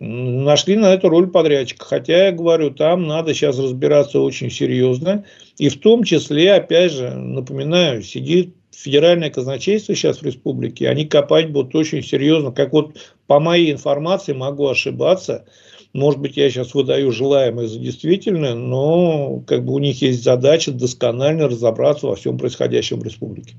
Нашли 0.00 0.76
на 0.76 0.94
эту 0.94 1.08
роль 1.08 1.28
подрядчика. 1.28 1.84
Хотя, 1.84 2.26
я 2.26 2.32
говорю, 2.32 2.70
там 2.70 3.06
надо 3.06 3.34
сейчас 3.34 3.58
разбираться 3.58 4.20
очень 4.20 4.50
серьезно. 4.50 5.24
И 5.56 5.68
в 5.68 5.80
том 5.80 6.04
числе, 6.04 6.54
опять 6.54 6.92
же, 6.92 7.10
напоминаю, 7.10 8.02
сидит 8.02 8.54
федеральное 8.70 9.30
казначейство 9.30 9.94
сейчас 9.94 10.18
в 10.18 10.22
республике, 10.22 10.88
они 10.88 11.04
копать 11.04 11.50
будут 11.50 11.74
очень 11.74 12.02
серьезно. 12.02 12.52
Как 12.52 12.72
вот 12.72 12.96
по 13.26 13.40
моей 13.40 13.72
информации, 13.72 14.34
могу 14.34 14.68
ошибаться, 14.68 15.46
может 15.92 16.20
быть, 16.20 16.36
я 16.36 16.48
сейчас 16.48 16.74
выдаю 16.74 17.10
желаемое 17.10 17.66
за 17.66 17.78
действительное, 17.80 18.54
но 18.54 19.42
как 19.46 19.64
бы 19.64 19.72
у 19.72 19.78
них 19.80 20.00
есть 20.00 20.22
задача 20.22 20.70
досконально 20.70 21.48
разобраться 21.48 22.06
во 22.06 22.14
всем 22.14 22.38
происходящем 22.38 23.00
в 23.00 23.04
республике. 23.04 23.56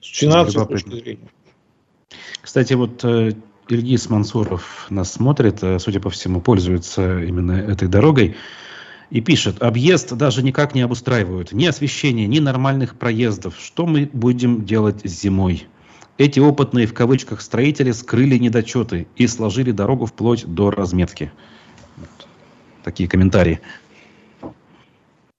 С 0.00 0.16
финансовой 0.18 0.68
точки 0.68 0.94
зрения. 0.94 1.28
Кстати, 2.40 2.74
вот 2.74 3.04
э, 3.04 3.32
Ильгиз 3.68 4.08
Мансуров 4.10 4.86
нас 4.90 5.12
смотрит, 5.12 5.62
э, 5.62 5.78
судя 5.78 6.00
по 6.00 6.10
всему, 6.10 6.40
пользуется 6.40 7.20
именно 7.22 7.52
этой 7.52 7.88
дорогой 7.88 8.36
и 9.10 9.20
пишет, 9.20 9.62
объезд 9.62 10.12
даже 10.16 10.42
никак 10.42 10.74
не 10.74 10.82
обустраивают, 10.82 11.52
ни 11.52 11.66
освещения, 11.66 12.26
ни 12.26 12.38
нормальных 12.38 12.96
проездов. 12.96 13.54
Что 13.58 13.86
мы 13.86 14.08
будем 14.12 14.64
делать 14.64 15.00
зимой? 15.04 15.66
Эти 16.18 16.40
опытные 16.40 16.86
в 16.86 16.94
кавычках 16.94 17.40
строители 17.40 17.92
скрыли 17.92 18.38
недочеты 18.38 19.06
и 19.16 19.26
сложили 19.26 19.70
дорогу 19.70 20.06
вплоть 20.06 20.46
до 20.46 20.70
разметки. 20.70 21.30
Вот. 21.96 22.28
Такие 22.82 23.08
комментарии. 23.08 23.60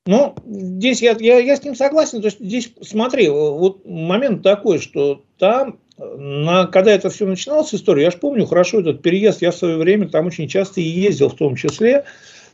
Ну, 0.05 0.35
здесь 0.45 1.01
я, 1.01 1.17
я, 1.19 1.39
я 1.39 1.55
с 1.57 1.63
ним 1.63 1.75
согласен. 1.75 2.21
То 2.21 2.27
есть 2.27 2.39
здесь, 2.39 2.71
смотри, 2.81 3.27
вот 3.27 3.85
момент 3.85 4.43
такой, 4.43 4.79
что 4.79 5.23
там, 5.37 5.79
на, 5.97 6.67
когда 6.67 6.91
это 6.91 7.09
все 7.09 7.25
начиналось, 7.25 7.73
история, 7.73 8.03
я 8.03 8.11
же 8.11 8.17
помню 8.17 8.45
хорошо 8.45 8.81
этот 8.81 9.01
переезд, 9.01 9.41
я 9.41 9.51
в 9.51 9.55
свое 9.55 9.77
время 9.77 10.07
там 10.09 10.27
очень 10.27 10.47
часто 10.47 10.79
и 10.79 10.83
ездил 10.83 11.29
в 11.29 11.35
том 11.35 11.55
числе, 11.55 12.05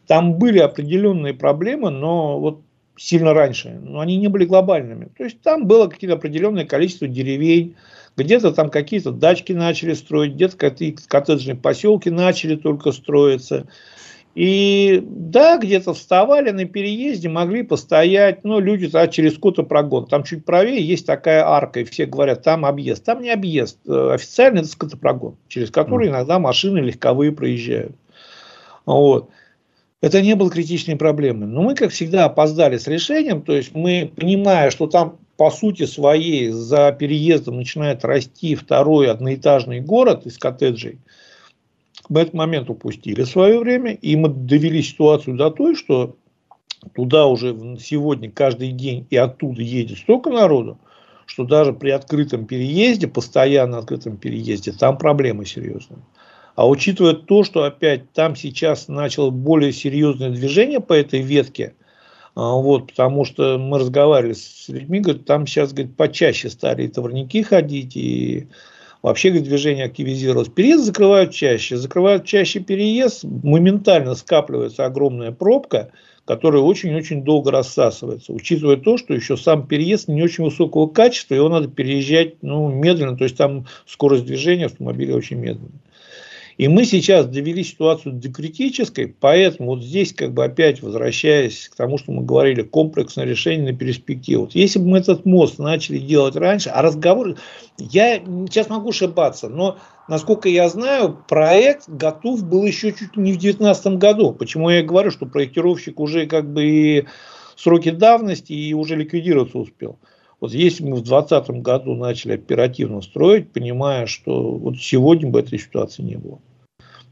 там 0.08 0.36
были 0.36 0.60
определенные 0.60 1.34
проблемы, 1.34 1.90
но 1.90 2.40
вот 2.40 2.62
сильно 2.96 3.34
раньше, 3.34 3.80
но 3.82 4.00
они 4.00 4.18
не 4.18 4.28
были 4.28 4.46
глобальными. 4.46 5.10
То 5.18 5.24
есть 5.24 5.42
там 5.42 5.68
было 5.68 5.88
какие-то 5.88 6.16
определенное 6.16 6.66
количество 6.66 7.08
деревень, 7.08 7.76
где-то 8.16 8.52
там 8.52 8.70
какие-то 8.70 9.12
дачки 9.12 9.54
начали 9.54 9.94
строить, 9.94 10.34
где-то 10.34 10.58
какие-то 10.58 11.02
коттеджные 11.08 11.56
поселки 11.56 12.10
начали 12.10 12.56
только 12.56 12.92
строиться. 12.92 13.68
И 14.36 15.04
да, 15.06 15.58
где-то 15.58 15.94
вставали 15.94 16.50
на 16.50 16.66
переезде, 16.66 17.30
могли 17.30 17.62
постоять, 17.62 18.44
но 18.44 18.60
люди 18.60 18.88
тогда 18.88 19.08
через 19.08 19.36
скотопрогон. 19.36 20.08
Там 20.08 20.24
чуть 20.24 20.44
правее 20.44 20.82
есть 20.82 21.06
такая 21.06 21.46
арка, 21.46 21.82
и 21.82 21.84
все 21.84 22.08
говорят, 22.08 22.42
там 22.42 22.66
объезд. 22.66 23.04
Там 23.04 23.22
не 23.22 23.30
объезд, 23.30 23.78
э, 23.88 24.12
официально 24.14 24.60
это 24.60 24.70
скотопрогон, 24.70 25.36
через 25.48 25.70
который 25.70 26.08
иногда 26.08 26.40
машины 26.40 26.80
легковые 26.80 27.32
проезжают. 27.32 27.96
Вот. 28.88 29.30
Это 30.02 30.22
не 30.22 30.36
было 30.36 30.50
критичной 30.50 30.96
проблемой. 30.96 31.48
Но 31.48 31.62
мы, 31.62 31.76
как 31.76 31.92
всегда, 31.92 32.26
опоздали 32.26 32.78
с 32.78 32.88
решением. 32.88 33.42
То 33.44 33.54
есть 33.54 33.74
мы, 33.76 34.12
понимая, 34.16 34.72
что 34.72 34.88
там 34.88 35.18
по 35.38 35.50
сути 35.52 35.86
своей 35.86 36.50
за 36.50 36.92
переездом 36.92 37.58
начинает 37.58 38.04
расти 38.04 38.56
второй 38.56 39.10
одноэтажный 39.10 39.80
город 39.80 40.26
из 40.26 40.38
коттеджей, 40.38 41.00
мы 42.10 42.22
этот 42.22 42.34
момент 42.34 42.70
упустили 42.70 43.24
в 43.24 43.30
свое 43.30 43.60
время, 43.60 43.94
и 43.94 44.16
мы 44.16 44.30
довели 44.30 44.82
ситуацию 44.82 45.38
до 45.38 45.50
той, 45.50 45.76
что 45.76 46.16
туда 46.96 47.28
уже 47.28 47.78
сегодня 47.80 48.30
каждый 48.32 48.72
день 48.72 49.08
и 49.10 49.18
оттуда 49.18 49.62
едет 49.62 50.00
столько 50.00 50.30
народу, 50.30 50.78
что 51.26 51.46
даже 51.46 51.74
при 51.74 51.92
открытом 51.92 52.46
переезде, 52.46 53.08
постоянно 53.08 53.78
открытом 53.78 54.18
переезде, 54.18 54.72
там 54.74 54.98
проблемы 54.98 55.46
серьезные. 55.46 56.00
А 56.56 56.68
учитывая 56.68 57.14
то, 57.14 57.44
что 57.44 57.64
опять 57.64 58.12
там 58.12 58.36
сейчас 58.36 58.88
начало 58.88 59.32
более 59.32 59.72
серьезное 59.72 60.30
движение 60.30 60.80
по 60.80 60.94
этой 60.94 61.22
ветке, 61.22 61.74
а, 62.36 62.54
вот, 62.54 62.88
потому 62.88 63.26
что 63.26 63.58
мы 63.58 63.80
разговаривали 63.80 64.34
с 64.34 64.68
людьми, 64.68 65.00
говорят, 65.00 65.26
там 65.26 65.48
сейчас 65.48 65.72
говорит, 65.72 65.96
почаще 65.96 66.50
стали 66.50 66.84
и 66.84 66.88
товарники 66.88 67.42
ходить, 67.42 67.96
и 67.96 68.48
вообще 69.04 69.30
говорит, 69.30 69.48
движение 69.48 69.86
активизировалось. 69.86 70.50
Переезд 70.50 70.86
закрывают 70.86 71.32
чаще, 71.32 71.78
закрывают 71.78 72.26
чаще 72.26 72.60
переезд, 72.60 73.24
моментально 73.24 74.16
скапливается 74.16 74.86
огромная 74.86 75.32
пробка, 75.32 75.92
которая 76.26 76.62
очень-очень 76.62 77.24
долго 77.24 77.52
рассасывается, 77.52 78.32
учитывая 78.32 78.78
то, 78.78 78.98
что 78.98 79.14
еще 79.14 79.36
сам 79.36 79.68
переезд 79.68 80.08
не 80.08 80.24
очень 80.24 80.46
высокого 80.46 80.88
качества, 80.88 81.36
его 81.36 81.50
надо 81.50 81.68
переезжать 81.68 82.42
ну, 82.42 82.70
медленно, 82.70 83.18
то 83.18 83.26
есть 83.26 83.36
там 83.36 83.68
скорость 83.86 84.26
движения 84.26 84.68
автомобиля 84.68 85.16
очень 85.16 85.38
медленная. 85.38 85.82
И 86.58 86.68
мы 86.68 86.86
сейчас 86.86 87.26
довели 87.26 87.64
ситуацию 87.64 88.14
до 88.14 88.32
критической, 88.32 89.08
поэтому 89.08 89.72
вот 89.72 89.84
здесь 89.84 90.14
как 90.14 90.34
бы 90.34 90.44
опять 90.44 90.82
возвращаясь 90.82 91.70
к 91.70 91.76
тому, 91.76 91.98
что 91.98 92.12
мы 92.12 92.24
говорили, 92.24 92.62
комплексное 92.62 93.26
решение 93.26 93.72
на 93.72 93.78
перспективу. 93.78 94.44
Вот 94.44 94.56
если 94.56 94.80
бы 94.80 94.88
мы 94.88 95.00
этот 95.00 95.26
мост 95.26 95.58
начали 95.58 95.98
делать 95.98 96.36
раньше, 96.36 96.70
а 96.70 96.82
разговор, 96.82 97.38
я 97.78 98.20
сейчас 98.20 98.70
могу 98.70 98.90
ошибаться, 98.90 99.50
но 99.50 99.78
насколько 100.08 100.48
я 100.50 100.70
знаю, 100.70 101.24
проект 101.28 101.90
готов 101.90 102.44
был 102.44 102.64
еще 102.64 102.92
чуть 102.92 103.18
не 103.18 103.34
в 103.34 103.40
2019 103.40 103.98
году. 103.98 104.32
Почему 104.34 104.70
я 104.70 104.84
говорю, 104.84 105.12
что 105.12 105.26
проектировщик 105.26 106.00
уже 106.00 106.28
как 106.28 106.52
бы 106.52 106.66
и 106.66 107.06
сроки 107.56 107.90
давности 107.90 108.54
и 108.54 108.74
уже 108.74 108.96
ликвидироваться 108.96 109.58
успел. 109.58 109.98
Вот 110.44 110.52
если 110.52 110.84
мы 110.84 110.98
в 110.98 111.04
2020 111.04 111.62
году 111.62 111.96
начали 111.96 112.34
оперативно 112.34 113.00
строить, 113.00 113.54
понимая, 113.54 114.08
что 114.08 114.58
вот 114.58 114.76
сегодня 114.76 115.30
бы 115.30 115.40
этой 115.40 115.58
ситуации 115.58 116.02
не 116.02 116.18
было. 116.18 116.42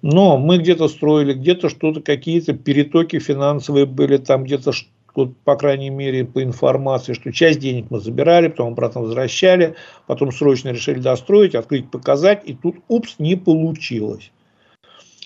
Но 0.01 0.37
мы 0.37 0.57
где-то 0.57 0.89
строили, 0.89 1.31
где-то 1.31 1.69
что-то, 1.69 2.01
какие-то 2.01 2.51
перетоки 2.51 3.19
финансовые 3.19 3.85
были, 3.85 4.17
там 4.17 4.43
где-то, 4.43 4.73
вот, 5.15 5.37
по 5.45 5.55
крайней 5.55 5.89
мере, 5.89 6.25
по 6.25 6.43
информации, 6.43 7.13
что 7.13 7.31
часть 7.31 7.61
денег 7.61 7.85
мы 7.89 8.01
забирали, 8.01 8.49
потом 8.49 8.73
обратно 8.73 8.99
возвращали, 8.99 9.75
потом 10.07 10.33
срочно 10.33 10.67
решили 10.67 10.99
достроить, 10.99 11.55
открыть, 11.55 11.89
показать, 11.89 12.41
и 12.45 12.53
тут, 12.53 12.79
упс, 12.89 13.15
не 13.17 13.37
получилось. 13.37 14.29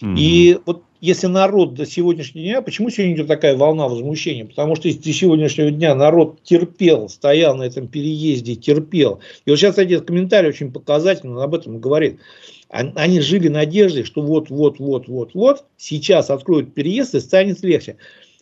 Mm-hmm. 0.03 0.15
И 0.15 0.59
вот 0.67 0.83
если 1.05 1.27
народ 1.27 1.75
до 1.75 1.85
сегодняшнего 1.85 2.43
дня, 2.43 2.61
почему 2.61 2.89
сегодня 2.89 3.15
идет 3.15 3.27
такая 3.27 3.55
волна 3.55 3.87
возмущения? 3.87 4.45
Потому 4.45 4.75
что 4.75 4.91
до 4.91 5.13
сегодняшнего 5.13 5.69
дня 5.69 5.93
народ 5.93 6.41
терпел, 6.43 7.09
стоял 7.09 7.55
на 7.55 7.63
этом 7.63 7.87
переезде, 7.87 8.55
терпел. 8.55 9.19
И 9.45 9.51
вот 9.51 9.59
сейчас 9.59 9.77
один 9.77 10.01
комментарий 10.01 10.49
очень 10.49 10.71
показательно 10.71 11.43
об 11.43 11.53
этом 11.53 11.79
говорит. 11.79 12.19
Они 12.69 13.19
жили 13.21 13.47
надеждой, 13.47 14.03
что 14.03 14.21
вот, 14.21 14.49
вот, 14.49 14.79
вот, 14.79 15.07
вот, 15.07 15.35
вот, 15.35 15.65
сейчас 15.77 16.31
откроют 16.31 16.73
переезд 16.73 17.13
и 17.13 17.19
станет 17.19 17.61
легче. 17.61 17.97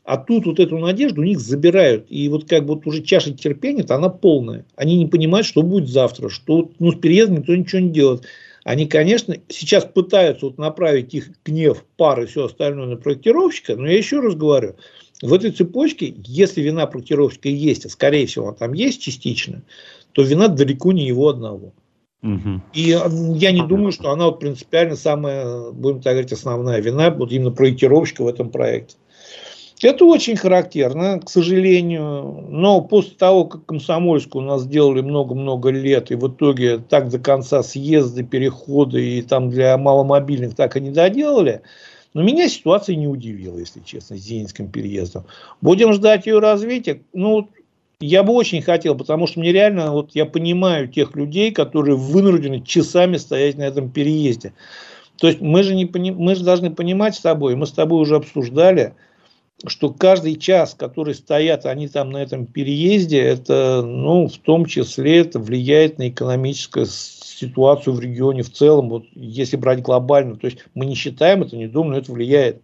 А 0.05 0.17
тут 0.17 0.45
вот 0.45 0.59
эту 0.59 0.77
надежду 0.77 1.21
у 1.21 1.25
них 1.25 1.39
забирают. 1.39 2.05
И 2.09 2.29
вот 2.29 2.47
как 2.47 2.65
бы 2.65 2.75
вот 2.75 2.87
уже 2.87 3.01
чаша 3.03 3.33
терпения, 3.33 3.85
она 3.89 4.07
полная. 4.07 4.65
Они 4.75 4.97
не 4.97 5.07
понимают, 5.07 5.45
что 5.45 5.61
будет 5.63 5.89
завтра, 5.89 6.29
что 6.29 6.71
ну, 6.79 6.91
с 6.93 6.95
переездом 6.95 7.39
никто 7.39 7.55
ничего 7.55 7.81
не 7.81 7.89
делает. 7.89 8.23
Они, 8.63 8.87
конечно, 8.87 9.35
сейчас 9.49 9.85
пытаются 9.85 10.45
вот 10.45 10.57
направить 10.57 11.13
их 11.13 11.31
гнев, 11.43 11.83
пары 11.97 12.23
и 12.23 12.27
все 12.27 12.45
остальное 12.45 12.87
на 12.87 12.95
проектировщика, 12.95 13.75
но 13.75 13.87
я 13.87 13.97
еще 13.97 14.19
раз 14.19 14.35
говорю, 14.35 14.75
в 15.21 15.33
этой 15.33 15.51
цепочке, 15.51 16.13
если 16.25 16.61
вина 16.61 16.85
проектировщика 16.87 17.49
есть, 17.49 17.85
а 17.85 17.89
скорее 17.89 18.25
всего 18.25 18.47
она 18.47 18.55
там 18.55 18.73
есть 18.73 19.01
частично, 19.01 19.63
то 20.13 20.21
вина 20.21 20.47
далеко 20.47 20.91
не 20.91 21.05
его 21.05 21.29
одного. 21.29 21.73
Угу. 22.21 22.61
И 22.73 22.97
я 23.35 23.51
не 23.51 23.67
думаю, 23.67 23.91
что 23.91 24.11
она 24.11 24.25
вот 24.27 24.39
принципиально 24.39 24.95
самая, 24.95 25.71
будем 25.71 26.01
так 26.01 26.13
говорить, 26.13 26.31
основная 26.31 26.79
вина 26.79 27.11
вот 27.11 27.31
именно 27.33 27.51
проектировщика 27.51 28.23
в 28.23 28.27
этом 28.27 28.49
проекте. 28.49 28.95
Это 29.83 30.05
очень 30.05 30.35
характерно, 30.35 31.19
к 31.19 31.29
сожалению. 31.29 32.45
Но 32.49 32.81
после 32.81 33.15
того, 33.15 33.45
как 33.45 33.65
Комсомольск 33.65 34.35
у 34.35 34.41
нас 34.41 34.63
сделали 34.63 35.01
много-много 35.01 35.69
лет, 35.69 36.11
и 36.11 36.15
в 36.15 36.27
итоге 36.27 36.77
так 36.77 37.09
до 37.09 37.19
конца 37.19 37.63
съезды, 37.63 38.23
переходы 38.23 39.17
и 39.17 39.21
там 39.21 39.49
для 39.49 39.77
маломобильных 39.77 40.55
так 40.55 40.77
и 40.77 40.81
не 40.81 40.91
доделали, 40.91 41.61
но 42.13 42.21
меня 42.21 42.47
ситуация 42.47 42.95
не 42.95 43.07
удивила, 43.07 43.57
если 43.57 43.81
честно, 43.81 44.17
с 44.17 44.21
Зенинским 44.21 44.69
переездом. 44.69 45.25
Будем 45.61 45.93
ждать 45.93 46.27
ее 46.27 46.39
развития. 46.39 47.01
Ну, 47.11 47.49
я 47.99 48.23
бы 48.23 48.33
очень 48.33 48.61
хотел, 48.61 48.95
потому 48.95 49.27
что 49.27 49.39
мне 49.39 49.51
реально, 49.51 49.91
вот 49.91 50.11
я 50.13 50.25
понимаю 50.25 50.87
тех 50.87 51.15
людей, 51.15 51.51
которые 51.51 51.95
вынуждены 51.95 52.61
часами 52.61 53.17
стоять 53.17 53.57
на 53.57 53.63
этом 53.63 53.89
переезде. 53.89 54.53
То 55.17 55.27
есть 55.27 55.41
мы 55.41 55.63
же, 55.63 55.73
не, 55.75 55.85
мы 55.85 56.35
же 56.35 56.43
должны 56.43 56.71
понимать 56.71 57.15
с 57.15 57.21
тобой, 57.21 57.55
мы 57.55 57.65
с 57.65 57.71
тобой 57.71 58.01
уже 58.01 58.15
обсуждали, 58.15 58.93
что 59.65 59.89
каждый 59.89 60.35
час, 60.35 60.75
который 60.77 61.15
стоят 61.15 61.65
они 61.65 61.87
там 61.87 62.09
на 62.11 62.21
этом 62.21 62.45
переезде, 62.45 63.21
это, 63.21 63.81
ну, 63.81 64.27
в 64.27 64.37
том 64.37 64.65
числе, 64.65 65.19
это 65.19 65.39
влияет 65.39 65.97
на 65.97 66.09
экономическую 66.09 66.85
ситуацию 66.85 67.93
в 67.93 67.99
регионе 67.99 68.43
в 68.43 68.51
целом, 68.51 68.89
вот 68.89 69.05
если 69.15 69.55
брать 69.55 69.81
глобально, 69.81 70.35
то 70.35 70.47
есть 70.47 70.59
мы 70.73 70.85
не 70.85 70.95
считаем 70.95 71.43
это, 71.43 71.55
не 71.55 71.67
думаем, 71.67 71.93
но 71.93 71.99
это 71.99 72.11
влияет. 72.11 72.61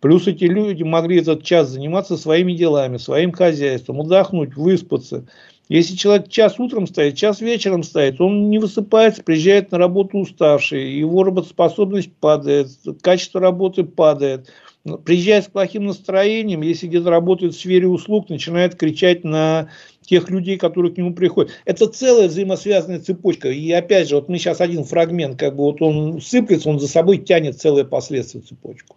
Плюс 0.00 0.28
эти 0.28 0.44
люди 0.44 0.82
могли 0.84 1.20
этот 1.20 1.42
час 1.42 1.70
заниматься 1.70 2.16
своими 2.16 2.52
делами, 2.52 2.98
своим 2.98 3.32
хозяйством, 3.32 4.00
отдохнуть, 4.00 4.56
выспаться. 4.56 5.24
Если 5.68 5.96
человек 5.96 6.28
час 6.28 6.58
утром 6.58 6.86
стоит, 6.86 7.16
час 7.16 7.40
вечером 7.40 7.82
стоит, 7.82 8.20
он 8.20 8.48
не 8.48 8.58
высыпается, 8.58 9.22
приезжает 9.22 9.70
на 9.70 9.78
работу 9.78 10.18
уставший, 10.18 10.92
его 10.92 11.24
работоспособность 11.24 12.12
падает, 12.12 12.68
качество 13.02 13.40
работы 13.40 13.84
падает– 13.84 14.48
ну, 14.88 14.98
приезжает 14.98 15.44
с 15.44 15.48
плохим 15.48 15.86
настроением, 15.86 16.62
если 16.62 16.86
где-то 16.86 17.10
работает 17.10 17.54
в 17.54 17.58
сфере 17.58 17.86
услуг, 17.86 18.28
начинает 18.28 18.74
кричать 18.74 19.24
на 19.24 19.68
тех 20.02 20.30
людей, 20.30 20.56
которые 20.56 20.92
к 20.92 20.96
нему 20.96 21.14
приходят. 21.14 21.52
Это 21.64 21.86
целая 21.86 22.28
взаимосвязанная 22.28 23.00
цепочка. 23.00 23.50
И 23.50 23.70
опять 23.72 24.08
же, 24.08 24.16
вот 24.16 24.28
мы 24.28 24.38
сейчас 24.38 24.60
один 24.60 24.84
фрагмент, 24.84 25.38
как 25.38 25.54
бы 25.54 25.64
вот 25.64 25.82
он 25.82 26.20
сыплется, 26.20 26.70
он 26.70 26.80
за 26.80 26.88
собой 26.88 27.18
тянет 27.18 27.60
целое 27.60 27.84
последствие 27.84 28.42
цепочку. 28.42 28.96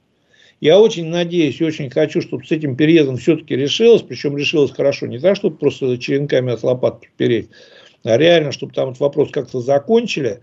Я 0.61 0.79
очень 0.79 1.07
надеюсь 1.07 1.59
и 1.59 1.65
очень 1.65 1.89
хочу, 1.89 2.21
чтобы 2.21 2.45
с 2.45 2.51
этим 2.51 2.75
переездом 2.75 3.17
все-таки 3.17 3.55
решилось, 3.55 4.03
причем 4.03 4.37
решилось 4.37 4.71
хорошо, 4.71 5.07
не 5.07 5.19
так, 5.19 5.35
чтобы 5.35 5.57
просто 5.57 5.97
черенками 5.97 6.53
от 6.53 6.63
лопат 6.63 7.01
переть, 7.17 7.49
а 8.03 8.15
реально, 8.15 8.51
чтобы 8.51 8.73
там 8.73 8.89
этот 8.89 9.01
вопрос 9.01 9.31
как-то 9.31 9.59
закончили. 9.59 10.39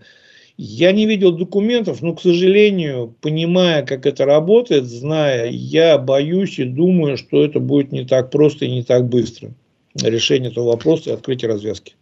Я 0.61 0.91
не 0.91 1.05
видел 1.05 1.31
документов, 1.31 2.01
но, 2.01 2.13
к 2.13 2.21
сожалению, 2.21 3.15
понимая, 3.21 3.85
как 3.85 4.05
это 4.05 4.25
работает, 4.25 4.87
зная, 4.87 5.49
я 5.49 5.97
боюсь 5.97 6.59
и 6.59 6.65
думаю, 6.65 7.15
что 7.15 7.45
это 7.45 7.61
будет 7.61 7.93
не 7.93 8.03
так 8.03 8.29
просто 8.29 8.65
и 8.65 8.71
не 8.71 8.83
так 8.83 9.07
быстро. 9.07 9.51
Решение 9.95 10.51
этого 10.51 10.65
вопроса 10.65 11.11
и 11.11 11.13
открытие 11.13 11.49
развязки. 11.49 11.93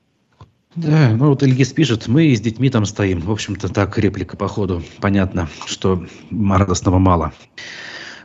Да, 0.75 1.11
ну 1.11 1.29
вот 1.29 1.43
Ильгиз 1.43 1.71
пишет, 1.71 2.07
мы 2.07 2.33
с 2.35 2.41
детьми 2.41 2.71
там 2.71 2.85
стоим. 2.85 3.19
В 3.19 3.31
общем-то, 3.31 3.69
так 3.69 3.95
реплика 3.99 4.35
по 4.35 4.47
ходу. 4.47 4.81
Понятно, 5.01 5.47
что 5.67 6.03
радостного 6.31 6.97
мало. 6.97 7.33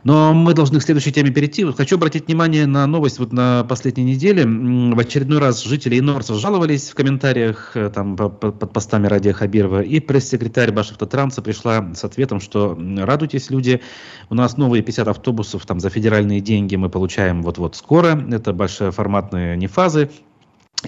Но 0.03 0.33
мы 0.33 0.53
должны 0.53 0.79
к 0.79 0.83
следующей 0.83 1.11
теме 1.11 1.31
перейти. 1.31 1.63
Хочу 1.71 1.95
обратить 1.95 2.27
внимание 2.27 2.65
на 2.65 2.85
новость 2.87 3.19
вот 3.19 3.31
на 3.31 3.63
последней 3.63 4.03
неделе. 4.03 4.43
В 4.45 4.99
очередной 4.99 5.39
раз 5.39 5.63
жители 5.63 5.97
Инорса 5.99 6.35
жаловались 6.35 6.89
в 6.89 6.95
комментариях 6.95 7.71
э, 7.75 7.89
там, 7.89 8.17
под 8.17 8.73
постами 8.73 9.07
Радия 9.07 9.33
Хабирова. 9.33 9.81
И 9.81 9.99
пресс-секретарь 9.99 10.71
Башавтотранса 10.71 11.41
пришла 11.41 11.93
с 11.93 12.03
ответом, 12.03 12.41
что 12.41 12.77
радуйтесь, 12.97 13.49
люди, 13.49 13.81
у 14.29 14.35
нас 14.35 14.57
новые 14.57 14.83
50 14.83 15.07
автобусов 15.07 15.65
там, 15.65 15.79
за 15.79 15.89
федеральные 15.89 16.41
деньги 16.41 16.75
мы 16.75 16.89
получаем 16.89 17.41
вот-вот 17.41 17.75
скоро. 17.75 18.21
Это 18.31 18.51
большеформатные 18.51 19.55
нефазы. 19.55 20.09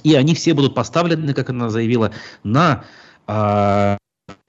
И 0.04 0.14
они 0.16 0.36
все 0.36 0.54
будут 0.54 0.76
поставлены, 0.76 1.34
как 1.34 1.50
она 1.50 1.70
заявила, 1.70 2.12
на 2.44 2.84
а, 3.28 3.98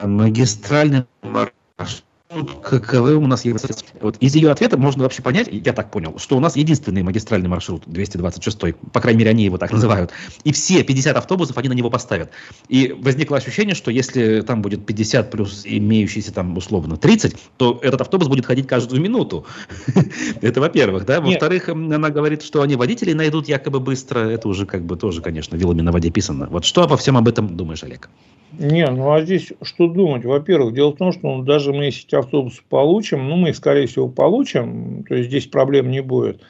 магистральный 0.01 1.05
маршрут 1.23 2.06
каковы 2.63 3.17
у 3.17 3.27
нас 3.27 3.45
есть. 3.45 3.85
Вот 4.01 4.17
из 4.19 4.35
ее 4.35 4.51
ответа 4.51 4.77
можно 4.77 5.05
вообще 5.05 5.23
понять, 5.23 5.49
я 5.51 5.73
так 5.73 5.91
понял, 5.91 6.19
что 6.19 6.37
у 6.37 6.41
нас 6.41 6.57
единственный 6.57 7.03
магистральный 7.03 7.49
маршрут 7.49 7.85
226, 7.87 8.75
по 8.93 9.01
крайней 9.01 9.21
мере, 9.21 9.31
они 9.31 9.45
его 9.45 9.59
так 9.59 9.73
называют. 9.73 10.11
И 10.45 10.53
все 10.53 10.83
50 10.83 11.17
автобусов 11.17 11.57
они 11.59 11.69
на 11.69 11.73
него 11.73 11.91
поставят. 11.91 12.31
И 12.69 12.95
возникло 12.99 13.37
ощущение, 13.37 13.75
что 13.75 13.91
если 13.91 14.41
там 14.41 14.63
будет 14.63 14.85
50 14.85 15.31
плюс 15.31 15.63
имеющиеся 15.65 16.33
там 16.33 16.57
условно 16.57 16.97
30, 16.97 17.37
то 17.57 17.79
этот 17.83 18.01
автобус 18.01 18.29
будет 18.29 18.47
ходить 18.47 18.67
каждую 18.67 19.01
минуту. 19.01 19.47
Это 20.41 20.61
во-первых, 20.61 21.07
да. 21.07 21.21
Во-вторых, 21.21 21.69
она 21.69 22.11
говорит, 22.11 22.43
что 22.43 22.63
они 22.63 22.77
водителей 22.77 23.15
найдут 23.15 23.49
якобы 23.49 23.81
быстро. 23.81 24.21
Это 24.21 24.49
уже 24.49 24.67
как 24.67 24.85
бы 24.85 24.97
тоже, 24.97 25.23
конечно, 25.23 25.57
вилами 25.57 25.83
на 25.83 25.93
воде 25.93 26.11
писано. 26.11 26.49
Вот 26.51 26.65
что 26.65 26.83
обо 26.83 26.97
всем 26.97 27.17
об 27.17 27.29
этом 27.29 27.57
думаешь, 27.57 27.85
Олег? 27.85 28.11
Не, 28.53 28.87
ну 28.89 29.13
а 29.13 29.21
здесь 29.23 29.53
что 29.63 29.89
думать? 29.89 30.25
Во-первых, 30.25 30.73
дело 30.73 30.91
в 30.93 30.97
том, 30.97 31.13
что 31.13 31.37
ну, 31.37 31.43
даже 31.43 31.73
мы 31.73 31.87
если 31.87 32.07
эти 32.17 32.25
автобусы 32.25 32.63
получим, 32.69 33.29
ну 33.29 33.37
мы 33.37 33.51
их, 33.51 33.57
скорее 33.57 33.87
всего, 33.87 34.09
получим, 34.09 35.05
то 35.09 35.15
есть 35.15 35.29
здесь 35.29 35.47
проблем 35.47 35.91
не 35.91 36.01
будет. 36.01 36.43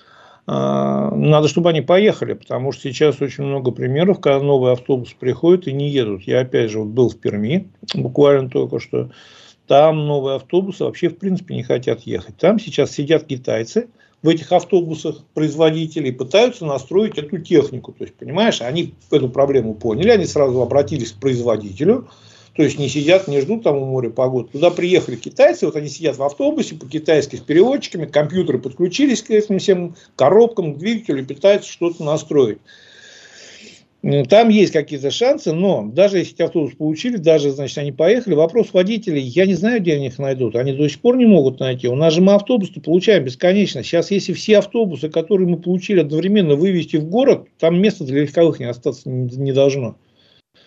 А, 0.46 1.10
надо, 1.10 1.48
чтобы 1.48 1.70
они 1.70 1.80
поехали, 1.80 2.34
потому 2.34 2.72
что 2.72 2.82
сейчас 2.82 3.20
очень 3.20 3.44
много 3.44 3.72
примеров, 3.72 4.20
когда 4.20 4.40
новые 4.40 4.74
автобусы 4.74 5.14
приходят 5.18 5.66
и 5.66 5.72
не 5.72 5.88
едут. 5.88 6.22
Я, 6.22 6.40
опять 6.40 6.70
же, 6.70 6.80
вот 6.80 6.88
был 6.88 7.08
в 7.08 7.18
Перми, 7.18 7.68
буквально 7.94 8.48
только 8.48 8.78
что, 8.78 9.10
там 9.66 10.06
новые 10.06 10.36
автобусы 10.36 10.84
вообще, 10.84 11.08
в 11.08 11.18
принципе, 11.18 11.56
не 11.56 11.64
хотят 11.64 12.02
ехать. 12.02 12.36
Там 12.36 12.60
сейчас 12.60 12.92
сидят 12.92 13.24
китайцы, 13.24 13.88
в 14.22 14.28
этих 14.28 14.50
автобусах 14.52 15.24
производителей 15.34 16.12
пытаются 16.12 16.64
настроить 16.64 17.18
эту 17.18 17.38
технику. 17.38 17.92
То 17.92 18.04
есть, 18.04 18.14
понимаешь, 18.14 18.60
они 18.60 18.94
эту 19.10 19.28
проблему 19.28 19.74
поняли, 19.74 20.10
они 20.10 20.24
сразу 20.24 20.62
обратились 20.62 21.12
к 21.12 21.20
производителю, 21.20 22.08
то 22.56 22.62
есть 22.62 22.78
не 22.78 22.88
сидят, 22.88 23.28
не 23.28 23.40
ждут 23.40 23.64
там 23.64 23.76
у 23.76 23.84
моря 23.84 24.10
погоды. 24.10 24.48
Туда 24.52 24.70
приехали 24.70 25.16
китайцы, 25.16 25.66
вот 25.66 25.76
они 25.76 25.88
сидят 25.88 26.16
в 26.16 26.22
автобусе 26.22 26.74
по-китайски 26.74 27.36
с 27.36 27.40
переводчиками, 27.40 28.06
компьютеры 28.06 28.58
подключились 28.58 29.22
к 29.22 29.30
этим 29.30 29.58
всем 29.58 29.94
коробкам, 30.16 30.74
к 30.74 30.78
двигателю, 30.78 31.26
пытаются 31.26 31.70
что-то 31.70 32.02
настроить. 32.02 32.58
Ну, 34.02 34.24
там 34.24 34.50
есть 34.50 34.72
какие-то 34.72 35.10
шансы, 35.10 35.52
но 35.52 35.90
даже 35.92 36.18
если 36.18 36.34
эти 36.34 36.42
автобусы 36.42 36.76
получили, 36.76 37.16
даже, 37.16 37.50
значит, 37.50 37.76
они 37.78 37.90
поехали, 37.92 38.34
вопрос 38.34 38.68
водителей, 38.72 39.20
я 39.20 39.46
не 39.46 39.54
знаю, 39.54 39.80
где 39.80 39.94
они 39.94 40.06
их 40.06 40.18
найдут, 40.18 40.54
они 40.54 40.72
до 40.72 40.88
сих 40.88 41.00
пор 41.00 41.16
не 41.16 41.26
могут 41.26 41.58
найти. 41.58 41.88
У 41.88 41.96
нас 41.96 42.14
же 42.14 42.20
мы 42.20 42.34
автобусы 42.34 42.80
получаем 42.80 43.24
бесконечно. 43.24 43.82
Сейчас, 43.82 44.12
если 44.12 44.32
все 44.32 44.58
автобусы, 44.58 45.08
которые 45.08 45.48
мы 45.48 45.56
получили 45.56 46.00
одновременно 46.00 46.54
вывести 46.54 46.96
в 46.96 47.06
город, 47.06 47.48
там 47.58 47.80
места 47.80 48.04
для 48.04 48.22
легковых 48.22 48.60
не 48.60 48.66
остаться 48.66 49.08
не 49.08 49.52
должно. 49.52 49.96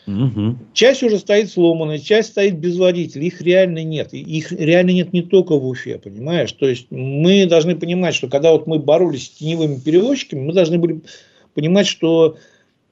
Угу. 0.09 0.55
Часть 0.73 1.03
уже 1.03 1.19
стоит 1.19 1.51
сломанная, 1.51 1.99
часть 1.99 2.29
стоит 2.29 2.57
без 2.57 2.77
водителя. 2.77 3.23
Их 3.25 3.41
реально 3.41 3.83
нет. 3.83 4.11
Их 4.13 4.51
реально 4.51 4.91
нет 4.91 5.13
не 5.13 5.21
только 5.21 5.55
в 5.55 5.67
Уфе, 5.67 5.99
понимаешь? 5.99 6.51
То 6.53 6.67
есть 6.67 6.87
мы 6.89 7.45
должны 7.45 7.75
понимать, 7.75 8.15
что 8.15 8.27
когда 8.27 8.51
вот 8.51 8.65
мы 8.65 8.79
боролись 8.79 9.25
с 9.25 9.29
теневыми 9.29 9.79
перевозчиками, 9.79 10.41
мы 10.41 10.53
должны 10.53 10.79
были 10.79 11.01
понимать, 11.53 11.85
что 11.85 12.37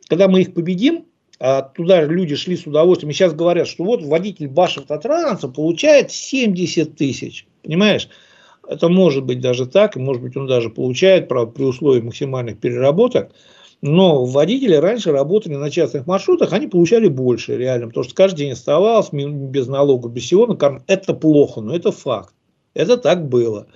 когда 0.08 0.28
мы 0.28 0.42
их 0.42 0.54
победим, 0.54 1.06
а 1.40 1.64
туда 1.64 2.04
люди 2.04 2.36
шли 2.36 2.56
с 2.56 2.68
удовольствием, 2.68 3.12
и 3.12 3.14
сейчас 3.14 3.34
говорят, 3.34 3.68
что 3.68 3.84
вот 3.84 4.04
водитель 4.04 4.48
Башавтотранса 4.48 5.48
получает 5.48 6.12
70 6.12 6.96
тысяч, 6.96 7.48
понимаешь? 7.64 8.10
Это 8.68 8.90
может 8.90 9.24
быть 9.24 9.40
даже 9.40 9.66
так, 9.66 9.96
и 9.96 10.00
может 10.00 10.22
быть 10.22 10.36
он 10.36 10.46
даже 10.46 10.70
получает, 10.70 11.28
правда, 11.28 11.52
при 11.52 11.64
условии 11.64 12.02
максимальных 12.02 12.60
переработок, 12.60 13.32
но 13.82 14.26
водители 14.26 14.74
раньше 14.76 15.12
работали 15.12 15.56
на 15.56 15.70
частных 15.70 16.08
маршрутах, 16.08 16.54
они 16.54 16.68
получали 16.68 17.08
больше 17.08 17.58
реально, 17.58 17.88
потому 17.88 18.04
что 18.04 18.16
каждый 18.16 18.40
день 18.40 18.52
оставался 18.52 19.16
без 19.16 19.68
налогов, 19.68 20.12
без 20.12 20.24
всего, 20.24 20.58
это 20.88 21.14
плохо, 21.14 21.62
но 21.62 21.76
это 21.76 21.92
факт. 21.92 22.34
Это 22.74 22.98
так 22.98 23.28
было 23.28 23.68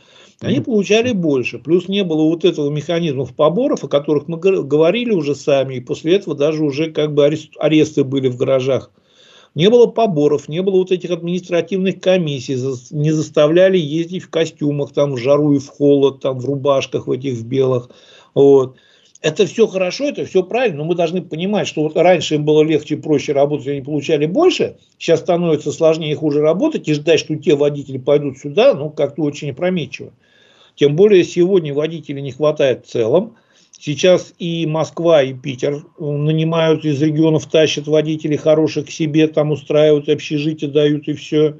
они 0.41 0.59
получали 0.59 1.11
больше. 1.11 1.59
Плюс 1.59 1.87
не 1.87 2.03
было 2.03 2.23
вот 2.23 2.45
этого 2.45 2.69
механизмов 2.69 3.35
поборов, 3.35 3.83
о 3.83 3.87
которых 3.87 4.27
мы 4.27 4.37
говорили 4.37 5.11
уже 5.11 5.35
сами, 5.35 5.75
и 5.75 5.81
после 5.81 6.15
этого 6.15 6.35
даже 6.35 6.63
уже 6.63 6.91
как 6.91 7.13
бы 7.13 7.25
аресты 7.59 8.03
были 8.03 8.27
в 8.27 8.37
гаражах. 8.37 8.91
Не 9.53 9.69
было 9.69 9.85
поборов, 9.85 10.47
не 10.47 10.61
было 10.61 10.77
вот 10.77 10.91
этих 10.91 11.11
административных 11.11 11.99
комиссий, 11.99 12.55
не 12.91 13.11
заставляли 13.11 13.77
ездить 13.77 14.23
в 14.23 14.29
костюмах, 14.29 14.93
там 14.93 15.13
в 15.13 15.17
жару 15.17 15.53
и 15.53 15.59
в 15.59 15.67
холод, 15.67 16.21
там 16.21 16.39
в 16.39 16.45
рубашках 16.45 17.07
в 17.07 17.11
этих 17.11 17.33
в 17.33 17.45
белых. 17.45 17.89
Вот. 18.33 18.77
Это 19.21 19.45
все 19.45 19.67
хорошо, 19.67 20.05
это 20.05 20.25
все 20.25 20.41
правильно, 20.41 20.79
но 20.79 20.85
мы 20.85 20.95
должны 20.95 21.21
понимать, 21.21 21.67
что 21.67 21.83
вот 21.83 21.95
раньше 21.95 22.35
им 22.35 22.45
было 22.45 22.63
легче 22.63 22.95
и 22.95 22.97
проще 22.97 23.33
работать, 23.33 23.67
они 23.67 23.81
получали 23.81 24.25
больше, 24.25 24.77
сейчас 24.97 25.19
становится 25.19 25.71
сложнее 25.71 26.13
и 26.13 26.15
хуже 26.15 26.41
работать, 26.41 26.87
и 26.87 26.93
ждать, 26.93 27.19
что 27.19 27.35
те 27.35 27.55
водители 27.55 27.99
пойдут 27.99 28.39
сюда, 28.39 28.73
ну, 28.73 28.89
как-то 28.89 29.21
очень 29.21 29.51
опрометчиво. 29.51 30.11
Тем 30.73 30.95
более 30.95 31.23
сегодня 31.23 31.71
водителей 31.71 32.23
не 32.23 32.31
хватает 32.31 32.85
в 32.85 32.89
целом. 32.89 33.35
Сейчас 33.79 34.33
и 34.39 34.65
Москва, 34.65 35.21
и 35.21 35.33
Питер 35.33 35.83
нанимают 35.99 36.85
из 36.85 37.01
регионов, 37.01 37.45
тащат 37.45 37.87
водителей 37.87 38.37
хороших 38.37 38.87
к 38.87 38.91
себе, 38.91 39.27
там 39.27 39.51
устраивают 39.51 40.09
общежитие, 40.09 40.71
дают 40.71 41.07
и 41.07 41.13
все. 41.13 41.57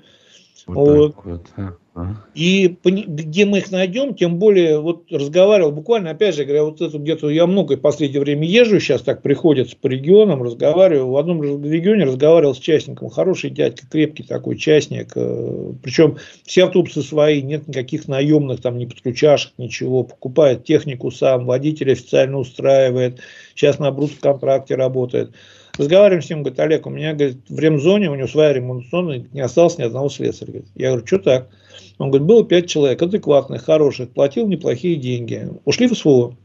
Вот. 0.67 1.15
вот. 1.23 1.45
вот. 1.55 1.75
А. 1.93 2.15
И 2.33 2.77
где 2.83 3.45
мы 3.45 3.57
их 3.57 3.69
найдем, 3.69 4.15
тем 4.15 4.39
более, 4.39 4.79
вот 4.79 5.11
разговаривал 5.11 5.73
буквально, 5.73 6.11
опять 6.11 6.35
же 6.35 6.45
говоря, 6.45 6.63
вот 6.63 6.79
это 6.79 6.97
где-то 6.97 7.29
я 7.29 7.45
много 7.45 7.75
в 7.75 7.81
последнее 7.81 8.21
время 8.21 8.47
езжу, 8.47 8.79
сейчас 8.79 9.01
так 9.01 9.21
приходится 9.21 9.75
по 9.75 9.87
регионам, 9.87 10.41
разговариваю, 10.41 11.09
в 11.09 11.17
одном 11.17 11.43
регионе 11.43 12.05
разговаривал 12.05 12.55
с 12.55 12.59
частником, 12.59 13.09
хороший 13.09 13.49
дядька, 13.49 13.85
крепкий 13.91 14.23
такой 14.23 14.57
частник, 14.57 15.11
э, 15.15 15.73
причем 15.83 16.17
все 16.45 16.63
автобусы 16.63 17.01
свои, 17.01 17.41
нет 17.41 17.67
никаких 17.67 18.07
наемных, 18.07 18.61
там, 18.61 18.77
ни 18.77 18.85
подключашек, 18.85 19.51
ничего, 19.57 20.03
покупает 20.03 20.63
технику 20.63 21.11
сам, 21.11 21.45
водитель 21.45 21.91
официально 21.91 22.37
устраивает, 22.37 23.19
сейчас 23.53 23.79
на 23.79 23.91
брут 23.91 24.11
контракте 24.21 24.75
работает. 24.75 25.31
Разговариваем 25.77 26.21
с 26.21 26.29
ним, 26.29 26.43
говорит, 26.43 26.59
Олег, 26.59 26.85
у 26.85 26.89
меня, 26.89 27.13
говорит, 27.13 27.37
в 27.49 27.57
ремзоне, 27.57 28.09
у 28.09 28.15
него 28.15 28.27
своя 28.27 28.53
ремонтационная, 28.53 29.25
не 29.31 29.41
осталось 29.41 29.77
ни 29.77 29.83
одного 29.83 30.09
слесаря. 30.09 30.51
Говорит. 30.51 30.71
Я 30.75 30.89
говорю, 30.89 31.07
что 31.07 31.19
так? 31.19 31.49
Он 31.97 32.09
говорит, 32.09 32.27
было 32.27 32.45
пять 32.45 32.69
человек, 32.69 33.01
адекватных, 33.01 33.63
хороших, 33.63 34.09
платил 34.09 34.47
неплохие 34.47 34.95
деньги. 34.95 35.49
Ушли 35.65 35.87
в 35.87 35.95
СВО. 35.95 36.35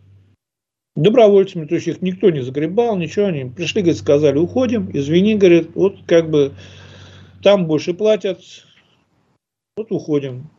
Добровольцами, 0.94 1.66
то 1.66 1.74
есть 1.74 1.88
их 1.88 2.00
никто 2.00 2.30
не 2.30 2.40
загребал, 2.40 2.96
ничего, 2.96 3.26
они 3.26 3.44
пришли, 3.44 3.82
говорит, 3.82 4.00
сказали, 4.00 4.38
уходим, 4.38 4.90
извини, 4.92 5.34
говорит, 5.34 5.70
вот 5.74 5.96
как 6.06 6.30
бы 6.30 6.52
там 7.42 7.66
больше 7.66 7.92
платят, 7.92 8.40
вот 9.76 9.92
уходим. 9.92 10.50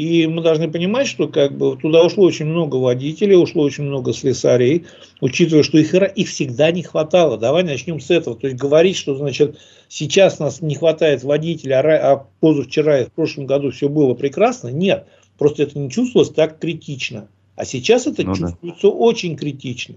И 0.00 0.26
мы 0.26 0.40
должны 0.40 0.70
понимать, 0.70 1.06
что 1.06 1.28
как 1.28 1.58
бы 1.58 1.76
туда 1.76 2.02
ушло 2.02 2.24
очень 2.24 2.46
много 2.46 2.76
водителей, 2.76 3.36
ушло 3.36 3.64
очень 3.64 3.84
много 3.84 4.14
слесарей, 4.14 4.86
учитывая, 5.20 5.62
что 5.62 5.76
их, 5.76 5.92
их 5.92 6.26
всегда 6.26 6.70
не 6.70 6.82
хватало. 6.82 7.36
Давай 7.36 7.64
начнем 7.64 8.00
с 8.00 8.10
этого. 8.10 8.34
То 8.34 8.46
есть 8.46 8.58
говорить, 8.58 8.96
что 8.96 9.14
значит 9.14 9.58
сейчас 9.88 10.38
нас 10.38 10.62
не 10.62 10.74
хватает 10.74 11.22
водителя, 11.22 11.80
а, 11.80 12.12
а 12.12 12.26
позавчера 12.40 13.00
и 13.00 13.04
в 13.04 13.12
прошлом 13.12 13.44
году 13.44 13.72
все 13.72 13.90
было 13.90 14.14
прекрасно. 14.14 14.68
Нет, 14.68 15.06
просто 15.36 15.64
это 15.64 15.78
не 15.78 15.90
чувствовалось 15.90 16.30
так 16.30 16.58
критично. 16.58 17.28
А 17.56 17.66
сейчас 17.66 18.06
это 18.06 18.22
ну, 18.22 18.34
чувствуется 18.34 18.88
да. 18.88 18.88
очень 18.88 19.36
критично. 19.36 19.96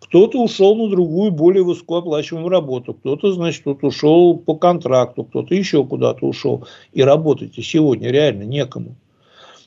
Кто-то 0.00 0.42
ушел 0.42 0.74
на 0.74 0.90
другую, 0.90 1.30
более 1.30 1.62
высокооплачиваемую 1.62 2.50
работу, 2.50 2.92
кто-то, 2.92 3.30
значит, 3.30 3.62
тут 3.62 3.84
ушел 3.84 4.36
по 4.36 4.56
контракту, 4.56 5.22
кто-то 5.22 5.54
еще 5.54 5.84
куда-то 5.84 6.26
ушел. 6.26 6.66
И 6.92 7.04
работать 7.04 7.54
сегодня 7.54 8.10
реально 8.10 8.42
некому. 8.42 8.96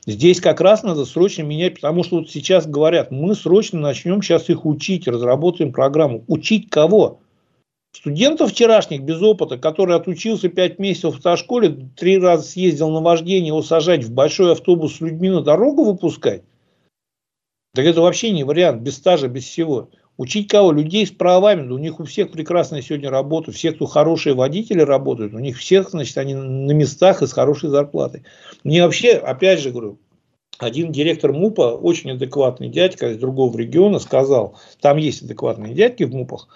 Здесь 0.04 0.40
как 0.40 0.60
раз 0.60 0.82
надо 0.82 1.04
срочно 1.04 1.42
менять, 1.42 1.76
потому 1.76 2.02
что 2.02 2.16
вот 2.16 2.30
сейчас 2.30 2.66
говорят, 2.66 3.12
мы 3.12 3.36
срочно 3.36 3.78
начнем 3.78 4.20
сейчас 4.20 4.50
их 4.50 4.66
учить, 4.66 5.06
разработаем 5.06 5.72
программу. 5.72 6.24
Учить 6.26 6.70
кого? 6.70 7.20
Студентов 7.94 8.50
вчерашних 8.50 9.02
без 9.02 9.22
опыта, 9.22 9.58
который 9.58 9.94
отучился 9.94 10.48
5 10.48 10.78
месяцев 10.78 11.14
в 11.14 11.16
автошколе, 11.18 11.90
три 11.96 12.18
раза 12.18 12.42
съездил 12.42 12.90
на 12.90 13.00
вождение, 13.00 13.48
его 13.48 13.62
сажать 13.62 14.02
в 14.02 14.12
большой 14.12 14.52
автобус 14.52 14.96
с 14.96 15.00
людьми 15.00 15.30
на 15.30 15.42
дорогу 15.42 15.84
выпускать? 15.84 16.42
Так 17.74 17.84
это 17.84 18.00
вообще 18.00 18.32
не 18.32 18.44
вариант, 18.44 18.82
без 18.82 18.96
стажа, 18.96 19.28
без 19.28 19.44
всего. 19.44 19.90
Учить 20.22 20.46
кого? 20.46 20.70
Людей 20.70 21.04
с 21.04 21.10
правами. 21.10 21.68
У 21.68 21.78
них 21.78 21.98
у 21.98 22.04
всех 22.04 22.30
прекрасная 22.30 22.80
сегодня 22.80 23.10
работа. 23.10 23.50
Все, 23.50 23.72
кто 23.72 23.86
хорошие 23.86 24.36
водители 24.36 24.80
работают, 24.80 25.34
у 25.34 25.40
них 25.40 25.58
всех, 25.58 25.90
значит, 25.90 26.16
они 26.16 26.34
на 26.34 26.70
местах 26.70 27.22
и 27.22 27.26
с 27.26 27.32
хорошей 27.32 27.70
зарплатой. 27.70 28.22
Мне 28.62 28.84
вообще, 28.84 29.14
опять 29.14 29.58
же 29.58 29.72
говорю, 29.72 29.98
один 30.58 30.92
директор 30.92 31.32
МУПа, 31.32 31.72
очень 31.72 32.12
адекватный 32.12 32.68
дядька 32.68 33.10
из 33.10 33.18
другого 33.18 33.58
региона, 33.58 33.98
сказал, 33.98 34.56
там 34.80 34.96
есть 34.96 35.22
адекватные 35.22 35.74
дядьки 35.74 36.04
в 36.04 36.14
МУПах, 36.14 36.46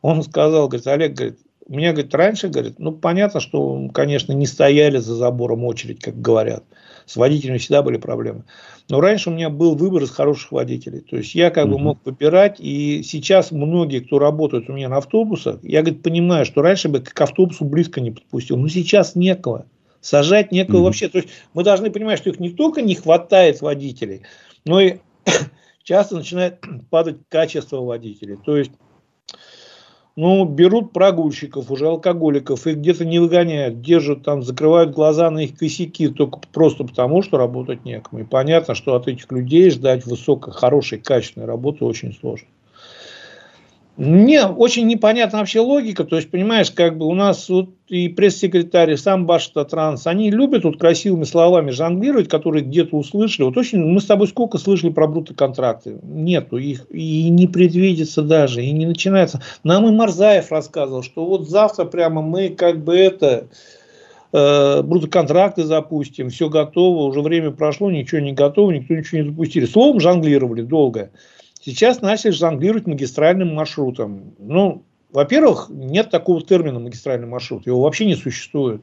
он 0.00 0.22
сказал, 0.22 0.68
говорит, 0.68 0.86
Олег, 0.86 1.14
говорит, 1.14 1.40
меня, 1.76 1.92
говорит, 1.92 2.14
раньше, 2.14 2.48
говорит, 2.48 2.78
ну, 2.78 2.92
понятно, 2.92 3.40
что, 3.40 3.88
конечно, 3.92 4.32
не 4.32 4.46
стояли 4.46 4.98
за 4.98 5.14
забором 5.14 5.64
очередь, 5.64 6.00
как 6.00 6.20
говорят. 6.20 6.64
С 7.04 7.16
водителями 7.16 7.58
всегда 7.58 7.82
были 7.82 7.96
проблемы. 7.96 8.44
Но 8.88 9.00
раньше 9.00 9.28
у 9.28 9.32
меня 9.32 9.50
был 9.50 9.74
выбор 9.76 10.02
из 10.02 10.10
хороших 10.10 10.52
водителей. 10.52 11.00
То 11.00 11.16
есть 11.16 11.34
я 11.34 11.50
как 11.50 11.66
mm-hmm. 11.66 11.70
бы 11.70 11.78
мог 11.78 11.98
выбирать. 12.04 12.56
И 12.58 13.02
сейчас 13.02 13.50
многие, 13.50 14.00
кто 14.00 14.18
работает 14.18 14.68
у 14.68 14.72
меня 14.72 14.88
на 14.88 14.96
автобусах, 14.96 15.62
я 15.62 15.82
говорит, 15.82 16.02
понимаю, 16.02 16.46
что 16.46 16.62
раньше 16.62 16.88
бы 16.88 17.00
к 17.00 17.20
автобусу 17.20 17.64
близко 17.64 18.00
не 18.00 18.10
подпустил. 18.10 18.56
Но 18.56 18.68
сейчас 18.68 19.14
некого. 19.14 19.66
Сажать 20.00 20.52
некого 20.52 20.78
mm-hmm. 20.78 20.84
вообще. 20.84 21.08
То 21.08 21.18
есть 21.18 21.28
мы 21.52 21.64
должны 21.64 21.90
понимать, 21.90 22.18
что 22.18 22.30
их 22.30 22.40
не 22.40 22.50
только 22.50 22.80
не 22.82 22.94
хватает 22.94 23.60
водителей, 23.60 24.22
но 24.64 24.80
и 24.80 24.98
часто 25.82 26.16
начинает 26.16 26.60
падать 26.90 27.18
качество 27.28 27.80
водителей. 27.80 28.38
То 28.44 28.56
есть 28.56 28.72
ну, 30.18 30.44
берут 30.44 30.92
прогульщиков, 30.92 31.70
уже 31.70 31.86
алкоголиков, 31.86 32.66
их 32.66 32.78
где-то 32.78 33.04
не 33.04 33.20
выгоняют, 33.20 33.82
держат 33.82 34.24
там, 34.24 34.42
закрывают 34.42 34.90
глаза 34.90 35.30
на 35.30 35.44
их 35.44 35.56
косяки 35.56 36.08
только 36.08 36.40
просто 36.52 36.82
потому, 36.82 37.22
что 37.22 37.38
работать 37.38 37.84
некому. 37.84 38.22
И 38.22 38.24
понятно, 38.24 38.74
что 38.74 38.96
от 38.96 39.06
этих 39.06 39.30
людей 39.30 39.70
ждать 39.70 40.06
высокой, 40.06 40.52
хорошей, 40.52 40.98
качественной 40.98 41.46
работы 41.46 41.84
очень 41.84 42.12
сложно. 42.12 42.48
Мне 43.98 44.46
очень 44.46 44.86
непонятна 44.86 45.40
вообще 45.40 45.58
логика. 45.58 46.04
То 46.04 46.14
есть, 46.14 46.30
понимаешь, 46.30 46.70
как 46.70 46.96
бы 46.96 47.06
у 47.06 47.14
нас 47.14 47.48
вот 47.48 47.70
и 47.88 48.08
пресс-секретарь, 48.08 48.92
и 48.92 48.96
сам 48.96 49.26
Баштатранс, 49.26 50.06
они 50.06 50.30
любят 50.30 50.62
вот 50.62 50.78
красивыми 50.78 51.24
словами 51.24 51.72
жонглировать, 51.72 52.28
которые 52.28 52.64
где-то 52.64 52.96
услышали. 52.96 53.46
Вот 53.46 53.56
очень, 53.56 53.80
мы 53.80 54.00
с 54.00 54.04
тобой 54.04 54.28
сколько 54.28 54.56
слышали 54.58 54.90
про 54.90 55.08
брутоконтракты? 55.08 55.98
Нету 56.04 56.58
их, 56.58 56.86
и 56.90 57.28
не 57.28 57.48
предвидится 57.48 58.22
даже, 58.22 58.62
и 58.62 58.70
не 58.70 58.86
начинается. 58.86 59.42
Нам 59.64 59.88
и 59.88 59.90
Марзаев 59.90 60.52
рассказывал, 60.52 61.02
что 61.02 61.26
вот 61.26 61.48
завтра 61.48 61.84
прямо 61.84 62.22
мы 62.22 62.50
как 62.50 62.84
бы 62.84 62.96
это 62.96 63.48
э, 64.32 64.82
брутоконтракты 64.82 65.64
запустим, 65.64 66.30
все 66.30 66.48
готово, 66.48 67.02
уже 67.02 67.20
время 67.20 67.50
прошло, 67.50 67.90
ничего 67.90 68.20
не 68.20 68.32
готово, 68.32 68.70
никто 68.70 68.94
ничего 68.94 69.22
не 69.22 69.30
запустили. 69.30 69.66
Словом 69.66 69.98
жонглировали 69.98 70.62
долго. 70.62 71.10
Сейчас 71.68 72.00
начали 72.00 72.30
жонглировать 72.30 72.86
магистральным 72.86 73.54
маршрутом. 73.54 74.34
Ну, 74.38 74.84
во-первых, 75.10 75.66
нет 75.68 76.08
такого 76.08 76.40
термина 76.40 76.78
магистральный 76.78 77.26
маршрут. 77.26 77.66
Его 77.66 77.82
вообще 77.82 78.06
не 78.06 78.14
существует. 78.14 78.80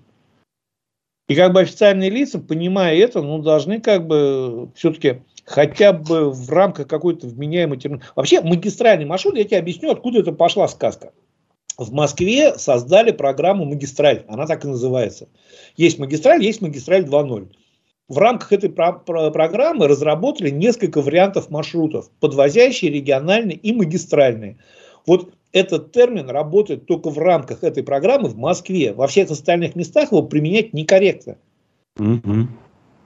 И 1.27 1.33
как 1.33 1.51
бы 1.51 1.61
официальные 1.61 2.11
лица, 2.11 2.38
понимая 2.38 2.95
это, 2.95 3.23
ну, 3.23 3.39
должны 3.39 3.81
как 3.81 4.05
бы 4.05 4.69
все-таки 4.75 5.23
хотя 5.45 5.93
бы 5.93 6.29
в 6.29 6.47
рамках 6.51 6.88
какой-то 6.88 7.25
вменяемой 7.25 7.79
термин. 7.79 8.03
Вообще, 8.15 8.41
магистральный 8.41 9.05
маршрут, 9.05 9.36
я 9.36 9.45
тебе 9.45 9.57
объясню, 9.57 9.89
откуда 9.89 10.19
это 10.19 10.31
пошла 10.31 10.67
сказка. 10.67 11.11
В 11.79 11.91
Москве 11.91 12.53
создали 12.59 13.09
программу 13.09 13.65
«Магистраль», 13.65 14.25
она 14.27 14.45
так 14.45 14.63
и 14.63 14.67
называется. 14.67 15.27
Есть 15.75 15.97
магистраль, 15.97 16.43
есть 16.43 16.61
магистраль 16.61 17.03
2.0 17.03 17.49
в 18.08 18.18
рамках 18.18 18.53
этой 18.53 18.70
про- 18.70 18.93
про- 18.93 19.32
программы 19.32 19.88
разработали 19.88 20.49
несколько 20.49 21.01
вариантов 21.01 21.49
маршрутов, 21.49 22.10
подвозящие, 22.20 22.91
региональные 22.91 23.58
и 23.58 23.74
магистральные. 23.74 24.58
Вот 25.06 25.34
этот 25.51 25.91
термин 25.91 26.30
работает 26.30 26.86
только 26.86 27.10
в 27.10 27.18
рамках 27.18 27.64
этой 27.64 27.84
программы 27.84 28.30
в 28.30 28.38
Москве. 28.38 28.93
Во 28.93 29.08
всех 29.08 29.32
остальных 29.32 29.76
местах 29.76 30.12
его 30.12 30.22
применять 30.24 30.74
некорректно. 30.74 31.38
Mm-hmm. 31.97 32.47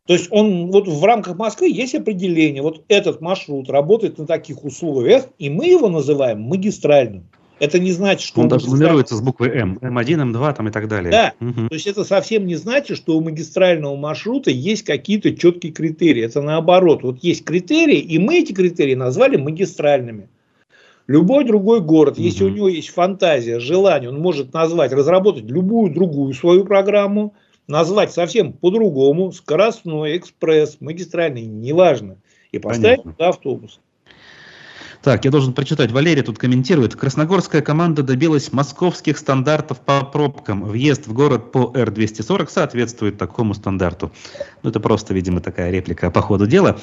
То 0.05 0.13
есть 0.13 0.27
он 0.31 0.71
вот 0.71 0.87
в 0.87 1.05
рамках 1.05 1.37
Москвы 1.37 1.69
есть 1.69 1.93
определение. 1.93 2.63
Вот 2.63 2.83
этот 2.87 3.21
маршрут 3.21 3.69
работает 3.69 4.17
на 4.17 4.25
таких 4.25 4.63
условиях, 4.63 5.27
и 5.37 5.49
мы 5.49 5.67
его 5.67 5.87
называем 5.87 6.41
магистральным. 6.41 7.29
Это 7.59 7.79
не 7.79 7.91
значит, 7.91 8.21
что... 8.21 8.41
Он 8.41 8.47
даже 8.47 8.67
нумеруется 8.67 9.15
с 9.15 9.21
буквы 9.21 9.47
М. 9.49 9.77
М1, 9.81 10.31
М2 10.31 10.55
там 10.55 10.67
и 10.67 10.71
так 10.71 10.87
далее. 10.87 11.11
Да, 11.11 11.33
угу. 11.39 11.67
то 11.67 11.73
есть 11.73 11.87
это 11.87 12.03
совсем 12.03 12.45
не 12.45 12.55
значит, 12.55 12.97
что 12.97 13.17
у 13.17 13.21
магистрального 13.21 13.95
маршрута 13.95 14.49
есть 14.49 14.83
какие-то 14.83 15.35
четкие 15.35 15.73
критерии. 15.73 16.23
Это 16.23 16.41
наоборот. 16.41 17.03
Вот 17.03 17.19
есть 17.21 17.43
критерии, 17.43 17.99
и 17.99 18.17
мы 18.17 18.39
эти 18.39 18.53
критерии 18.53 18.95
назвали 18.95 19.35
магистральными. 19.37 20.29
Любой 21.07 21.43
другой 21.43 21.81
город, 21.81 22.13
угу. 22.13 22.21
если 22.21 22.43
у 22.43 22.49
него 22.49 22.69
есть 22.69 22.89
фантазия, 22.89 23.59
желание, 23.59 24.09
он 24.09 24.19
может 24.19 24.53
назвать, 24.53 24.93
разработать 24.93 25.45
любую 25.45 25.93
другую 25.93 26.33
свою 26.33 26.65
программу, 26.65 27.33
назвать 27.67 28.11
совсем 28.11 28.53
по-другому, 28.53 29.31
скоростной, 29.31 30.17
экспресс, 30.17 30.77
магистральный, 30.79 31.45
неважно, 31.45 32.17
и 32.51 32.59
поставить 32.59 33.03
Понятно. 33.03 33.13
туда 33.13 33.29
автобус. 33.29 33.79
Так, 35.01 35.23
я 35.23 35.31
должен 35.31 35.53
прочитать. 35.53 35.91
Валерий 35.91 36.23
тут 36.23 36.37
комментирует. 36.37 36.95
Красногорская 36.95 37.61
команда 37.61 38.03
добилась 38.03 38.51
московских 38.51 39.17
стандартов 39.17 39.79
по 39.79 40.03
пробкам. 40.03 40.65
Въезд 40.65 41.07
в 41.07 41.13
город 41.13 41.53
по 41.53 41.71
Р-240 41.73 42.49
соответствует 42.49 43.17
такому 43.17 43.53
стандарту. 43.53 44.11
Ну, 44.61 44.69
это 44.69 44.81
просто, 44.81 45.13
видимо, 45.13 45.39
такая 45.39 45.71
реплика 45.71 46.11
по 46.11 46.21
ходу 46.21 46.47
дела. 46.47 46.79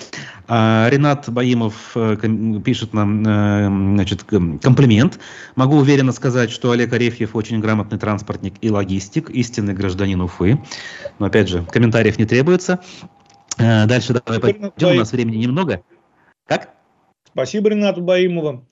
А, 0.49 0.89
Ренат 0.89 1.29
Баимов 1.29 1.93
э, 1.95 2.17
пишет 2.64 2.95
нам 2.95 3.23
э, 3.23 3.67
значит, 3.67 4.25
комплимент. 4.25 5.19
Могу 5.55 5.77
уверенно 5.77 6.12
сказать, 6.12 6.51
что 6.51 6.71
Олег 6.71 6.95
Арефьев 6.95 7.37
очень 7.37 7.61
грамотный 7.61 7.99
транспортник 7.99 8.55
и 8.62 8.71
логистик, 8.71 9.29
истинный 9.29 9.75
гражданин 9.75 10.23
Уфы. 10.23 10.59
Но, 11.19 11.27
опять 11.27 11.51
же, 11.51 11.67
комментариев 11.71 12.19
не 12.19 12.25
требуется. 12.25 12.81
Э, 13.59 13.85
дальше 13.85 14.14
давай 14.14 14.41
пойдем, 14.41 14.73
у 14.81 14.95
нас 14.95 15.12
времени 15.12 15.37
немного. 15.37 15.83
Как? 16.47 16.76
Спасибо 17.37 17.68
Ренату 17.68 18.01
Баимову. 18.01 18.64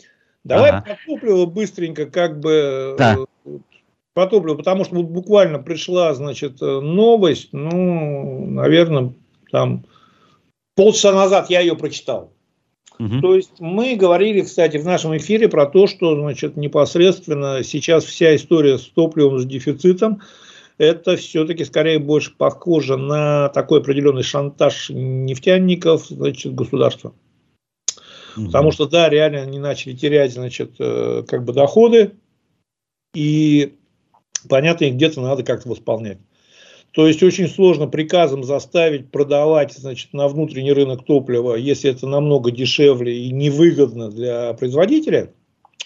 Давай 0.42 0.70
ага. 0.70 0.80
про 0.80 0.96
топливо 1.06 1.44
быстренько, 1.44 2.06
как 2.06 2.40
бы 2.40 2.96
да. 2.98 3.18
про 4.14 4.26
топливо, 4.26 4.54
потому 4.54 4.86
что 4.86 4.94
вот 4.94 5.04
буквально 5.04 5.58
пришла, 5.58 6.14
значит, 6.14 6.62
новость, 6.62 7.50
ну, 7.52 8.46
наверное, 8.46 9.12
там 9.50 9.84
полчаса 10.76 11.12
назад 11.12 11.50
я 11.50 11.60
ее 11.60 11.76
прочитал. 11.76 12.32
Угу. 12.98 13.20
То 13.20 13.34
есть 13.34 13.60
мы 13.60 13.96
говорили, 13.96 14.40
кстати, 14.40 14.78
в 14.78 14.86
нашем 14.86 15.14
эфире 15.18 15.50
про 15.50 15.66
то, 15.66 15.86
что, 15.86 16.18
значит, 16.18 16.56
непосредственно 16.56 17.62
сейчас 17.62 18.04
вся 18.04 18.34
история 18.34 18.78
с 18.78 18.84
топливом, 18.84 19.40
с 19.40 19.44
дефицитом, 19.44 20.22
это 20.78 21.16
все-таки 21.16 21.66
скорее 21.66 21.98
больше 21.98 22.34
похоже 22.34 22.96
на 22.96 23.50
такой 23.50 23.80
определенный 23.80 24.22
шантаж 24.22 24.88
нефтяников, 24.88 26.06
значит, 26.06 26.54
государства. 26.54 27.12
Угу. 28.36 28.46
Потому 28.46 28.72
что, 28.72 28.86
да, 28.86 29.08
реально 29.08 29.42
они 29.42 29.58
начали 29.58 29.94
терять, 29.94 30.32
значит, 30.32 30.74
э, 30.78 31.24
как 31.26 31.44
бы 31.44 31.52
доходы, 31.52 32.12
и 33.14 33.74
понятно, 34.48 34.86
их 34.86 34.94
где-то 34.94 35.20
надо 35.20 35.42
как-то 35.42 35.68
восполнять. 35.68 36.18
То 36.92 37.08
есть 37.08 37.22
очень 37.22 37.48
сложно 37.48 37.88
приказом 37.88 38.44
заставить 38.44 39.10
продавать 39.10 39.72
значит, 39.72 40.12
на 40.12 40.28
внутренний 40.28 40.72
рынок 40.72 41.04
топлива, 41.04 41.56
если 41.56 41.90
это 41.90 42.06
намного 42.06 42.52
дешевле 42.52 43.16
и 43.26 43.32
невыгодно 43.32 44.10
для 44.10 44.54
производителя, 44.54 45.32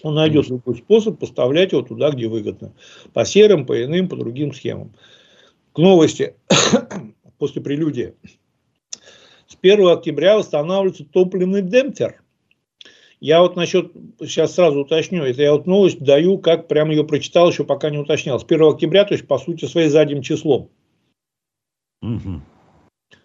он 0.03 0.15
найдет 0.15 0.49
любой 0.49 0.77
способ 0.77 1.19
поставлять 1.19 1.73
его 1.73 1.83
туда, 1.83 2.11
где 2.11 2.29
выгодно. 2.29 2.73
По 3.15 3.25
серым, 3.25 3.65
по 3.65 3.83
иным, 3.83 4.09
по 4.09 4.17
другим 4.17 4.53
схемам. 4.53 4.93
К 5.73 5.79
новости 5.79 6.35
после 7.39 7.63
прелюдии. 7.63 8.15
С 9.47 9.57
1 9.61 9.89
октября 9.89 10.37
восстанавливается 10.37 11.05
топливный 11.05 11.63
демпфер– 11.63 12.23
я 13.21 13.43
вот 13.43 13.57
насчет, 13.57 13.93
сейчас 14.21 14.55
сразу 14.55 14.81
уточню, 14.81 15.25
это 15.25 15.43
я 15.43 15.53
вот 15.53 15.67
новость 15.67 16.01
даю, 16.01 16.39
как 16.39 16.69
прямо 16.69 16.93
ее 16.93 17.05
прочитал, 17.05 17.51
еще 17.51 17.65
пока 17.65 17.91
не 17.91 17.99
уточнял. 17.99 18.39
С 18.39 18.45
1 18.45 18.63
октября, 18.63 19.05
то 19.05 19.15
есть 19.15 19.27
по 19.27 19.39
сути 19.39 19.65
своей 19.65 19.89
задним 19.89 20.23
числом. 20.23 20.71
Угу. 22.03 22.41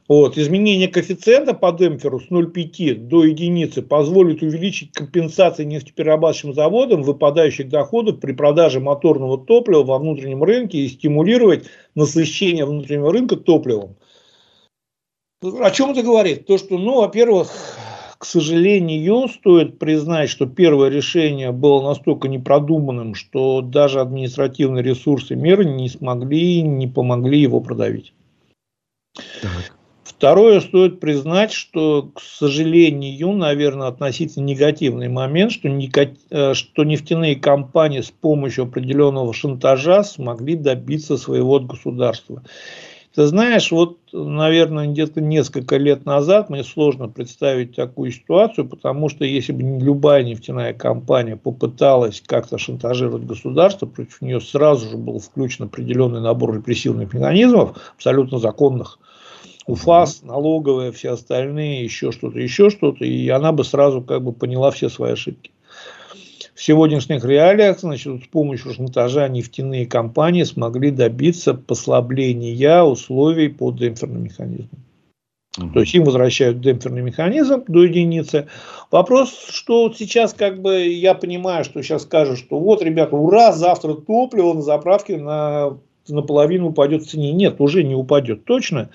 Вот, 0.09 0.37
изменение 0.37 0.89
коэффициента 0.89 1.53
по 1.53 1.71
демпферу 1.71 2.19
с 2.19 2.29
0,5 2.29 2.95
до 2.95 3.23
единицы 3.23 3.81
позволит 3.81 4.41
увеличить 4.41 4.91
компенсации 4.91 5.63
нефтеперерабатывающим 5.63 6.53
заводам 6.53 7.03
выпадающих 7.03 7.69
доходов 7.69 8.19
при 8.19 8.33
продаже 8.33 8.79
моторного 8.79 9.37
топлива 9.37 9.83
во 9.83 9.99
внутреннем 9.99 10.43
рынке 10.43 10.79
и 10.79 10.89
стимулировать 10.89 11.67
насыщение 11.95 12.65
внутреннего 12.65 13.13
рынка 13.13 13.37
топливом. 13.37 13.95
О 15.41 15.71
чем 15.71 15.91
это 15.91 16.03
говорит? 16.03 16.47
То, 16.47 16.57
что, 16.57 16.77
ну, 16.77 17.01
во-первых, 17.01 17.49
к 18.23 18.25
сожалению, 18.25 19.27
стоит 19.27 19.79
признать, 19.79 20.29
что 20.29 20.45
первое 20.45 20.87
решение 20.87 21.51
было 21.51 21.81
настолько 21.89 22.29
непродуманным, 22.29 23.15
что 23.15 23.59
даже 23.59 23.99
административные 23.99 24.81
ресурсы 24.81 25.35
меры 25.35 25.65
не 25.65 25.89
смогли, 25.89 26.61
не 26.61 26.87
помогли 26.87 27.41
его 27.41 27.59
продавить. 27.59 28.13
Так. 29.41 29.75
Второе, 30.05 30.61
стоит 30.61 31.01
признать, 31.01 31.51
что, 31.51 32.11
к 32.15 32.21
сожалению, 32.21 33.33
наверное, 33.33 33.87
относительно 33.87 34.45
негативный 34.45 35.09
момент, 35.09 35.51
что, 35.51 35.67
э, 35.67 36.53
что 36.53 36.83
нефтяные 36.85 37.35
компании 37.35 37.99
с 37.99 38.09
помощью 38.09 38.63
определенного 38.63 39.33
шантажа 39.33 40.01
смогли 40.01 40.55
добиться 40.55 41.17
своего 41.17 41.57
от 41.57 41.65
государства. 41.65 42.41
Ты 43.15 43.27
знаешь, 43.27 43.71
вот, 43.71 43.99
наверное, 44.11 44.87
где-то 44.87 45.21
несколько 45.21 45.77
лет 45.77 46.03
назад 46.03 46.49
мне 46.49 46.63
сложно 46.63 47.07
представить 47.07 47.75
такую 47.75 48.11
ситуацию, 48.11 48.67
потому 48.67 49.07
что 49.07 49.23
если 49.23 49.51
бы 49.51 49.61
любая 49.61 50.23
нефтяная 50.23 50.73
компания 50.73 51.35
попыталась 51.35 52.23
как-то 52.25 52.57
шантажировать 52.57 53.25
государство, 53.25 53.85
против 53.85 54.19
нее 54.21 54.41
сразу 54.41 54.89
же 54.89 54.97
был 54.97 55.19
включен 55.19 55.65
определенный 55.65 56.21
набор 56.21 56.55
репрессивных 56.55 57.13
механизмов, 57.13 57.77
абсолютно 57.95 58.39
законных, 58.39 58.97
УФАС, 59.67 60.23
налоговая, 60.23 60.91
все 60.91 61.11
остальные, 61.11 61.83
еще 61.83 62.11
что-то, 62.11 62.39
еще 62.39 62.71
что-то, 62.71 63.05
и 63.05 63.29
она 63.29 63.51
бы 63.51 63.63
сразу 63.63 64.01
как 64.01 64.23
бы 64.23 64.33
поняла 64.33 64.71
все 64.71 64.89
свои 64.89 65.11
ошибки. 65.11 65.51
В 66.55 66.61
сегодняшних 66.61 67.25
реалиях, 67.25 67.79
значит, 67.79 68.23
с 68.23 68.27
помощью 68.27 68.73
шантажа 68.73 69.27
нефтяные 69.27 69.87
компании 69.87 70.43
смогли 70.43 70.91
добиться 70.91 71.53
послабления 71.55 72.83
условий 72.83 73.49
по 73.49 73.71
демпферным 73.71 74.23
механизмам. 74.23 74.83
Угу. 75.57 75.69
То 75.69 75.79
есть 75.81 75.93
им 75.93 76.03
возвращают 76.03 76.61
демпферный 76.61 77.01
механизм 77.01 77.63
до 77.67 77.83
единицы. 77.83 78.47
Вопрос, 78.91 79.33
что 79.49 79.83
вот 79.83 79.97
сейчас 79.97 80.33
как 80.33 80.61
бы 80.61 80.87
я 80.87 81.13
понимаю, 81.13 81.63
что 81.63 81.81
сейчас 81.81 82.03
скажут, 82.03 82.39
что 82.39 82.59
вот, 82.59 82.81
ребята, 82.81 83.15
ура, 83.15 83.51
завтра 83.51 83.93
топливо 83.93 84.53
на 84.53 84.61
заправке 84.61 85.17
на 85.17 85.77
наполовину 86.07 86.69
упадет 86.69 87.03
в 87.03 87.09
цене. 87.09 87.31
Нет, 87.31 87.55
уже 87.59 87.83
не 87.83 87.95
упадет 87.95 88.45
точно. 88.45 88.89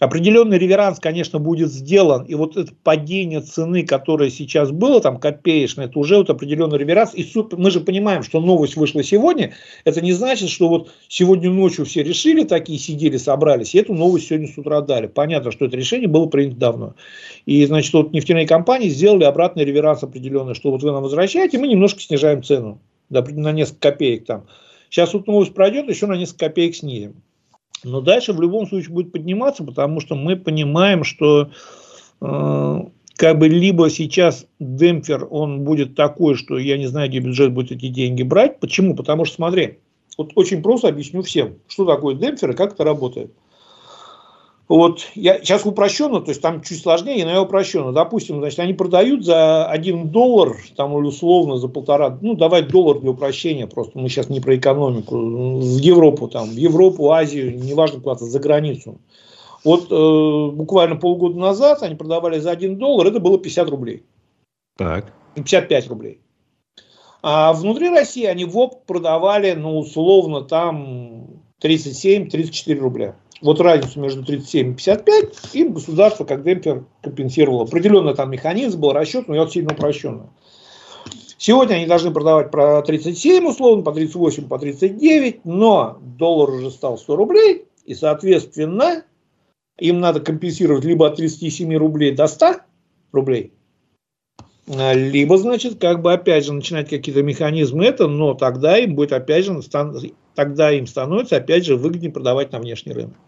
Определенный 0.00 0.58
реверанс, 0.58 0.98
конечно, 1.00 1.38
будет 1.38 1.70
сделан. 1.70 2.24
И 2.24 2.34
вот 2.34 2.56
это 2.56 2.72
падение 2.82 3.40
цены, 3.40 3.86
которое 3.86 4.30
сейчас 4.30 4.70
было, 4.70 5.00
там 5.00 5.18
копеечное, 5.18 5.86
это 5.86 5.98
уже 5.98 6.18
вот 6.18 6.28
определенный 6.30 6.78
реверанс. 6.78 7.14
И 7.14 7.22
супер, 7.22 7.56
мы 7.58 7.70
же 7.70 7.80
понимаем, 7.80 8.22
что 8.22 8.40
новость 8.40 8.76
вышла 8.76 9.02
сегодня. 9.02 9.54
Это 9.84 10.00
не 10.00 10.12
значит, 10.12 10.50
что 10.50 10.68
вот 10.68 10.90
сегодня 11.08 11.50
ночью 11.50 11.84
все 11.86 12.02
решили, 12.02 12.44
такие 12.44 12.78
сидели, 12.78 13.16
собрались, 13.16 13.74
и 13.74 13.78
эту 13.78 13.94
новость 13.94 14.28
сегодня 14.28 14.48
с 14.48 14.58
утра 14.58 14.80
дали. 14.80 15.06
Понятно, 15.06 15.50
что 15.50 15.64
это 15.64 15.76
решение 15.76 16.08
было 16.08 16.26
принято 16.26 16.56
давно. 16.56 16.94
И, 17.46 17.64
значит, 17.64 17.92
вот 17.94 18.12
нефтяные 18.12 18.46
компании 18.46 18.88
сделали 18.88 19.24
обратный 19.24 19.64
реверанс 19.64 20.02
определенный, 20.02 20.54
что 20.54 20.70
вот 20.70 20.82
вы 20.82 20.92
нам 20.92 21.02
возвращаете, 21.02 21.58
мы 21.58 21.68
немножко 21.68 22.00
снижаем 22.00 22.42
цену 22.42 22.80
на 23.10 23.52
несколько 23.52 23.90
копеек 23.90 24.26
там. 24.26 24.46
Сейчас 24.94 25.12
вот 25.12 25.26
новость 25.26 25.52
пройдет, 25.54 25.88
еще 25.88 26.06
на 26.06 26.12
несколько 26.12 26.46
копеек 26.46 26.76
снизим. 26.76 27.16
Но 27.82 28.00
дальше 28.00 28.32
в 28.32 28.40
любом 28.40 28.68
случае 28.68 28.92
будет 28.92 29.10
подниматься, 29.10 29.64
потому 29.64 29.98
что 29.98 30.14
мы 30.14 30.36
понимаем, 30.36 31.02
что 31.02 31.50
э, 32.20 32.80
как 33.16 33.38
бы 33.40 33.48
либо 33.48 33.90
сейчас 33.90 34.46
демпфер, 34.60 35.26
он 35.28 35.64
будет 35.64 35.96
такой, 35.96 36.36
что 36.36 36.58
я 36.58 36.78
не 36.78 36.86
знаю, 36.86 37.08
где 37.08 37.18
бюджет 37.18 37.52
будет 37.52 37.72
эти 37.72 37.88
деньги 37.88 38.22
брать. 38.22 38.60
Почему? 38.60 38.94
Потому 38.94 39.24
что, 39.24 39.34
смотри, 39.34 39.78
вот 40.16 40.30
очень 40.36 40.62
просто 40.62 40.86
объясню 40.86 41.22
всем, 41.22 41.56
что 41.66 41.84
такое 41.86 42.14
демпфер 42.14 42.52
и 42.52 42.54
как 42.54 42.74
это 42.74 42.84
работает. 42.84 43.32
Вот 44.66 45.10
я 45.14 45.40
сейчас 45.40 45.66
упрощенно, 45.66 46.20
то 46.20 46.30
есть 46.30 46.40
там 46.40 46.62
чуть 46.62 46.80
сложнее, 46.80 47.24
но 47.26 47.32
я 47.32 47.42
упрощенно. 47.42 47.92
Допустим, 47.92 48.38
значит, 48.38 48.58
они 48.60 48.72
продают 48.72 49.24
за 49.24 49.66
1 49.66 50.08
доллар, 50.08 50.56
там 50.74 50.98
или 50.98 51.06
условно 51.06 51.58
за 51.58 51.68
полтора, 51.68 52.18
ну 52.22 52.34
давай 52.34 52.62
доллар 52.62 53.00
для 53.00 53.10
упрощения, 53.10 53.66
просто 53.66 53.98
мы 53.98 54.08
сейчас 54.08 54.30
не 54.30 54.40
про 54.40 54.56
экономику, 54.56 55.16
в 55.16 55.78
Европу 55.78 56.28
там, 56.28 56.48
в 56.48 56.56
Европу, 56.56 57.10
Азию, 57.10 57.54
неважно 57.58 58.00
куда-то, 58.00 58.24
за 58.24 58.40
границу. 58.40 59.00
Вот 59.64 59.90
э, 59.90 60.56
буквально 60.56 60.96
полгода 60.96 61.38
назад 61.38 61.82
они 61.82 61.94
продавали 61.94 62.38
за 62.38 62.50
1 62.50 62.78
доллар, 62.78 63.08
это 63.08 63.20
было 63.20 63.38
50 63.38 63.68
рублей. 63.68 64.02
Так. 64.78 65.12
55 65.34 65.88
рублей. 65.88 66.20
А 67.22 67.52
внутри 67.52 67.90
России 67.90 68.24
они 68.24 68.46
в 68.46 68.56
ОП 68.56 68.86
продавали, 68.86 69.52
ну, 69.52 69.78
условно, 69.78 70.42
там 70.42 71.42
37-34 71.62 72.78
рубля 72.78 73.16
вот 73.44 73.60
разницу 73.60 74.00
между 74.00 74.24
37 74.24 74.70
и 74.70 74.74
55 74.74 75.54
им 75.54 75.74
государство 75.74 76.24
как 76.24 76.42
демпфер 76.42 76.86
компенсировало. 77.02 77.64
Определенный 77.64 78.14
там 78.14 78.30
механизм 78.30 78.80
был 78.80 78.92
расчет, 78.92 79.28
но 79.28 79.34
я 79.34 79.46
сильно 79.46 79.74
упрощенно. 79.74 80.30
Сегодня 81.36 81.74
они 81.74 81.86
должны 81.86 82.10
продавать 82.10 82.50
про 82.50 82.80
37 82.80 83.46
условно, 83.46 83.82
по 83.82 83.92
38, 83.92 84.48
по 84.48 84.58
39, 84.58 85.44
но 85.44 85.98
доллар 86.00 86.50
уже 86.52 86.70
стал 86.70 86.96
100 86.96 87.16
рублей, 87.16 87.66
и 87.84 87.94
соответственно 87.94 89.04
им 89.78 90.00
надо 90.00 90.20
компенсировать 90.20 90.84
либо 90.84 91.06
от 91.06 91.16
37 91.16 91.76
рублей 91.76 92.12
до 92.12 92.28
100 92.28 92.60
рублей, 93.12 93.52
либо, 94.66 95.36
значит, 95.36 95.78
как 95.78 96.00
бы 96.00 96.14
опять 96.14 96.46
же 96.46 96.54
начинать 96.54 96.88
какие-то 96.88 97.22
механизмы 97.22 97.84
это, 97.84 98.06
но 98.06 98.32
тогда 98.32 98.78
им 98.78 98.94
будет 98.94 99.12
опять 99.12 99.44
же, 99.44 99.60
тогда 100.34 100.72
им 100.72 100.86
становится 100.86 101.36
опять 101.36 101.66
же 101.66 101.76
выгоднее 101.76 102.10
продавать 102.10 102.52
на 102.52 102.58
внешний 102.58 102.94
рынок. 102.94 103.18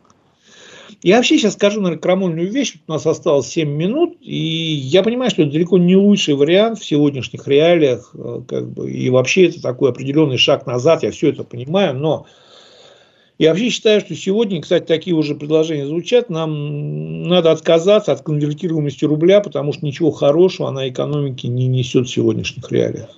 Я 1.03 1.16
вообще 1.16 1.39
сейчас 1.39 1.55
скажу, 1.55 1.80
наверное, 1.80 2.01
крамольную 2.01 2.51
вещь. 2.51 2.74
У 2.87 2.93
нас 2.93 3.07
осталось 3.07 3.49
7 3.49 3.68
минут, 3.68 4.16
и 4.20 4.37
я 4.37 5.03
понимаю, 5.03 5.30
что 5.30 5.43
это 5.43 5.53
далеко 5.53 5.78
не 5.78 5.97
лучший 5.97 6.34
вариант 6.34 6.78
в 6.78 6.84
сегодняшних 6.84 7.47
реалиях, 7.49 8.11
э, 8.14 8.41
как 8.47 8.70
бы, 8.70 8.91
и 8.91 9.11
вообще 9.11 9.47
это 9.47 9.61
такой 9.61 9.91
определенный 9.91 10.39
шаг 10.39 10.66
назад, 10.66 11.03
я 11.03 11.11
все 11.11 11.30
это 11.30 11.45
понимаю, 11.45 11.95
но 11.95 12.26
я 13.39 13.51
вообще 13.51 13.68
считаю, 13.68 14.01
что 14.01 14.14
сегодня, 14.14 14.62
кстати, 14.62 14.84
такие 14.84 15.14
уже 15.14 15.34
предложения 15.34 15.87
звучат, 15.87 16.30
нам 16.30 17.24
надо 17.24 17.51
отказаться 17.51 18.12
от 18.12 18.22
конвертируемости 18.22 19.05
рубля, 19.05 19.41
потому 19.41 19.74
что 19.74 19.84
ничего 19.84 20.11
хорошего 20.11 20.68
она 20.68 20.89
экономике 20.89 21.49
не 21.49 21.66
несет 21.66 22.07
в 22.07 22.11
сегодняшних 22.11 22.70
реалиях. 22.72 23.11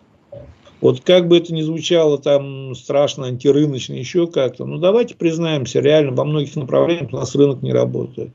Вот 0.81 1.01
как 1.01 1.26
бы 1.26 1.39
это 1.39 1.53
ни 1.53 1.62
звучало 1.62 2.18
там 2.18 2.74
страшно, 2.74 3.26
антирыночно, 3.26 3.95
еще 3.95 4.29
как-то, 4.29 4.64
ну 4.64 4.79
давайте 4.79 5.16
признаемся, 5.16 5.81
реально 5.81 6.12
во 6.12 6.24
многих 6.24 6.55
направлениях 6.55 7.12
у 7.12 7.16
нас 7.16 7.35
рынок 7.35 7.62
не 7.62 7.72
работает. 7.72 8.31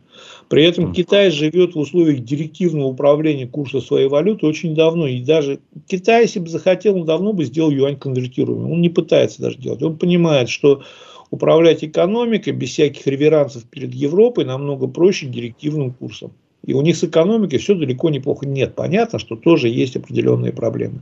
При 0.50 0.66
этом 0.66 0.94
Китай 0.94 1.32
живет 1.32 1.74
в 1.74 1.80
условиях 1.80 2.20
директивного 2.20 2.88
управления 2.88 3.48
курса 3.48 3.82
своей 3.82 4.08
валюты 4.08 4.46
очень 4.46 4.76
давно. 4.76 5.08
И 5.08 5.22
даже 5.22 5.60
Китай, 5.88 6.24
если 6.24 6.40
бы 6.40 6.48
захотел, 6.48 6.98
он 6.98 7.06
давно 7.06 7.34
бы 7.34 7.46
сделал 7.46 7.72
юань 7.72 7.98
конвертируемым. 7.98 8.72
Он 8.72 8.82
не 8.82 8.90
пытается 8.90 9.42
даже 9.42 9.58
делать. 9.58 9.82
Он 9.82 9.98
понимает, 9.98 10.50
что 10.50 10.84
управлять 11.32 11.84
экономикой 11.84 12.52
без 12.52 12.70
всяких 12.70 13.08
реверансов 13.08 13.64
перед 13.64 13.96
Европой 13.96 14.46
намного 14.46 14.88
проще 14.88 15.26
директивным 15.26 15.92
курсом. 15.92 16.34
И 16.66 16.74
у 16.74 16.82
них 16.82 16.96
с 16.96 17.04
экономикой 17.04 17.58
все 17.58 17.76
далеко 17.76 18.10
неплохо. 18.10 18.46
Нет, 18.46 18.74
понятно, 18.76 19.20
что 19.20 19.36
тоже 19.36 19.68
есть 19.68 19.98
определенные 19.98 20.54
проблемы. 20.54 21.02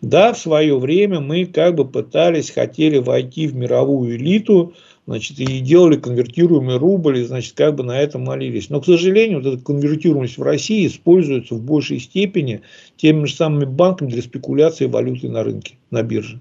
Да, 0.00 0.32
в 0.32 0.38
свое 0.38 0.78
время 0.78 1.20
мы 1.20 1.44
как 1.44 1.74
бы 1.74 1.84
пытались, 1.84 2.50
хотели 2.50 2.98
войти 2.98 3.46
в 3.46 3.54
мировую 3.54 4.16
элиту, 4.16 4.74
значит, 5.06 5.38
и 5.38 5.60
делали 5.60 5.96
конвертируемый 5.96 6.78
рубль, 6.78 7.18
и, 7.18 7.24
значит, 7.24 7.54
как 7.54 7.74
бы 7.74 7.84
на 7.84 8.00
этом 8.00 8.24
молились. 8.24 8.70
Но, 8.70 8.80
к 8.80 8.86
сожалению, 8.86 9.42
вот 9.42 9.54
эта 9.54 9.64
конвертируемость 9.64 10.38
в 10.38 10.42
России 10.42 10.86
используется 10.86 11.54
в 11.54 11.62
большей 11.62 12.00
степени 12.00 12.62
теми 12.96 13.26
же 13.26 13.34
самыми 13.34 13.66
банками 13.66 14.08
для 14.08 14.22
спекуляции 14.22 14.86
валюты 14.86 15.28
на 15.28 15.44
рынке, 15.44 15.74
на 15.90 16.02
бирже. 16.02 16.40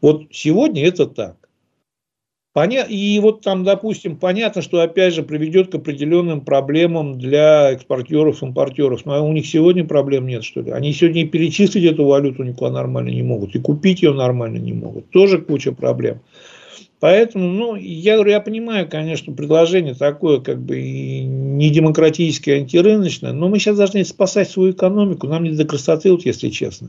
Вот 0.00 0.24
сегодня 0.30 0.86
это 0.86 1.06
так. 1.06 1.36
Поня... 2.56 2.84
И 2.84 3.18
вот 3.18 3.42
там, 3.42 3.64
допустим, 3.64 4.16
понятно, 4.16 4.62
что 4.62 4.80
опять 4.80 5.12
же 5.12 5.22
приведет 5.22 5.70
к 5.70 5.74
определенным 5.74 6.40
проблемам 6.40 7.18
для 7.18 7.72
экспортеров, 7.72 8.42
импортеров. 8.42 9.04
Но 9.04 9.28
у 9.28 9.32
них 9.34 9.46
сегодня 9.46 9.84
проблем 9.84 10.26
нет, 10.26 10.42
что 10.42 10.62
ли. 10.62 10.70
Они 10.70 10.94
сегодня 10.94 11.20
и 11.20 11.26
перечислить 11.26 11.84
эту 11.84 12.06
валюту 12.06 12.44
никуда 12.44 12.70
нормально 12.70 13.10
не 13.10 13.22
могут, 13.22 13.54
и 13.54 13.58
купить 13.58 14.00
ее 14.00 14.14
нормально 14.14 14.56
не 14.56 14.72
могут. 14.72 15.10
Тоже 15.10 15.36
куча 15.36 15.72
проблем. 15.72 16.20
Поэтому, 16.98 17.46
ну, 17.46 17.74
я 17.76 18.14
говорю, 18.14 18.30
я 18.30 18.40
понимаю, 18.40 18.88
конечно, 18.88 19.34
предложение 19.34 19.92
такое, 19.92 20.40
как 20.40 20.58
бы 20.58 20.80
не 20.80 21.68
демократическое, 21.68 22.60
антирыночное, 22.60 23.34
но 23.34 23.50
мы 23.50 23.58
сейчас 23.58 23.76
должны 23.76 24.02
спасать 24.02 24.48
свою 24.48 24.72
экономику, 24.72 25.26
нам 25.26 25.44
не 25.44 25.50
до 25.50 25.66
красоты, 25.66 26.10
вот 26.10 26.24
если 26.24 26.48
честно. 26.48 26.88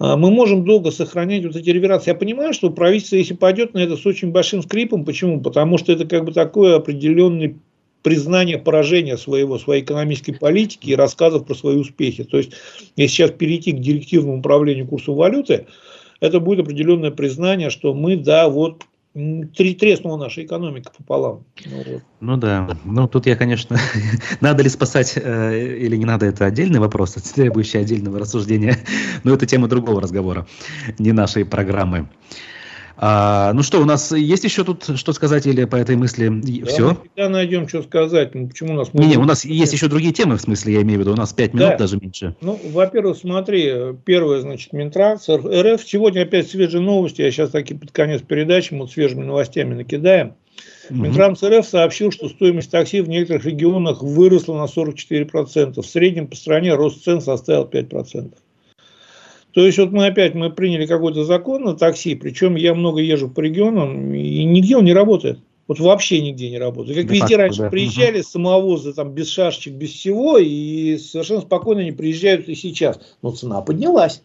А, 0.00 0.16
мы 0.16 0.30
можем 0.30 0.64
долго 0.64 0.90
сохранять 0.90 1.44
вот 1.44 1.54
эти 1.54 1.68
реверансы. 1.68 2.08
Я 2.08 2.14
понимаю, 2.14 2.54
что 2.54 2.70
правительство, 2.70 3.16
если 3.16 3.34
пойдет 3.34 3.74
на 3.74 3.78
это 3.80 3.96
с 3.96 4.06
очень 4.06 4.32
большим 4.32 4.62
скрипом, 4.62 5.04
почему? 5.04 5.40
Потому 5.40 5.76
что 5.76 5.92
это 5.92 6.06
как 6.06 6.24
бы 6.24 6.32
такое 6.32 6.76
определенное 6.76 7.54
признание 8.02 8.56
поражения 8.56 9.18
своего, 9.18 9.58
своей 9.58 9.82
экономической 9.82 10.32
политики 10.32 10.88
и 10.88 10.96
рассказов 10.96 11.44
про 11.44 11.54
свои 11.54 11.76
успехи. 11.76 12.24
То 12.24 12.38
есть, 12.38 12.52
если 12.96 13.14
сейчас 13.14 13.30
перейти 13.32 13.72
к 13.72 13.80
директивному 13.80 14.38
управлению 14.38 14.88
курсом 14.88 15.16
валюты, 15.16 15.66
это 16.20 16.40
будет 16.40 16.60
определенное 16.60 17.10
признание, 17.10 17.68
что 17.68 17.92
мы, 17.92 18.16
да, 18.16 18.48
вот 18.48 18.84
треснула 19.12 20.16
наша 20.16 20.44
экономика 20.44 20.92
пополам. 20.96 21.44
Ну, 21.66 22.00
ну 22.20 22.36
да, 22.36 22.76
ну 22.84 23.08
тут 23.08 23.26
я, 23.26 23.36
конечно, 23.36 23.76
надо 24.40 24.62
ли 24.62 24.68
спасать 24.68 25.14
э, 25.16 25.76
или 25.78 25.96
не 25.96 26.04
надо, 26.04 26.26
это 26.26 26.46
отдельный 26.46 26.78
вопрос, 26.78 27.14
требующий 27.14 27.78
отдельного 27.78 28.20
рассуждения, 28.20 28.76
но 29.24 29.34
это 29.34 29.46
тема 29.46 29.68
другого 29.68 30.00
разговора, 30.00 30.46
не 30.98 31.12
нашей 31.12 31.44
программы. 31.44 32.08
А, 33.02 33.54
ну 33.54 33.62
что, 33.62 33.80
у 33.80 33.86
нас 33.86 34.12
есть 34.12 34.44
еще 34.44 34.62
тут 34.62 34.84
что 34.96 35.14
сказать 35.14 35.46
или 35.46 35.64
по 35.64 35.76
этой 35.76 35.96
мысли 35.96 36.28
да, 36.28 36.66
все? 36.66 36.88
Мы 36.88 36.96
всегда 36.96 37.28
найдем, 37.30 37.66
что 37.66 37.82
сказать. 37.82 38.34
Ну, 38.34 38.46
почему 38.46 38.74
у 38.74 38.76
нас... 38.76 38.92
Не, 38.92 39.06
не, 39.06 39.16
у 39.16 39.24
нас 39.24 39.46
есть 39.46 39.72
еще 39.72 39.88
другие 39.88 40.12
темы, 40.12 40.36
в 40.36 40.42
смысле, 40.42 40.74
я 40.74 40.82
имею 40.82 40.98
в 40.98 41.00
виду. 41.00 41.14
У 41.14 41.16
нас 41.16 41.32
5 41.32 41.54
минут, 41.54 41.68
да. 41.70 41.76
даже 41.78 41.96
меньше. 41.96 42.36
Ну, 42.42 42.60
во-первых, 42.72 43.16
смотри, 43.16 43.72
первое, 44.04 44.42
значит, 44.42 44.74
Минтранс, 44.74 45.30
РФ. 45.30 45.82
Сегодня 45.82 46.22
опять 46.22 46.50
свежие 46.50 46.82
новости. 46.82 47.22
Я 47.22 47.30
сейчас 47.30 47.50
таки 47.50 47.72
под 47.72 47.90
конец 47.90 48.20
передачи 48.20 48.74
мы 48.74 48.80
вот 48.80 48.90
свежими 48.90 49.24
новостями 49.24 49.72
накидаем. 49.72 50.34
Минтранс 50.90 51.42
РФ 51.42 51.66
сообщил, 51.66 52.12
что 52.12 52.28
стоимость 52.28 52.70
такси 52.70 53.00
в 53.00 53.08
некоторых 53.08 53.46
регионах 53.46 54.02
выросла 54.02 54.58
на 54.58 54.64
44%. 54.64 55.80
В 55.80 55.86
среднем 55.86 56.26
по 56.26 56.36
стране 56.36 56.74
рост 56.74 57.02
цен 57.02 57.22
составил 57.22 57.64
5%. 57.64 58.34
То 59.52 59.64
есть 59.66 59.78
вот 59.78 59.90
мы 59.90 60.06
опять 60.06 60.34
мы 60.34 60.50
приняли 60.50 60.86
какой-то 60.86 61.24
закон 61.24 61.64
на 61.64 61.74
такси, 61.74 62.14
причем 62.14 62.54
я 62.54 62.74
много 62.74 63.00
езжу 63.00 63.28
по 63.28 63.40
регионам, 63.40 64.14
и 64.14 64.44
нигде 64.44 64.76
он 64.76 64.84
не 64.84 64.92
работает. 64.92 65.40
Вот 65.66 65.78
вообще 65.78 66.20
нигде 66.20 66.50
не 66.50 66.58
работает. 66.58 66.98
Как 66.98 67.06
да 67.06 67.14
везде 67.14 67.36
раньше 67.36 67.62
да. 67.62 67.70
приезжали 67.70 68.18
угу. 68.18 68.26
самовозы 68.26 68.92
там 68.92 69.12
без 69.12 69.28
шашечек, 69.28 69.74
без 69.74 69.92
всего, 69.92 70.36
и 70.36 70.98
совершенно 70.98 71.42
спокойно 71.42 71.82
не 71.82 71.92
приезжают 71.92 72.48
и 72.48 72.56
сейчас. 72.56 73.00
Но 73.22 73.30
цена 73.30 73.60
поднялась. 73.62 74.22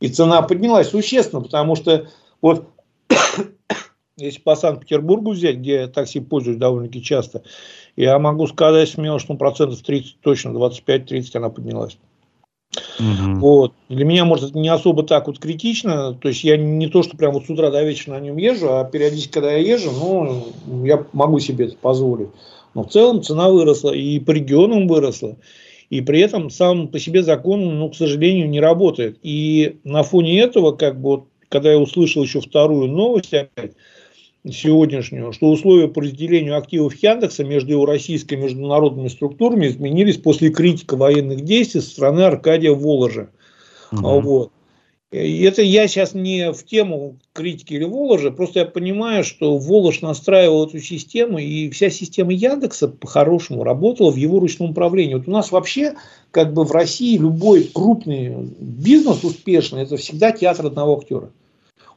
И 0.00 0.08
цена 0.08 0.42
поднялась 0.42 0.90
существенно, 0.90 1.42
потому 1.42 1.74
что 1.74 2.08
вот 2.40 2.68
если 4.16 4.40
по 4.40 4.54
Санкт-Петербургу 4.54 5.32
взять, 5.32 5.56
где 5.56 5.72
я 5.72 5.88
такси 5.88 6.20
пользуюсь 6.20 6.58
довольно-таки 6.58 7.02
часто, 7.02 7.42
я 7.96 8.16
могу 8.20 8.46
сказать 8.46 8.88
смело, 8.88 9.18
что 9.18 9.32
ну, 9.32 9.38
процентов 9.38 9.82
30, 9.82 10.20
точно 10.20 10.50
25-30 10.50 11.30
она 11.34 11.50
поднялась. 11.50 11.98
Угу. 12.98 13.40
Вот. 13.40 13.72
Для 13.88 14.04
меня, 14.04 14.24
может, 14.24 14.50
это 14.50 14.58
не 14.58 14.68
особо 14.68 15.02
так 15.02 15.26
вот 15.26 15.38
критично. 15.38 16.14
То 16.14 16.28
есть 16.28 16.44
я 16.44 16.56
не 16.56 16.88
то, 16.88 17.02
что 17.02 17.16
прям 17.16 17.32
вот 17.32 17.46
с 17.46 17.50
утра 17.50 17.70
до 17.70 17.82
вечера 17.82 18.14
на 18.14 18.20
нем 18.20 18.36
езжу, 18.36 18.72
а 18.72 18.84
периодически, 18.84 19.32
когда 19.32 19.52
я 19.52 19.58
езжу, 19.74 19.90
ну, 19.90 20.84
я 20.84 21.04
могу 21.12 21.40
себе 21.40 21.66
это 21.66 21.76
позволить. 21.76 22.28
Но 22.74 22.84
в 22.84 22.90
целом 22.90 23.22
цена 23.22 23.48
выросла, 23.50 23.92
и 23.92 24.18
по 24.18 24.32
регионам 24.32 24.88
выросла. 24.88 25.36
И 25.90 26.00
при 26.00 26.20
этом 26.20 26.50
сам 26.50 26.88
по 26.88 26.98
себе 26.98 27.22
закон, 27.22 27.78
ну, 27.78 27.90
к 27.90 27.96
сожалению, 27.96 28.48
не 28.48 28.60
работает. 28.60 29.18
И 29.22 29.78
на 29.84 30.02
фоне 30.02 30.40
этого, 30.40 30.72
как 30.72 31.00
бы, 31.00 31.10
вот, 31.10 31.24
когда 31.48 31.70
я 31.70 31.78
услышал 31.78 32.22
еще 32.22 32.40
вторую 32.40 32.88
новость 32.88 33.32
опять, 33.32 33.72
сегодняшнюю, 34.48 35.32
что 35.32 35.50
условия 35.50 35.88
по 35.88 36.02
разделению 36.02 36.58
активов 36.58 36.94
Яндекса 36.96 37.44
между 37.44 37.72
его 37.72 37.86
российской 37.86 38.34
и 38.34 38.38
международными 38.38 39.08
структурами 39.08 39.68
изменились 39.68 40.18
после 40.18 40.50
критики 40.50 40.94
военных 40.94 41.42
действий 41.42 41.80
со 41.80 41.90
стороны 41.90 42.20
Аркадия 42.20 42.72
Воложа. 42.72 43.30
Угу. 43.92 44.20
Вот. 44.20 44.50
И 45.14 45.42
это 45.42 45.62
я 45.62 45.86
сейчас 45.86 46.12
не 46.12 46.52
в 46.52 46.64
тему 46.64 47.18
критики 47.32 47.74
или 47.74 47.84
Воложа, 47.84 48.32
просто 48.32 48.60
я 48.60 48.64
понимаю, 48.64 49.22
что 49.22 49.56
Волож 49.58 50.00
настраивал 50.00 50.66
эту 50.66 50.80
систему, 50.80 51.38
и 51.38 51.70
вся 51.70 51.88
система 51.88 52.32
Яндекса 52.32 52.88
по-хорошему 52.88 53.62
работала 53.62 54.10
в 54.10 54.16
его 54.16 54.40
ручном 54.40 54.70
управлении. 54.70 55.14
Вот 55.14 55.28
у 55.28 55.30
нас 55.30 55.52
вообще, 55.52 55.94
как 56.32 56.52
бы 56.52 56.64
в 56.64 56.72
России, 56.72 57.16
любой 57.16 57.62
крупный 57.72 58.34
бизнес 58.58 59.22
успешный, 59.22 59.82
это 59.82 59.96
всегда 59.96 60.32
театр 60.32 60.66
одного 60.66 60.98
актера. 60.98 61.30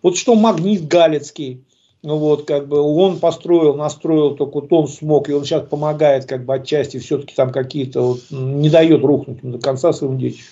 Вот 0.03 0.15
что 0.15 0.35
Магнит 0.35 0.87
Галицкий, 0.87 1.63
ну 2.03 2.17
вот, 2.17 2.45
как 2.45 2.67
бы 2.67 2.79
он 2.79 3.19
построил, 3.19 3.75
настроил, 3.75 4.35
только 4.35 4.55
вот 4.55 4.71
он 4.71 4.87
смог, 4.87 5.29
и 5.29 5.33
он 5.33 5.43
сейчас 5.43 5.67
помогает, 5.67 6.25
как 6.25 6.45
бы 6.45 6.55
отчасти 6.55 6.97
все-таки 6.97 7.33
там 7.35 7.51
какие-то, 7.51 8.01
вот, 8.01 8.21
не 8.29 8.69
дает 8.69 9.03
рухнуть 9.03 9.39
до 9.41 9.57
конца 9.59 9.93
своему 9.93 10.17
детищу. 10.17 10.45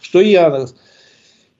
Что 0.00 0.20
я, 0.20 0.66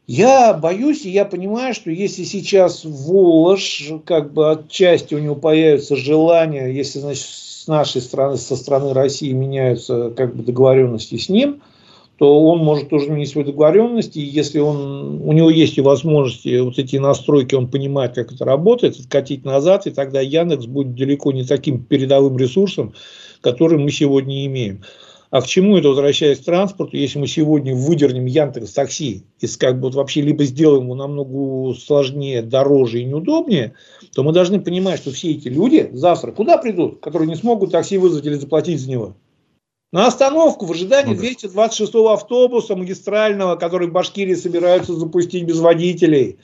я 0.06 0.54
боюсь, 0.54 1.04
и 1.04 1.10
я 1.10 1.24
понимаю, 1.24 1.74
что 1.74 1.90
если 1.90 2.24
сейчас 2.24 2.84
Волож, 2.84 3.92
как 4.04 4.32
бы 4.32 4.52
отчасти 4.52 5.14
у 5.14 5.18
него 5.18 5.34
появится 5.34 5.96
желание, 5.96 6.74
если, 6.74 7.00
значит, 7.00 7.24
с 7.24 7.66
нашей 7.66 8.02
стороны, 8.02 8.36
со 8.36 8.56
стороны 8.56 8.92
России 8.92 9.32
меняются, 9.32 10.10
как 10.10 10.36
бы, 10.36 10.42
договоренности 10.44 11.16
с 11.16 11.28
ним– 11.28 11.60
то 12.18 12.44
он 12.44 12.58
может 12.58 12.90
тоже 12.90 13.10
менять 13.10 13.28
свои 13.28 13.44
договоренности, 13.44 14.18
и 14.18 14.24
если 14.24 14.60
он, 14.60 15.20
у 15.22 15.32
него 15.32 15.50
есть 15.50 15.78
и 15.78 15.80
возможности, 15.80 16.60
вот 16.60 16.78
эти 16.78 16.96
настройки, 16.96 17.54
он 17.54 17.68
понимает, 17.68 18.14
как 18.14 18.32
это 18.32 18.44
работает, 18.44 18.98
откатить 18.98 19.44
назад, 19.44 19.86
и 19.86 19.90
тогда 19.90 20.20
Яндекс 20.20 20.66
будет 20.66 20.94
далеко 20.94 21.32
не 21.32 21.44
таким 21.44 21.82
передовым 21.82 22.38
ресурсом, 22.38 22.94
который 23.40 23.78
мы 23.78 23.90
сегодня 23.90 24.46
имеем. 24.46 24.82
А 25.30 25.42
к 25.42 25.48
чему 25.48 25.76
это, 25.76 25.88
возвращаясь 25.88 26.38
к 26.38 26.44
транспорту, 26.44 26.96
если 26.96 27.18
мы 27.18 27.26
сегодня 27.26 27.74
выдернем 27.74 28.26
Яндекс 28.26 28.72
такси 28.72 29.24
и 29.40 29.46
как 29.58 29.80
бы 29.80 29.88
вот 29.88 29.96
вообще 29.96 30.20
либо 30.20 30.44
сделаем 30.44 30.84
его 30.84 30.94
намного 30.94 31.74
сложнее, 31.74 32.40
дороже 32.40 33.00
и 33.00 33.04
неудобнее, 33.04 33.74
то 34.14 34.22
мы 34.22 34.32
должны 34.32 34.60
понимать, 34.60 35.00
что 35.00 35.10
все 35.10 35.32
эти 35.32 35.48
люди 35.48 35.90
завтра 35.92 36.30
куда 36.30 36.56
придут, 36.56 37.00
которые 37.00 37.28
не 37.28 37.34
смогут 37.34 37.72
такси 37.72 37.98
вызвать 37.98 38.24
или 38.24 38.34
заплатить 38.34 38.80
за 38.80 38.88
него? 38.88 39.16
На 39.94 40.08
остановку 40.08 40.66
в 40.66 40.72
ожидании 40.72 41.14
226-го 41.14 41.98
ну 42.02 42.08
автобуса 42.08 42.74
магистрального, 42.74 43.54
который 43.54 43.86
в 43.86 43.92
Башкирии 43.92 44.34
собираются 44.34 44.92
запустить 44.92 45.44
без 45.44 45.60
водителей. 45.60 46.36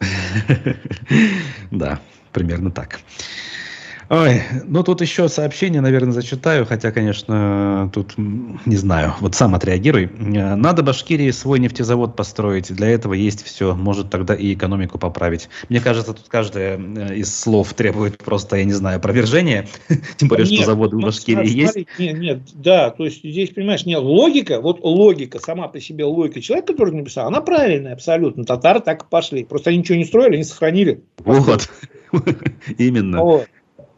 Да, 1.70 2.00
примерно 2.32 2.70
так. 2.70 3.00
Ой, 4.10 4.42
ну 4.64 4.82
тут 4.82 5.02
еще 5.02 5.28
сообщение, 5.28 5.82
наверное, 5.82 6.12
зачитаю, 6.12 6.64
хотя, 6.64 6.92
конечно, 6.92 7.90
тут 7.92 8.14
не 8.16 8.76
знаю. 8.76 9.14
Вот 9.20 9.34
сам 9.34 9.54
отреагируй. 9.54 10.10
Надо 10.16 10.82
Башкирии 10.82 11.30
свой 11.30 11.58
нефтезавод 11.58 12.16
построить. 12.16 12.74
Для 12.74 12.88
этого 12.88 13.12
есть 13.12 13.44
все. 13.44 13.74
Может 13.74 14.08
тогда 14.08 14.34
и 14.34 14.54
экономику 14.54 14.98
поправить. 14.98 15.50
Мне 15.68 15.80
кажется, 15.80 16.14
тут 16.14 16.26
каждое 16.28 16.78
э, 16.78 17.16
из 17.16 17.38
слов 17.38 17.74
требует 17.74 18.16
просто, 18.16 18.56
я 18.56 18.64
не 18.64 18.72
знаю, 18.72 18.96
опровержения. 18.96 19.68
Тем 20.16 20.28
более, 20.28 20.46
нет, 20.46 20.54
что 20.60 20.70
заводы 20.70 20.96
в 20.96 21.00
Башкирии 21.00 21.46
смотри, 21.46 21.60
есть. 21.60 21.76
Нет, 21.98 22.18
нет, 22.18 22.40
да. 22.54 22.90
То 22.90 23.04
есть 23.04 23.18
здесь, 23.22 23.50
понимаешь, 23.50 23.84
нет, 23.84 24.00
логика, 24.00 24.62
вот 24.62 24.80
логика, 24.82 25.38
сама 25.38 25.68
по 25.68 25.80
себе 25.80 26.04
логика 26.04 26.40
человека, 26.40 26.72
который 26.72 26.94
написал, 26.94 27.28
она 27.28 27.42
правильная 27.42 27.92
абсолютно. 27.92 28.44
Татары 28.44 28.80
так 28.80 29.02
и 29.02 29.06
пошли. 29.06 29.44
Просто 29.44 29.68
они 29.68 29.80
ничего 29.80 29.98
не 29.98 30.06
строили, 30.06 30.36
они 30.36 30.44
сохранили. 30.44 31.02
Вот. 31.18 31.68
Именно. 32.78 33.22
Вот. 33.22 33.46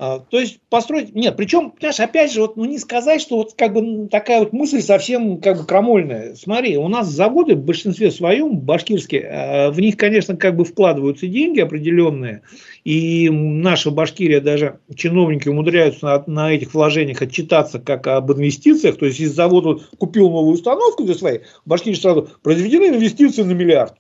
А, 0.03 0.19
то 0.19 0.41
есть 0.41 0.61
построить, 0.71 1.15
нет, 1.15 1.37
причем, 1.37 1.73
понимаешь, 1.73 2.01
опять 2.01 2.33
же, 2.33 2.41
вот, 2.41 2.57
ну 2.57 2.65
не 2.65 2.79
сказать, 2.79 3.21
что 3.21 3.37
вот 3.37 3.53
как 3.53 3.75
бы 3.75 4.09
такая 4.09 4.39
вот 4.39 4.55
мысль 4.55 4.81
совсем 4.81 5.43
как 5.43 5.59
бы 5.59 5.67
крамольная. 5.67 6.35
Смотри, 6.37 6.79
у 6.79 6.89
нас 6.89 7.07
заводы 7.07 7.55
в 7.55 7.63
большинстве 7.63 8.11
своем 8.11 8.61
башкирские, 8.61 9.29
а, 9.31 9.71
в 9.71 9.79
них, 9.79 9.99
конечно, 9.99 10.39
как 10.39 10.57
бы 10.57 10.65
вкладываются 10.65 11.27
деньги 11.27 11.61
определенные, 11.61 12.41
и 12.83 13.29
наша 13.29 13.91
Башкирия 13.91 14.41
даже 14.41 14.79
чиновники 14.95 15.49
умудряются 15.49 16.07
на, 16.07 16.25
на 16.27 16.53
этих 16.55 16.73
вложениях 16.73 17.21
отчитаться 17.21 17.79
как 17.79 18.07
об 18.07 18.33
инвестициях, 18.33 18.97
то 18.97 19.05
есть 19.05 19.21
из 19.21 19.35
завода 19.35 19.83
купил 19.99 20.31
новую 20.31 20.55
установку 20.55 21.05
для 21.05 21.15
своей, 21.15 21.41
в 21.67 21.69
Башкирии 21.69 21.97
сразу 21.97 22.31
произведены 22.43 22.87
инвестиции 22.87 23.43
на 23.43 23.53
миллиард. 23.53 23.93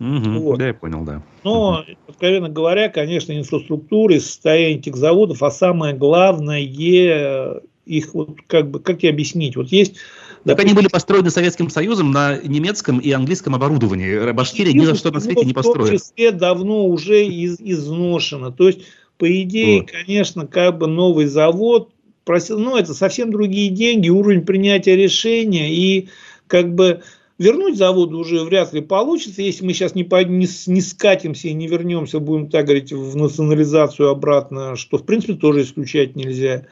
Угу, 0.00 0.40
вот. 0.40 0.58
Да, 0.58 0.68
я 0.68 0.74
понял, 0.74 1.02
да. 1.02 1.22
Но, 1.44 1.80
угу. 1.80 1.96
откровенно 2.08 2.48
говоря, 2.48 2.88
конечно, 2.88 3.36
инфраструктура, 3.36 4.14
состояние 4.20 4.78
этих 4.78 4.96
заводов, 4.96 5.42
а 5.42 5.50
самое 5.50 5.94
главное, 5.94 6.60
их 6.60 8.14
вот 8.14 8.38
как 8.46 8.70
бы, 8.70 8.80
как 8.80 8.98
тебе 8.98 9.10
объяснить, 9.10 9.56
вот 9.56 9.68
есть 9.68 9.96
так 10.44 10.60
они 10.60 10.72
были 10.72 10.88
построены 10.88 11.30
Советским 11.30 11.68
Союзом 11.68 12.10
на 12.10 12.38
немецком 12.38 12.98
и 12.98 13.10
английском 13.10 13.54
оборудовании. 13.54 14.32
Башкирия 14.32 14.72
ни 14.72 14.84
за 14.84 14.94
что 14.94 15.10
на 15.10 15.20
свете 15.20 15.44
не 15.44 15.52
построит. 15.52 15.88
В 15.88 15.90
том 15.90 15.98
числе 15.98 16.32
давно 16.32 16.86
уже 16.86 17.26
из, 17.26 17.58
изношено. 17.60 18.50
То 18.50 18.68
есть, 18.68 18.80
по 19.18 19.42
идее, 19.42 19.80
вот. 19.80 19.90
конечно, 19.90 20.46
как 20.46 20.78
бы 20.78 20.86
новый 20.86 21.26
завод 21.26 21.90
просил, 22.24 22.58
ну, 22.58 22.76
это 22.76 22.94
совсем 22.94 23.30
другие 23.30 23.70
деньги, 23.70 24.08
уровень 24.08 24.42
принятия 24.42 24.96
решения 24.96 25.72
и 25.72 26.08
как 26.46 26.74
бы 26.74 27.02
Вернуть 27.38 27.76
завод 27.76 28.12
уже 28.12 28.42
вряд 28.42 28.72
ли 28.72 28.80
получится, 28.80 29.42
если 29.42 29.64
мы 29.64 29.72
сейчас 29.72 29.94
не, 29.94 30.02
не, 30.02 30.48
не 30.66 30.80
скатимся 30.80 31.48
и 31.48 31.52
не 31.52 31.68
вернемся, 31.68 32.18
будем 32.18 32.50
так 32.50 32.64
говорить, 32.64 32.92
в 32.92 33.16
национализацию 33.16 34.08
обратно, 34.08 34.74
что 34.74 34.98
в 34.98 35.04
принципе 35.04 35.34
тоже 35.34 35.62
исключать 35.62 36.16
нельзя. 36.16 36.66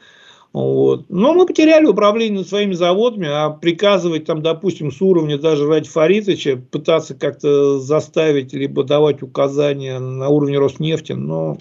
Вот. 0.51 1.05
Но 1.09 1.33
мы 1.33 1.45
потеряли 1.45 1.85
управление 1.85 2.43
своими 2.43 2.73
заводами, 2.73 3.27
а 3.29 3.49
приказывать 3.49 4.25
там, 4.25 4.41
допустим, 4.41 4.91
с 4.91 5.01
уровня 5.01 5.37
даже 5.37 5.67
ради 5.67 5.87
Фаритовича, 5.87 6.57
пытаться 6.57 7.15
как-то 7.15 7.79
заставить, 7.79 8.53
либо 8.53 8.83
давать 8.83 9.21
указания 9.21 9.99
на 9.99 10.27
уровне 10.27 10.57
Роснефти, 10.57 11.13
но 11.13 11.57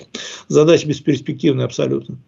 задача 0.49 0.89
бесперспективная 0.89 1.67
абсолютно. 1.67 2.19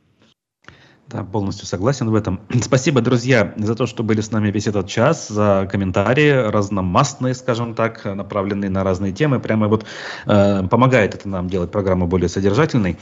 Да, 1.08 1.24
полностью 1.24 1.66
согласен 1.66 2.10
в 2.10 2.14
этом. 2.14 2.38
Спасибо, 2.62 3.00
друзья, 3.00 3.54
за 3.56 3.74
то, 3.74 3.86
что 3.86 4.02
были 4.02 4.20
с 4.20 4.30
нами 4.30 4.50
весь 4.50 4.66
этот 4.66 4.88
час, 4.88 5.28
за 5.28 5.66
комментарии 5.70 6.50
разномастные, 6.50 7.32
скажем 7.32 7.74
так, 7.74 8.04
направленные 8.04 8.68
на 8.68 8.84
разные 8.84 9.12
темы. 9.12 9.40
Прямо 9.40 9.68
вот 9.68 9.86
э, 10.26 10.62
помогает 10.68 11.14
это 11.14 11.26
нам 11.26 11.48
делать 11.48 11.70
программу 11.70 12.06
более 12.06 12.28
содержательной. 12.28 12.98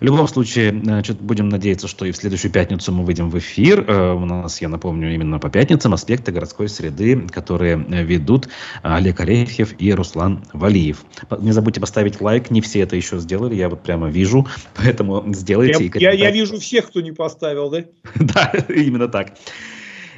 В 0.00 0.04
любом 0.04 0.28
случае, 0.28 0.78
значит, 0.82 1.18
будем 1.18 1.48
надеяться, 1.48 1.88
что 1.88 2.04
и 2.04 2.12
в 2.12 2.16
следующую 2.16 2.52
пятницу 2.52 2.92
мы 2.92 3.06
выйдем 3.06 3.30
в 3.30 3.38
эфир. 3.38 3.86
Э, 3.88 4.12
у 4.12 4.26
нас, 4.26 4.60
я 4.60 4.68
напомню, 4.68 5.14
именно 5.14 5.38
по 5.38 5.48
пятницам 5.48 5.94
аспекты 5.94 6.32
городской 6.32 6.68
среды, 6.68 7.26
которые 7.28 7.78
ведут 7.78 8.50
Олег 8.82 9.20
Орехев 9.20 9.74
и 9.78 9.94
Руслан 9.94 10.42
Валиев. 10.52 11.06
Не 11.40 11.52
забудьте 11.52 11.80
поставить 11.80 12.20
лайк, 12.20 12.50
не 12.50 12.60
все 12.60 12.80
это 12.80 12.96
еще 12.96 13.18
сделали, 13.18 13.54
я 13.54 13.70
вот 13.70 13.82
прямо 13.82 14.10
вижу, 14.10 14.46
поэтому 14.76 15.24
сделайте. 15.32 15.90
Я, 15.94 16.10
я, 16.10 16.26
я 16.26 16.30
вижу 16.30 16.60
всех, 16.60 16.88
кто 16.88 17.00
не 17.00 17.12
поставил 17.12 17.45
поставил, 17.46 17.70
да? 17.70 17.84
Да, 18.34 18.52
именно 18.68 19.08
так. 19.08 19.32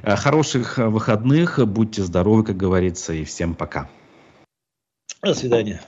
Э, 0.03 0.17
хороших 0.17 0.79
выходных, 0.79 1.59
будьте 1.67 2.03
здоровы, 2.03 2.45
как 2.45 2.57
говорится, 2.57 3.13
и 3.13 3.25
всем 3.25 3.55
пока. 3.55 3.89
До 5.23 5.35
свидания. 5.35 5.83